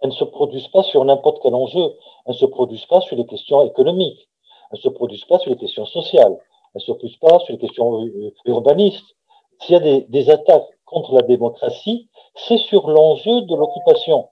[0.00, 1.94] elles ne se produisent pas sur n'importe quel enjeu.
[2.26, 4.28] Elles ne se produisent pas sur les questions économiques.
[4.70, 6.36] Elles ne se produisent pas sur les questions sociales.
[6.74, 8.06] Elles ne se produisent pas sur les questions
[8.44, 9.16] urbanistes.
[9.60, 14.28] S'il y a des, attaques contre la démocratie, c'est sur l'enjeu de l'occupation,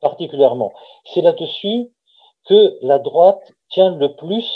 [0.00, 0.72] particulièrement.
[1.06, 1.90] C'est là-dessus
[2.46, 4.46] que la droite tient le plus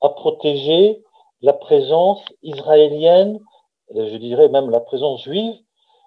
[0.00, 1.02] à protéger
[1.42, 3.38] la présence israélienne,
[3.94, 5.54] je dirais même la présence juive,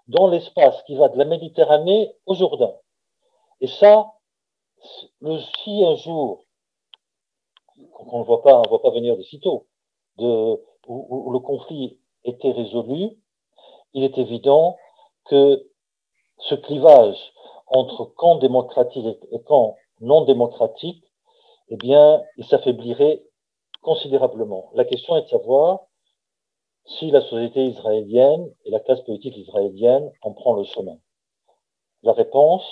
[0.07, 2.73] dans l'espace qui va de la Méditerranée au Jourdain.
[3.61, 4.11] Et ça,
[5.21, 6.43] si un jour,
[8.07, 9.67] on ne voit pas, on voit pas venir de sitôt,
[10.17, 13.17] de, où le conflit était résolu,
[13.93, 14.77] il est évident
[15.25, 15.67] que
[16.39, 17.17] ce clivage
[17.67, 21.03] entre camp démocratique et camp non démocratique,
[21.69, 23.23] eh bien, il s'affaiblirait
[23.81, 24.71] considérablement.
[24.73, 25.79] La question est de savoir
[26.85, 30.97] si la société israélienne et la classe politique israélienne en prend le chemin.
[32.03, 32.63] La réponse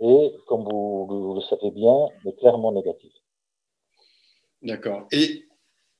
[0.00, 2.08] est, comme vous, le savez bien,
[2.38, 3.12] clairement négative.
[4.62, 5.06] D'accord.
[5.12, 5.44] Et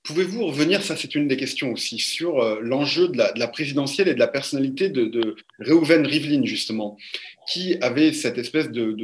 [0.04, 4.14] Pouvez-vous revenir, ça c'est une des questions aussi, sur euh, l'enjeu de la, présidentielle et
[4.14, 6.96] de la personnalité de, de Reuven Rivlin, justement,
[7.48, 8.96] qui avait cette espèce de,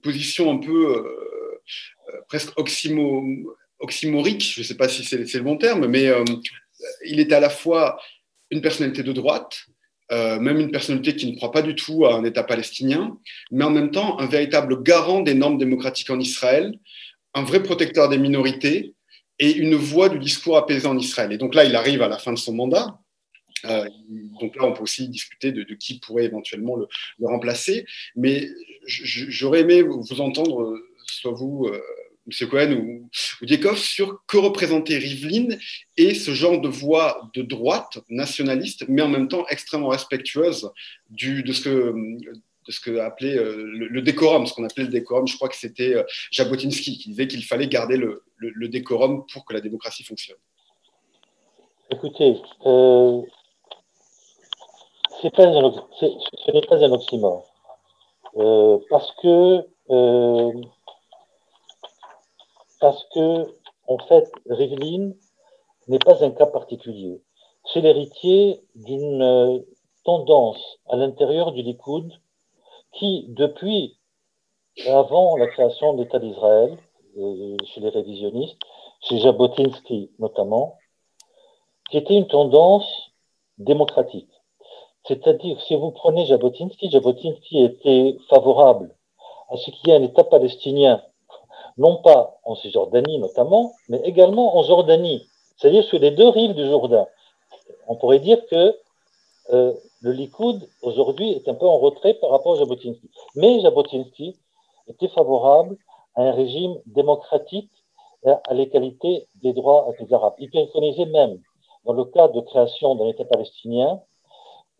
[0.00, 1.02] position un peu euh,
[2.14, 3.24] euh, presque oxymo,
[3.80, 6.08] oxymorique, je ne sais pas si c'est le bon terme, mais
[7.04, 8.00] il était à la fois
[8.50, 9.66] une personnalité de droite,
[10.10, 13.16] même une personnalité qui ne croit pas du tout à un État palestinien,
[13.52, 16.72] mais en même temps un véritable garant des normes démocratiques en Israël,
[17.34, 18.94] un vrai protecteur des minorités,
[19.38, 21.32] et une voix du discours apaisé en Israël.
[21.32, 22.98] Et donc là, il arrive à la fin de son mandat.
[23.64, 23.88] Euh,
[24.40, 26.86] donc là, on peut aussi discuter de, qui pourrait éventuellement le,
[27.22, 27.86] remplacer.
[28.16, 28.48] Mais
[28.86, 31.80] j'aurais aimé vous entendre, soit vous, euh,
[32.28, 32.48] M.
[32.48, 33.10] Cohen ou,
[33.42, 35.56] ou sur que représentait Rivlin
[35.96, 40.70] et ce genre de voix de droite, nationaliste, mais en même temps extrêmement respectueuse
[41.10, 41.94] de ce que
[42.68, 45.26] de ce appelait euh, le, décorum, ce qu'on appelait le décorum.
[45.26, 48.22] Je crois que c'était euh, Jabotinsky qui disait qu'il fallait garder le,
[48.68, 50.38] décorum pour que la démocratie fonctionne.
[51.90, 53.22] Écoutez, euh,
[55.20, 57.44] ce n'est pas un oxymore.
[58.90, 59.66] parce que,
[62.80, 63.46] parce que,
[63.86, 65.12] en fait, Rivlin
[65.88, 67.22] n'est pas un cas particulier.
[67.72, 69.64] C'est l'héritier d'une
[70.04, 72.12] tendance à l'intérieur du Likoud
[72.92, 73.98] qui, depuis
[74.86, 76.87] avant la création de l'État d'Israël, euh,
[77.64, 78.58] chez les révisionnistes,
[79.00, 80.78] chez Jabotinsky notamment,
[81.90, 82.88] qui était une tendance
[83.58, 84.30] démocratique.
[85.06, 88.94] C'est-à-dire, si vous prenez Jabotinsky, Jabotinsky était favorable
[89.48, 91.02] à ce qu'il y ait un État palestinien,
[91.78, 95.26] non pas en Cisjordanie notamment, mais également en Jordanie,
[95.56, 97.06] c'est-à-dire sur les deux rives du Jourdain.
[97.86, 98.76] On pourrait dire que
[99.50, 99.72] euh,
[100.02, 103.10] le Likoud, aujourd'hui, est un peu en retrait par rapport à Jabotinsky.
[103.34, 104.36] Mais Jabotinsky
[104.88, 105.76] était favorable
[106.18, 107.70] à un régime démocratique
[108.26, 110.34] et à l'égalité des droits avec les Arabes.
[110.38, 111.40] Il préconisait même,
[111.84, 114.00] dans le cas de création d'un État palestinien,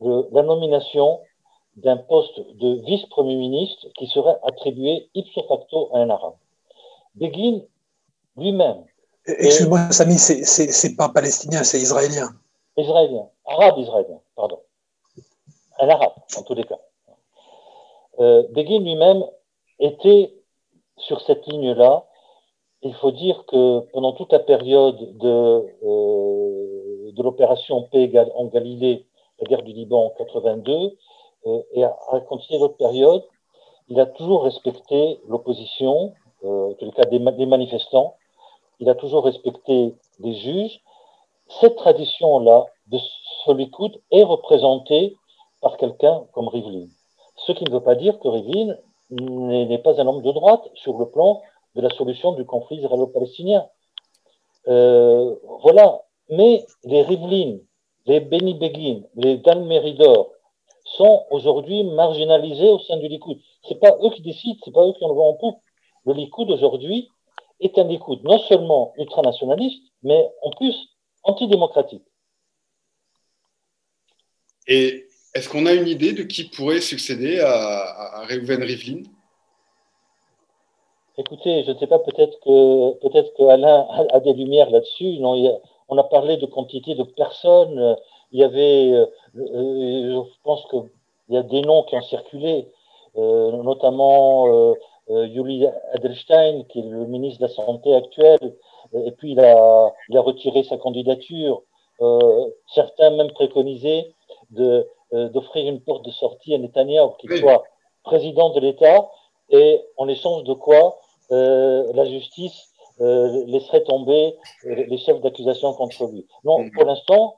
[0.00, 1.20] la nomination
[1.76, 6.34] d'un poste de vice-premier ministre qui serait attribué ipso facto à un arabe.
[7.14, 7.60] Begin
[8.36, 8.84] lui-même.
[9.24, 12.30] Excuse-moi, Samy, c'est pas palestinien, c'est israélien.
[12.76, 14.60] Israélien, arabe israélien, pardon.
[15.78, 16.78] Un arabe, en tous les cas.
[18.18, 19.24] Euh, Begin lui-même
[19.78, 20.37] était
[20.98, 22.04] sur cette ligne-là.
[22.82, 29.06] Il faut dire que pendant toute la période de, euh, l'opération paix en Galilée,
[29.40, 30.96] la guerre du Liban en 82,
[31.46, 31.94] euh, et à,
[32.28, 33.24] continuer d'autres périodes,
[33.88, 36.12] il a toujours respecté l'opposition,
[36.44, 38.14] euh, en tout cas des, manifestants,
[38.80, 40.80] il a toujours respecté les juges.
[41.60, 42.98] Cette tradition-là de
[43.44, 45.16] solitude est représentée
[45.60, 46.86] par quelqu'un comme Rivlin.
[47.36, 48.76] Ce qui ne veut pas dire que Rivlin
[49.10, 51.42] n'est pas un homme de droite sur le plan
[51.74, 53.66] de la solution du conflit israélo-palestinien.
[54.68, 56.02] Euh, voilà.
[56.30, 57.58] Mais les Rivlin,
[58.06, 60.32] les Benny Begin, les Dan Meridor
[60.84, 63.38] sont aujourd'hui marginalisés au sein du Likoud.
[63.66, 65.60] C'est pas eux qui décident, c'est pas eux qui en vont en poupe.
[66.04, 67.08] Le Likoud aujourd'hui
[67.60, 70.74] est un Likoud non seulement ultranationaliste, mais en plus
[71.22, 72.04] antidémocratique.
[75.38, 79.02] Est-ce qu'on a une idée de qui pourrait succéder à, Reuven Rivlin?
[81.16, 85.18] Écoutez, je ne sais pas, peut-être que peut-être que Alain a, des lumières là-dessus.
[85.20, 87.96] Non, on a parlé de quantité de personnes.
[88.32, 89.06] Il y avait, euh,
[89.36, 90.90] euh, je pense qu'il
[91.30, 92.68] y a des noms qui ont circulé,
[93.16, 94.74] euh, notamment
[95.08, 98.38] Yuli Adelstein, qui est le ministre de la Santé actuel,
[98.92, 101.62] et puis il a, il a retiré sa candidature.
[102.66, 104.12] certains même préconisaient
[104.50, 107.64] de euh, d'offrir une porte de sortie à Netanyahu, qui soit
[108.04, 109.08] président de l'État,
[109.50, 110.98] et en échange de quoi
[111.30, 112.68] euh, la justice
[113.00, 116.26] euh, laisserait tomber les chefs d'accusation contre lui.
[116.44, 116.70] Non, mm.
[116.72, 117.36] pour l'instant,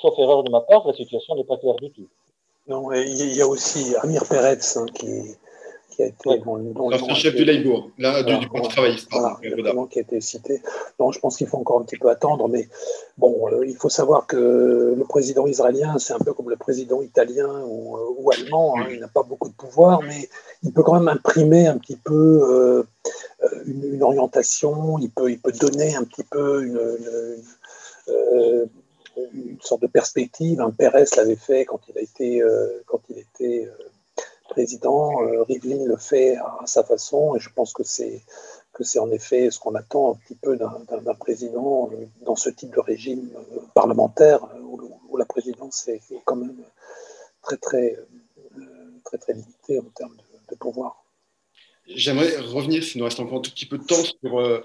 [0.00, 2.08] sauf erreur de ma part, la situation n'est pas claire du tout.
[2.68, 5.36] Non, il y a aussi Amir Peretz hein, qui,
[5.96, 7.14] qui a été ouais.
[7.14, 9.38] chef du Labour, là, du, du Parti travailliste, voilà,
[9.90, 10.60] qui a été cité.
[11.00, 12.68] Non, je pense qu'il faut encore un petit peu attendre, mais
[13.16, 17.00] bon, euh, il faut savoir que le président israélien, c'est un peu comme le président
[17.00, 18.74] italien ou, euh, ou allemand.
[18.78, 20.28] Hein, il n'a pas beaucoup de pouvoir, mais
[20.62, 22.82] il peut quand même imprimer un petit peu euh,
[23.64, 24.98] une, une, orientation.
[24.98, 27.42] Il peut, il peut donner un petit peu une, une,
[28.08, 28.66] euh,
[29.32, 30.60] une sorte de perspective.
[30.60, 32.42] Un Pérez l'avait fait quand il a été,
[32.84, 33.66] quand il était
[34.56, 35.22] président.
[35.22, 38.22] Euh, Rivlin le fait à, sa façon et je pense que c'est
[38.72, 42.48] que c'est en effet ce qu'on attend un petit peu d'un président euh, dans ce
[42.48, 46.60] type de régime euh, parlementaire où, la présidence est quand même
[47.40, 47.96] très très
[49.18, 50.16] très limitée en termes
[50.50, 51.05] de pouvoir.
[51.88, 54.60] J'aimerais revenir, s'il nous reste encore un tout petit peu de temps, sur euh,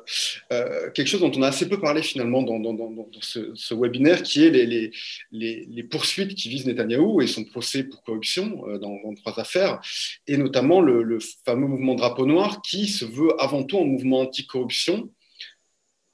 [0.52, 4.92] euh, quelque chose dont on a assez peu parlé finalement dans, ce, webinaire, qui est
[5.32, 9.80] les, poursuites qui visent Netanyahou et son procès pour corruption euh, dans, trois affaires,
[10.26, 15.12] et notamment le, fameux mouvement Drapeau Noir, qui se veut avant tout un mouvement anticorruption,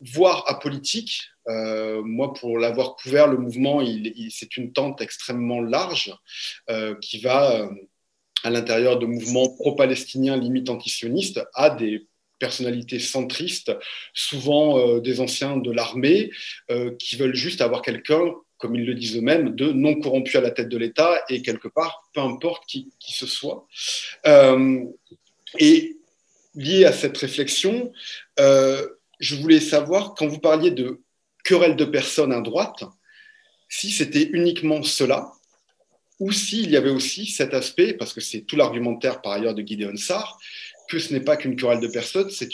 [0.01, 1.21] voire apolitique.
[1.47, 3.81] Moi, pour l'avoir couvert, le mouvement,
[4.29, 6.13] c'est une tente extrêmement large
[7.01, 7.69] qui va
[8.43, 12.07] à l'intérieur de mouvements pro-palestiniens limite antisionistes à des
[12.39, 13.72] personnalités centristes,
[14.14, 16.31] souvent euh, des anciens de l'armée,
[16.69, 20.41] euh, qui veulent juste avoir quelqu'un, comme ils le disent eux-mêmes, de non corrompu à
[20.41, 23.68] la tête de l'État et quelque part, peu importe qui, qui ce soit.
[24.26, 24.84] Euh,
[25.59, 25.97] et
[26.55, 27.91] lié à cette réflexion,
[28.38, 31.01] je voulais savoir, quand vous parliez de
[31.43, 32.84] querelle de personnes à droite,
[33.69, 35.31] si c'était uniquement cela,
[36.19, 39.61] ou s'il y avait aussi cet aspect, parce que c'est tout l'argumentaire par ailleurs de
[39.61, 40.39] Gideon Sarr,
[40.89, 42.49] que ce n'est pas qu'une querelle de personnes, c'est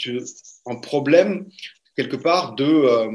[0.66, 1.48] un problème
[1.96, 3.10] quelque part euh,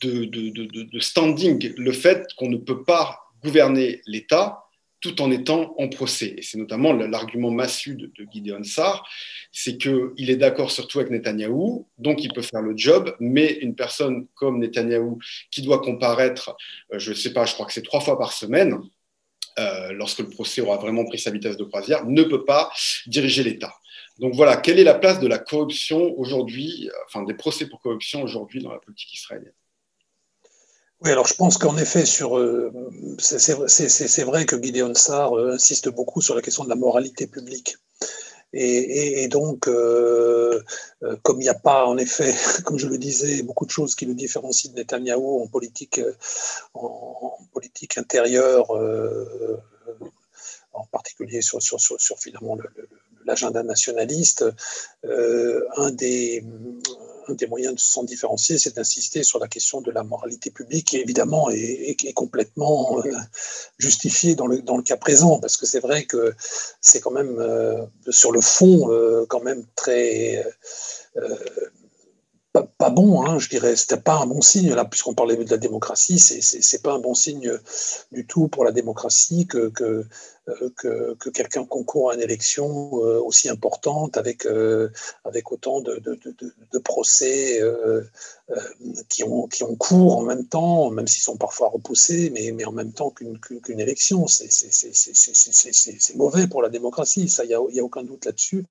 [0.00, 4.65] de, standing, le fait qu'on ne peut pas gouverner l'État
[5.06, 6.34] tout en étant en procès.
[6.36, 9.08] Et c'est notamment l'argument massu de, de Gideon Sarr,
[9.52, 13.74] c'est qu'il est d'accord surtout avec Netanyahou, donc il peut faire le job, mais une
[13.74, 15.18] personne comme Netanyahou
[15.50, 16.56] qui doit comparaître,
[16.92, 18.78] euh, je ne sais pas, je crois que c'est trois fois par semaine,
[19.58, 22.70] euh, lorsque le procès aura vraiment pris sa vitesse de croisière, ne peut pas
[23.06, 23.74] diriger l'État.
[24.18, 28.22] Donc voilà, quelle est la place de la corruption aujourd'hui, enfin des procès pour corruption
[28.22, 29.52] aujourd'hui dans la politique israélienne?
[31.02, 32.70] Oui, alors je pense qu'en effet, euh,
[33.18, 37.76] c'est vrai que Gideon Sarr euh, insiste beaucoup sur la question de la moralité publique.
[38.58, 40.62] Et, donc, euh,
[41.22, 44.06] comme il n'y a pas, en effet, comme je le disais, beaucoup de choses qui
[44.06, 46.00] le différencient de Netanyahou en politique,
[46.72, 48.70] en, politique intérieure,
[50.72, 52.88] en particulier sur, sur, finalement le, le,
[53.26, 54.46] l'agenda nationaliste,
[55.04, 56.42] un des
[57.28, 60.88] un des moyens de s'en différencier, c'est d'insister sur la question de la moralité publique,
[60.88, 63.12] qui évidemment est, complètement euh,
[63.78, 66.34] justifiée dans le, dans le cas présent, parce que c'est vrai que
[66.80, 70.44] c'est quand même, euh, sur le fond, euh, quand même très
[72.78, 73.76] pas, bon, hein, je dirais.
[73.76, 77.14] C'était pas un bon signe, là, puisqu'on parlait de la démocratie, c'est pas un bon
[77.14, 77.52] signe
[78.12, 80.04] du tout pour la démocratie que,
[80.48, 84.90] euh, que, quelqu'un concourt à une élection euh, aussi importante avec, euh,
[85.24, 87.60] avec autant de, de, procès
[89.08, 92.64] qui, ont, qui ont cours en même temps, même s'ils sont parfois repoussés, mais, mais
[92.64, 94.26] en même temps qu'une élection.
[94.28, 94.46] C'est
[96.14, 98.64] mauvais pour la démocratie, ça, il n'y a, a, aucun doute là-dessus.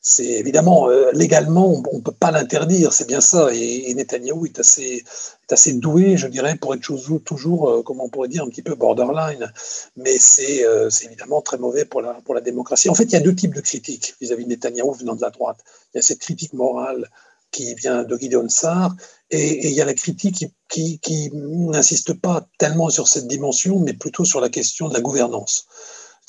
[0.00, 4.60] C'est évidemment, légalement, on ne peut pas l'interdire, c'est bien ça, et, et Netanyahou est
[4.60, 5.04] assez,
[5.50, 8.76] assez doué, je dirais, pour être toujours, toujours comment on pourrait dire, un petit peu
[8.76, 9.52] borderline.
[9.96, 12.90] Mais euh, c'est évidemment très mauvais pour la, pour la démocratie.
[12.90, 15.30] En fait, il y a deux types de critiques vis-à-vis de Netanyahou venant de la
[15.30, 15.58] droite.
[15.92, 17.08] Il y a cette critique morale
[17.50, 18.94] qui vient de Gideon Sarr,
[19.30, 23.94] et, il y a la critique qui, qui n'insiste pas tellement sur cette dimension, mais
[23.94, 25.66] plutôt sur la question de la gouvernance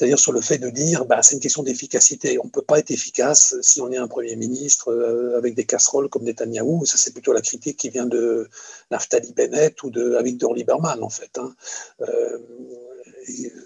[0.01, 2.39] c'est-à-dire sur le fait de dire bah, c'est une question d'efficacité.
[2.39, 5.63] On ne peut pas être efficace si on est un Premier ministre euh, avec des
[5.63, 6.87] casseroles comme Netanyahou.
[6.87, 8.49] Ça, c'est plutôt la critique qui vient de
[8.89, 11.37] Naftali Bennett ou de Victor Lieberman, en fait.
[11.37, 11.53] Hein.
[12.01, 12.39] Euh,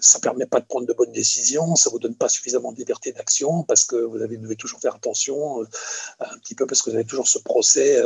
[0.00, 2.72] ça ne permet pas de prendre de bonnes décisions, ça ne vous donne pas suffisamment
[2.72, 5.66] de liberté d'action parce que vous devez toujours faire attention euh,
[6.20, 7.98] un petit peu parce que vous avez toujours ce procès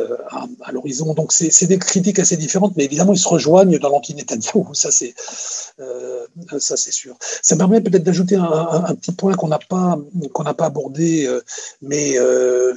[0.62, 1.12] à, l'horizon.
[1.14, 5.14] Donc c'est des critiques assez différentes, mais évidemment ils se rejoignent dans l'anti-Netanyahu, ça c'est
[5.80, 6.26] euh,
[6.58, 7.16] sûr.
[7.42, 9.98] Ça me permet peut-être d'ajouter un, petit point qu'on n'a pas
[10.32, 11.28] qu'on n'a pas abordé,
[11.82, 12.16] mais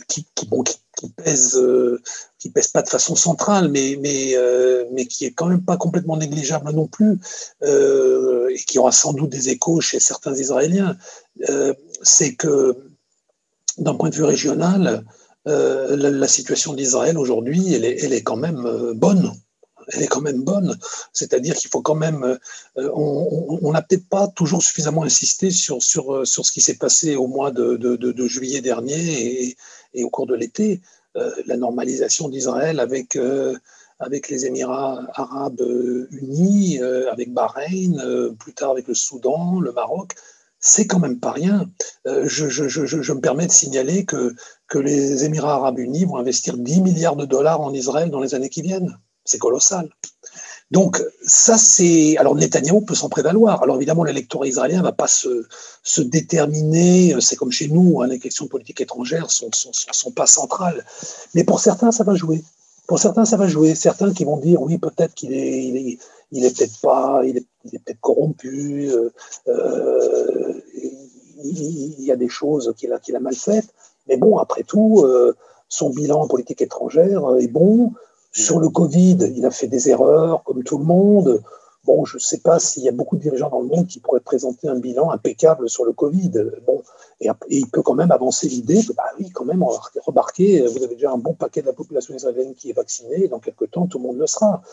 [0.08, 2.02] qui, qui, pèse, euh,
[2.40, 5.78] qui pèse pas de façon centrale, mais, mais, euh, mais qui est quand même pas
[5.78, 7.20] complètement négligeable non plus,
[7.64, 10.98] euh, et qui aura sans doute des échos chez certains Israéliens,
[12.02, 12.78] c'est que
[13.78, 15.04] d'un point de vue régional,
[15.46, 19.34] la, situation d'Israël aujourd'hui, elle est, elle est quand même bonne
[19.90, 20.78] elle est quand même bonne.
[21.12, 22.38] C'est-à-dire qu'il faut quand même.
[22.76, 27.28] on n'a peut-être pas toujours suffisamment insisté sur, sur, sur ce qui s'est passé au
[27.28, 29.58] mois de, de, de juillet dernier et,
[29.94, 30.82] et au cours de l'été,
[31.16, 33.56] euh, la normalisation d'Israël avec, euh,
[34.00, 35.62] avec les Émirats arabes
[36.12, 38.02] unis, euh, avec Bahreïn,
[38.40, 40.14] plus tard avec le Soudan, le Maroc,
[40.60, 41.70] c'est quand même pas rien.
[42.06, 44.34] Je, je, je, je, me permets de signaler que,
[44.68, 48.34] que les Émirats arabes unis vont investir 10 milliards de dollars en Israël dans les
[48.34, 48.98] années qui viennent.
[49.26, 49.90] C'est colossal.
[50.72, 52.18] Donc, ça, c'est.
[52.18, 53.62] Alors, Netanyahou peut s'en prévaloir.
[53.62, 55.46] Alors, évidemment, l'électorat israélien ne va pas se,
[55.84, 57.16] se déterminer.
[57.22, 59.52] C'est comme chez nous, hein, les questions politiques étrangères ne sont,
[59.92, 60.84] sont, pas centrales.
[61.36, 62.44] Mais pour certains, ça va jouer.
[62.88, 63.76] Pour certains, ça va jouer.
[63.76, 66.00] Certains qui vont dire oui, peut-être qu'il est,
[66.32, 68.90] il est, peut-être pas, il est, il est peut-être corrompu.
[68.90, 69.10] Euh,
[69.48, 70.54] euh
[71.46, 73.68] il, y a des choses qu'il a, qu'il a mal faites.
[74.08, 75.36] Mais bon, après tout, euh,
[75.70, 77.92] son bilan en politique étrangère est bon.
[78.34, 81.44] Sur le Covid, il a fait des erreurs, comme tout le monde.
[81.86, 84.00] Bon, je ne sais pas s'il y a beaucoup de dirigeants dans le monde qui
[84.00, 86.32] pourraient présenter un bilan impeccable sur le Covid.
[86.66, 86.82] Bon,
[87.22, 89.64] et, il peut quand même avancer l'idée que, bah oui, quand même,
[90.06, 93.28] remarquez, vous avez déjà un bon paquet de la population israélienne qui est vaccinée, et
[93.28, 94.64] dans quelques temps, tout le monde le sera.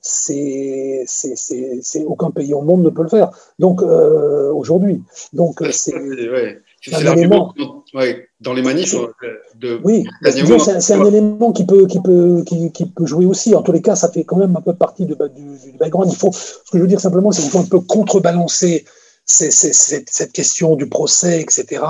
[0.00, 3.32] C'est, c'est, aucun pays au monde ne peut le faire.
[3.58, 5.02] Donc, euh, aujourd'hui.
[5.32, 5.94] Donc, c'est.
[6.80, 7.54] C'est un élément
[8.40, 8.94] dans les manifs.
[8.94, 9.08] Euh,
[9.56, 13.54] de, oui, c'est un, élément qui peut, qui, peut, qui, qui, peut jouer aussi.
[13.54, 16.10] En tous les cas, ça fait quand même un peu partie de, du, du, background.
[16.12, 18.84] Il faut, ce que je veux dire simplement, c'est qu'il faut un peu contrebalancer
[19.28, 21.82] cette question du procès, etc.,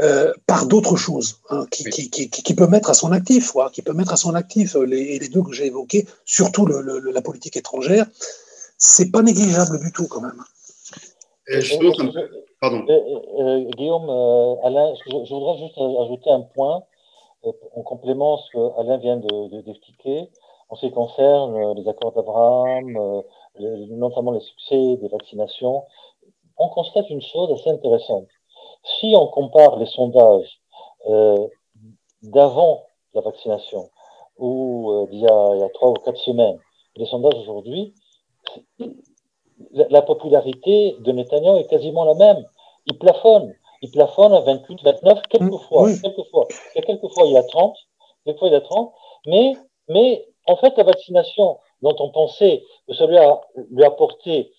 [0.00, 3.80] euh, par d'autres choses hein, qui, qui, qui, qui, peut mettre à son actif, qui
[3.80, 7.22] peut mettre à son actif euh, les, les deux que j'ai évoqués, surtout le, la
[7.22, 8.06] politique étrangère.
[8.76, 10.42] C'est pas négligeable du tout quand même.
[11.48, 11.62] Et
[12.74, 16.82] Euh, euh, Guillaume, euh, Alain, je, voudrais juste ajouter un point
[17.76, 20.28] en complément ce que Alain vient d'expliquer de,
[20.68, 23.22] en ce qui concerne les accords d'Abraham,
[23.90, 25.84] notamment les succès des vaccinations.
[26.58, 28.26] On constate une chose assez intéressante.
[28.98, 30.60] Si on compare les sondages
[32.22, 32.82] d'avant
[33.14, 33.90] la vaccination
[34.38, 36.58] ou d'il y, a trois ou quatre semaines,
[36.96, 37.94] les sondages aujourd'hui,
[39.72, 42.44] la, popularité de Netanyahu est quasiment la même.
[42.86, 43.54] Il plafonne.
[43.82, 45.88] Il plafonne à 28, 29, quelquefois.
[46.02, 46.46] Quelquefois.
[46.74, 47.76] Quelquefois, il y a 30.
[48.24, 48.94] Quelquefois, il y a 30.
[49.26, 49.56] Mais,
[49.88, 53.40] mais, en fait, la vaccination dont on pensait que ça lui a,
[53.70, 54.52] lui apporté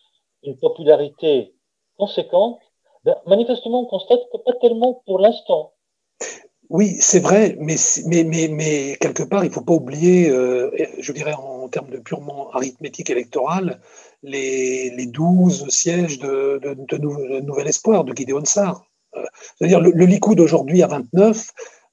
[0.44, 1.56] une popularité
[1.98, 2.60] conséquente,
[3.04, 5.74] ben, manifestement, on constate que pas tellement pour l'instant.
[6.70, 10.70] Oui, c'est vrai, mais, mais, mais, mais, quelque part, il ne faut pas oublier, euh,
[11.00, 13.80] je dirais en termes de purement arithmétique électorale,
[14.22, 18.84] les, les 12 sièges de, de, Nouvel Espoir de Gideon Sarr.
[19.58, 21.52] C'est-à-dire le, le Likoud aujourd'hui à 29,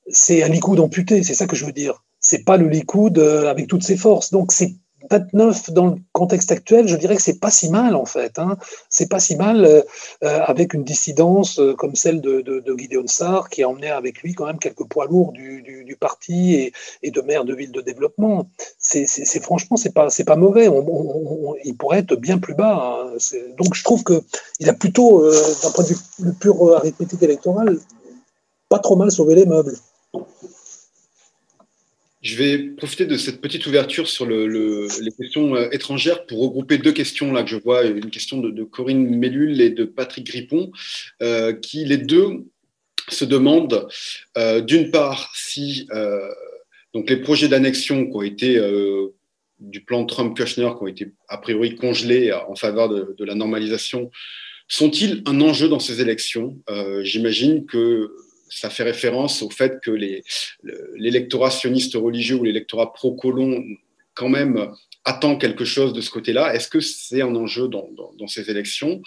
[0.08, 2.02] c'est un Likoud amputé, c'est ça que je veux dire.
[2.18, 4.32] C'est pas le Likoud avec toutes ses forces.
[4.32, 4.74] Donc c'est
[5.10, 8.38] 29 dans le contexte actuel, je dirais que c'est pas si mal en fait.
[8.38, 8.56] Hein.
[8.88, 9.82] C'est pas si mal euh,
[10.22, 13.90] euh, avec une dissidence euh, comme celle de, de, de, Gideon Sarr qui a emmené
[13.90, 16.72] avec lui quand même quelques poids lourds du, parti
[17.02, 18.48] et, de maire de ville de développement.
[18.78, 19.06] C'est
[19.40, 20.68] franchement c'est pas c'est pas mauvais.
[20.68, 23.06] On, il pourrait être bien plus bas.
[23.06, 23.16] Hein.
[23.56, 24.22] Donc je trouve que
[24.60, 25.22] il a plutôt
[25.62, 27.78] d'un point de vue pur arithmétique électoral
[28.68, 29.76] pas trop mal sauvé les meubles.
[32.24, 36.40] Je vais profiter de cette petite ouverture sur le, le, les questions euh, étrangères pour
[36.40, 40.26] regrouper deux questions là que je vois, une question de, Corinne Mellul et de Patrick
[40.26, 40.72] Grippon,
[41.20, 42.46] euh, qui les deux
[43.10, 43.86] se demandent
[44.38, 45.86] euh, d'une part si
[46.94, 48.58] donc les projets d'annexion qui ont été
[49.60, 54.10] du plan Trump-Kushner qui ont été a priori congelés en faveur de la normalisation
[54.68, 56.56] sont-ils un enjeu dans ces élections?
[57.02, 58.10] J'imagine que
[58.54, 63.64] ça fait référence au fait que l'électorat sioniste religieux ou l'électorat pro-colon,
[64.14, 64.70] quand même,
[65.04, 66.54] attend quelque chose de ce côté-là.
[66.54, 69.02] Est-ce que c'est un enjeu dans, ces élections?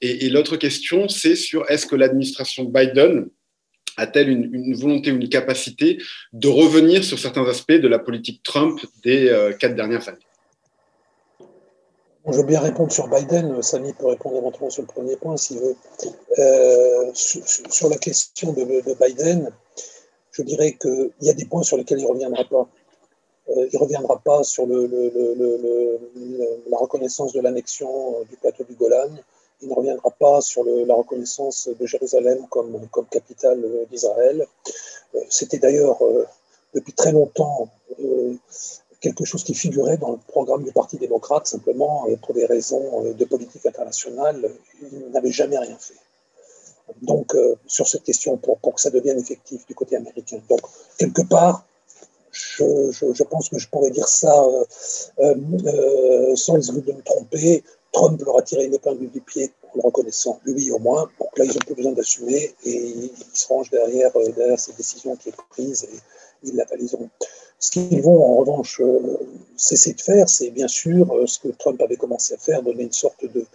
[0.00, 3.28] Et, l'autre question, c'est sur est-ce que l'administration Biden
[3.96, 5.98] a-t-elle une, une, volonté ou une capacité
[6.32, 10.31] de revenir sur certains aspects de la politique Trump des euh, quatre dernières années?
[12.26, 13.62] Je veux bien répondre sur Biden.
[13.62, 15.76] Samy peut répondre éventuellement sur le premier point s'il veut.
[16.38, 19.50] Euh, sur, la question de, de, Biden,
[20.30, 22.68] je dirais qu'il y a des points sur lesquels il ne reviendra pas.
[23.48, 29.10] Euh, il ne reviendra pas sur la reconnaissance de l'annexion du plateau du Golan.
[29.60, 34.46] Il ne reviendra pas sur la reconnaissance de Jérusalem comme, capitale d'Israël.
[35.14, 36.26] Euh, c'était d'ailleurs euh,
[36.74, 37.68] depuis très longtemps
[39.02, 43.04] quelque chose qui figurait dans le programme du Parti démocrate, simplement euh, pour des raisons
[43.04, 44.48] euh, de politique internationale,
[44.80, 46.00] il n'avait jamais rien fait.
[47.02, 50.40] Donc, euh, sur cette question, pour, pour, que ça devienne effectif du côté américain.
[50.48, 50.60] Donc,
[50.98, 51.66] quelque part,
[52.30, 54.34] je, je, pense que je pourrais dire ça
[55.18, 57.62] sans risque de me tromper.
[57.92, 61.08] Trump leur a tiré une épingle du pied en le reconnaissant, lui au moins.
[61.20, 65.14] Donc là, ils n'ont plus besoin d'assumer et ils se rangent derrière, derrière cette décision
[65.16, 65.98] qui est prise et
[66.42, 67.10] ils la valiseront.
[67.58, 69.18] Ce qu'ils vont en revanche euh,
[69.56, 72.82] cesser de faire, c'est bien sûr euh, ce que Trump avait commencé à faire, donner
[72.84, 73.46] une sorte de,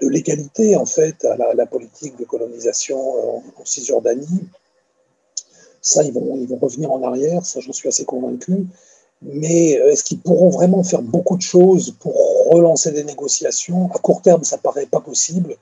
[0.00, 4.48] légalité en fait à la, politique de colonisation en, en Cisjordanie.
[5.80, 8.66] Ça, ils vont, ils vont revenir en arrière, ça j'en suis assez convaincu.
[9.22, 12.14] Mais euh, est-ce qu'ils pourront vraiment faire beaucoup de choses pour
[12.50, 13.90] relancer des négociations?
[13.94, 15.56] À court terme, ça paraît pas possible.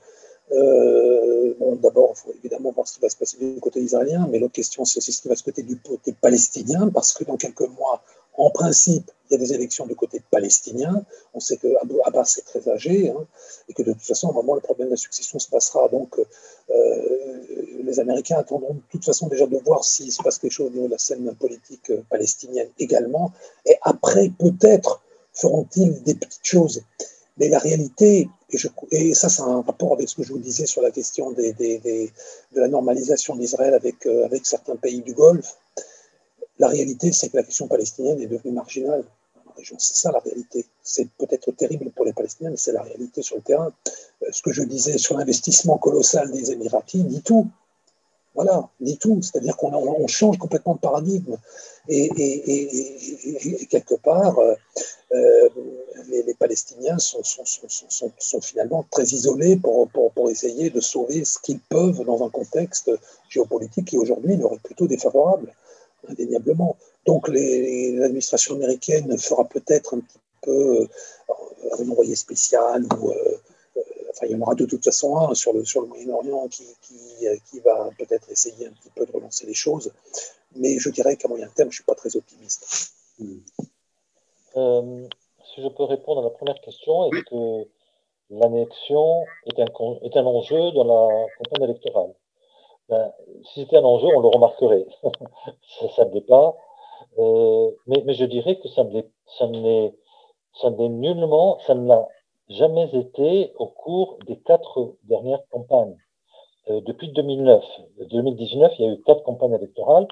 [0.52, 4.28] Euh, bon, D'abord, il faut évidemment voir ce qui va se passer du côté israélien,
[4.30, 7.36] mais l'autre question, c'est ce qui va se passer du côté palestinien, parce que dans
[7.36, 8.02] quelques mois,
[8.36, 11.04] en principe, il y a des élections du côté palestinien.
[11.34, 11.68] On sait que
[12.04, 13.26] Abbas est très âgé hein,
[13.68, 15.88] et que de toute façon, vraiment, le problème de la succession se passera.
[15.88, 17.18] Donc, euh,
[17.84, 20.70] les Américains attendront de toute façon déjà de voir s'il se passe quelque chose au
[20.70, 23.32] niveau de la scène politique palestinienne également.
[23.66, 25.02] Et après, peut-être
[25.32, 26.82] feront-ils des petites choses.
[27.38, 28.28] Mais la réalité,
[28.90, 32.10] et, ça c'est un rapport avec ce que je vous disais sur la question de
[32.52, 35.56] la normalisation d'Israël avec, euh, avec certains pays du Golfe,
[36.58, 39.04] la réalité c'est que la question palestinienne est devenue marginale
[39.78, 40.66] C'est ça la réalité.
[40.82, 43.72] C'est peut-être terrible pour les Palestiniens, mais c'est la réalité sur le terrain.
[44.22, 47.46] Euh, ce que je disais sur l'investissement colossal des Émiratis dit tout.
[48.34, 49.20] Voilà, dit tout.
[49.22, 51.36] C'est-à-dire qu'on on change complètement de paradigme.
[51.88, 52.08] Et,
[53.68, 54.54] quelque part, euh,
[55.12, 55.48] euh,
[56.08, 57.22] les, les, Palestiniens sont,
[58.40, 62.90] finalement très isolés pour, pour essayer de sauver ce qu'ils peuvent dans un contexte
[63.28, 65.52] géopolitique qui aujourd'hui leur est plutôt défavorable,
[66.08, 66.76] indéniablement.
[67.10, 70.86] Donc l'administration américaine fera peut-être un petit peu euh,
[71.80, 73.36] un envoyé spécial ou euh,
[74.10, 76.68] enfin, il y en aura de toute façon un sur le, sur le Moyen-Orient qui,
[76.82, 76.94] qui,
[77.50, 79.90] qui, va peut-être essayer un petit peu de relancer les choses.
[80.54, 82.92] Mais je dirais qu'à moyen terme, je ne suis pas très optimiste.
[84.56, 85.08] Euh,
[85.52, 87.68] si je peux répondre à la première question, est-ce que
[88.30, 89.66] l'annexion est un,
[90.02, 92.14] est un enjeu dans la campagne électorale?
[92.88, 93.12] Ben,
[93.52, 94.86] Si c'était un enjeu, on le remarquerait.
[95.96, 96.56] ça ne l'est pas.
[97.18, 99.04] Mais, mais, je dirais que ça n'est
[100.88, 102.08] nullement, ça ne l'a
[102.48, 105.96] jamais été au cours des quatre dernières campagnes.
[106.68, 107.64] Euh, depuis 2009,
[108.10, 110.06] 2019, il y a eu quatre campagnes électorales.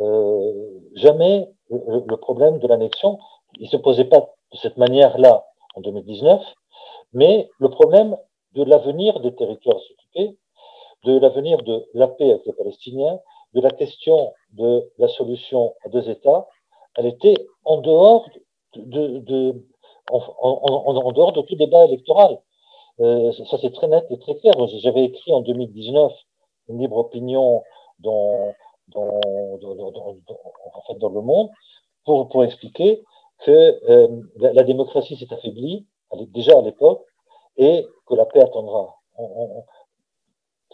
[0.00, 3.18] Euh, jamais le, le, problème de l'annexion
[3.58, 6.42] il se posait pas de cette manière-là en 2019,
[7.12, 8.16] mais le problème
[8.54, 10.36] de l'avenir des territoires occupés,
[11.04, 13.18] de l'avenir de la paix avec les Palestiniens,
[13.54, 16.46] de la question de la solution à deux États,
[16.96, 18.28] elle était en dehors
[18.76, 19.52] de,
[21.42, 22.38] tout débat électoral.
[23.00, 24.54] Euh, ça c'est très net et très clair.
[24.82, 26.12] J'avais écrit en 2019
[26.68, 27.62] une libre opinion
[27.98, 28.54] dans,
[31.08, 31.50] le monde
[32.04, 33.02] pour, pour expliquer
[33.44, 35.86] que euh, la, démocratie s'est affaiblie
[36.28, 37.02] déjà à l'époque
[37.56, 38.96] et que la paix attendra.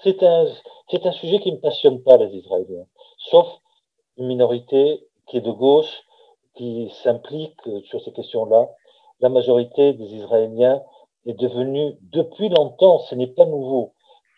[0.03, 0.47] C'est un,
[0.93, 2.87] un sujet qui ne passionne pas les Israéliens,
[3.19, 3.47] sauf
[4.17, 6.03] une minorité qui est de gauche,
[6.57, 8.69] qui s'implique sur ces questions-là.
[9.21, 10.83] La majorité des Israéliens
[11.27, 13.93] est devenue, depuis longtemps, ce n'est pas nouveau,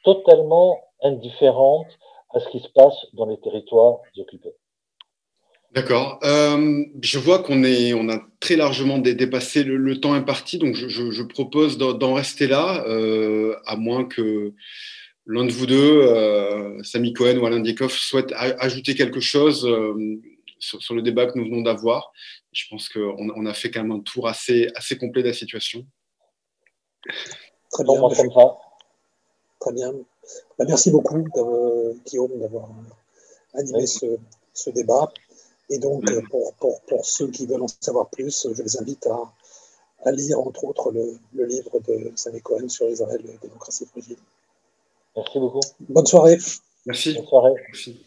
[0.05, 1.87] totalement indifférente
[2.31, 4.55] à ce qui se passe dans les territoires occupés.
[5.73, 6.19] D'accord.
[6.25, 11.23] Euh, je vois qu'on est, on a très largement dépassé le, temps imparti, donc je,
[11.23, 14.55] propose d'en rester là, euh, à moins que
[15.29, 19.69] l'un de vous deux, euh, Samy Cohen ou Alain Diekoff, souhaite ajouter quelque chose
[20.59, 22.13] sur, le débat que nous venons d'avoir?
[22.53, 25.35] Je pense qu'on on a fait quand même un tour assez, assez complet de la
[25.35, 25.87] situation.
[27.71, 27.95] Très bien.
[29.61, 29.93] Très bien.
[30.59, 31.25] Bah, merci beaucoup,
[32.07, 32.71] Guillaume, d'avoir
[33.55, 35.13] animé ce, débat.
[35.71, 39.33] Et donc, pour, pour, pour, ceux qui veulent en savoir plus, je les invite à,
[40.05, 44.17] à lire, entre autres, le, le livre de Sammy Cohen sur Israël, démocratie fragile.
[45.19, 45.61] Merci beaucoup.
[45.81, 46.39] Bonne soirée.
[46.87, 47.15] Merci.
[47.15, 47.53] Bonne soirée.
[47.69, 47.99] Merci.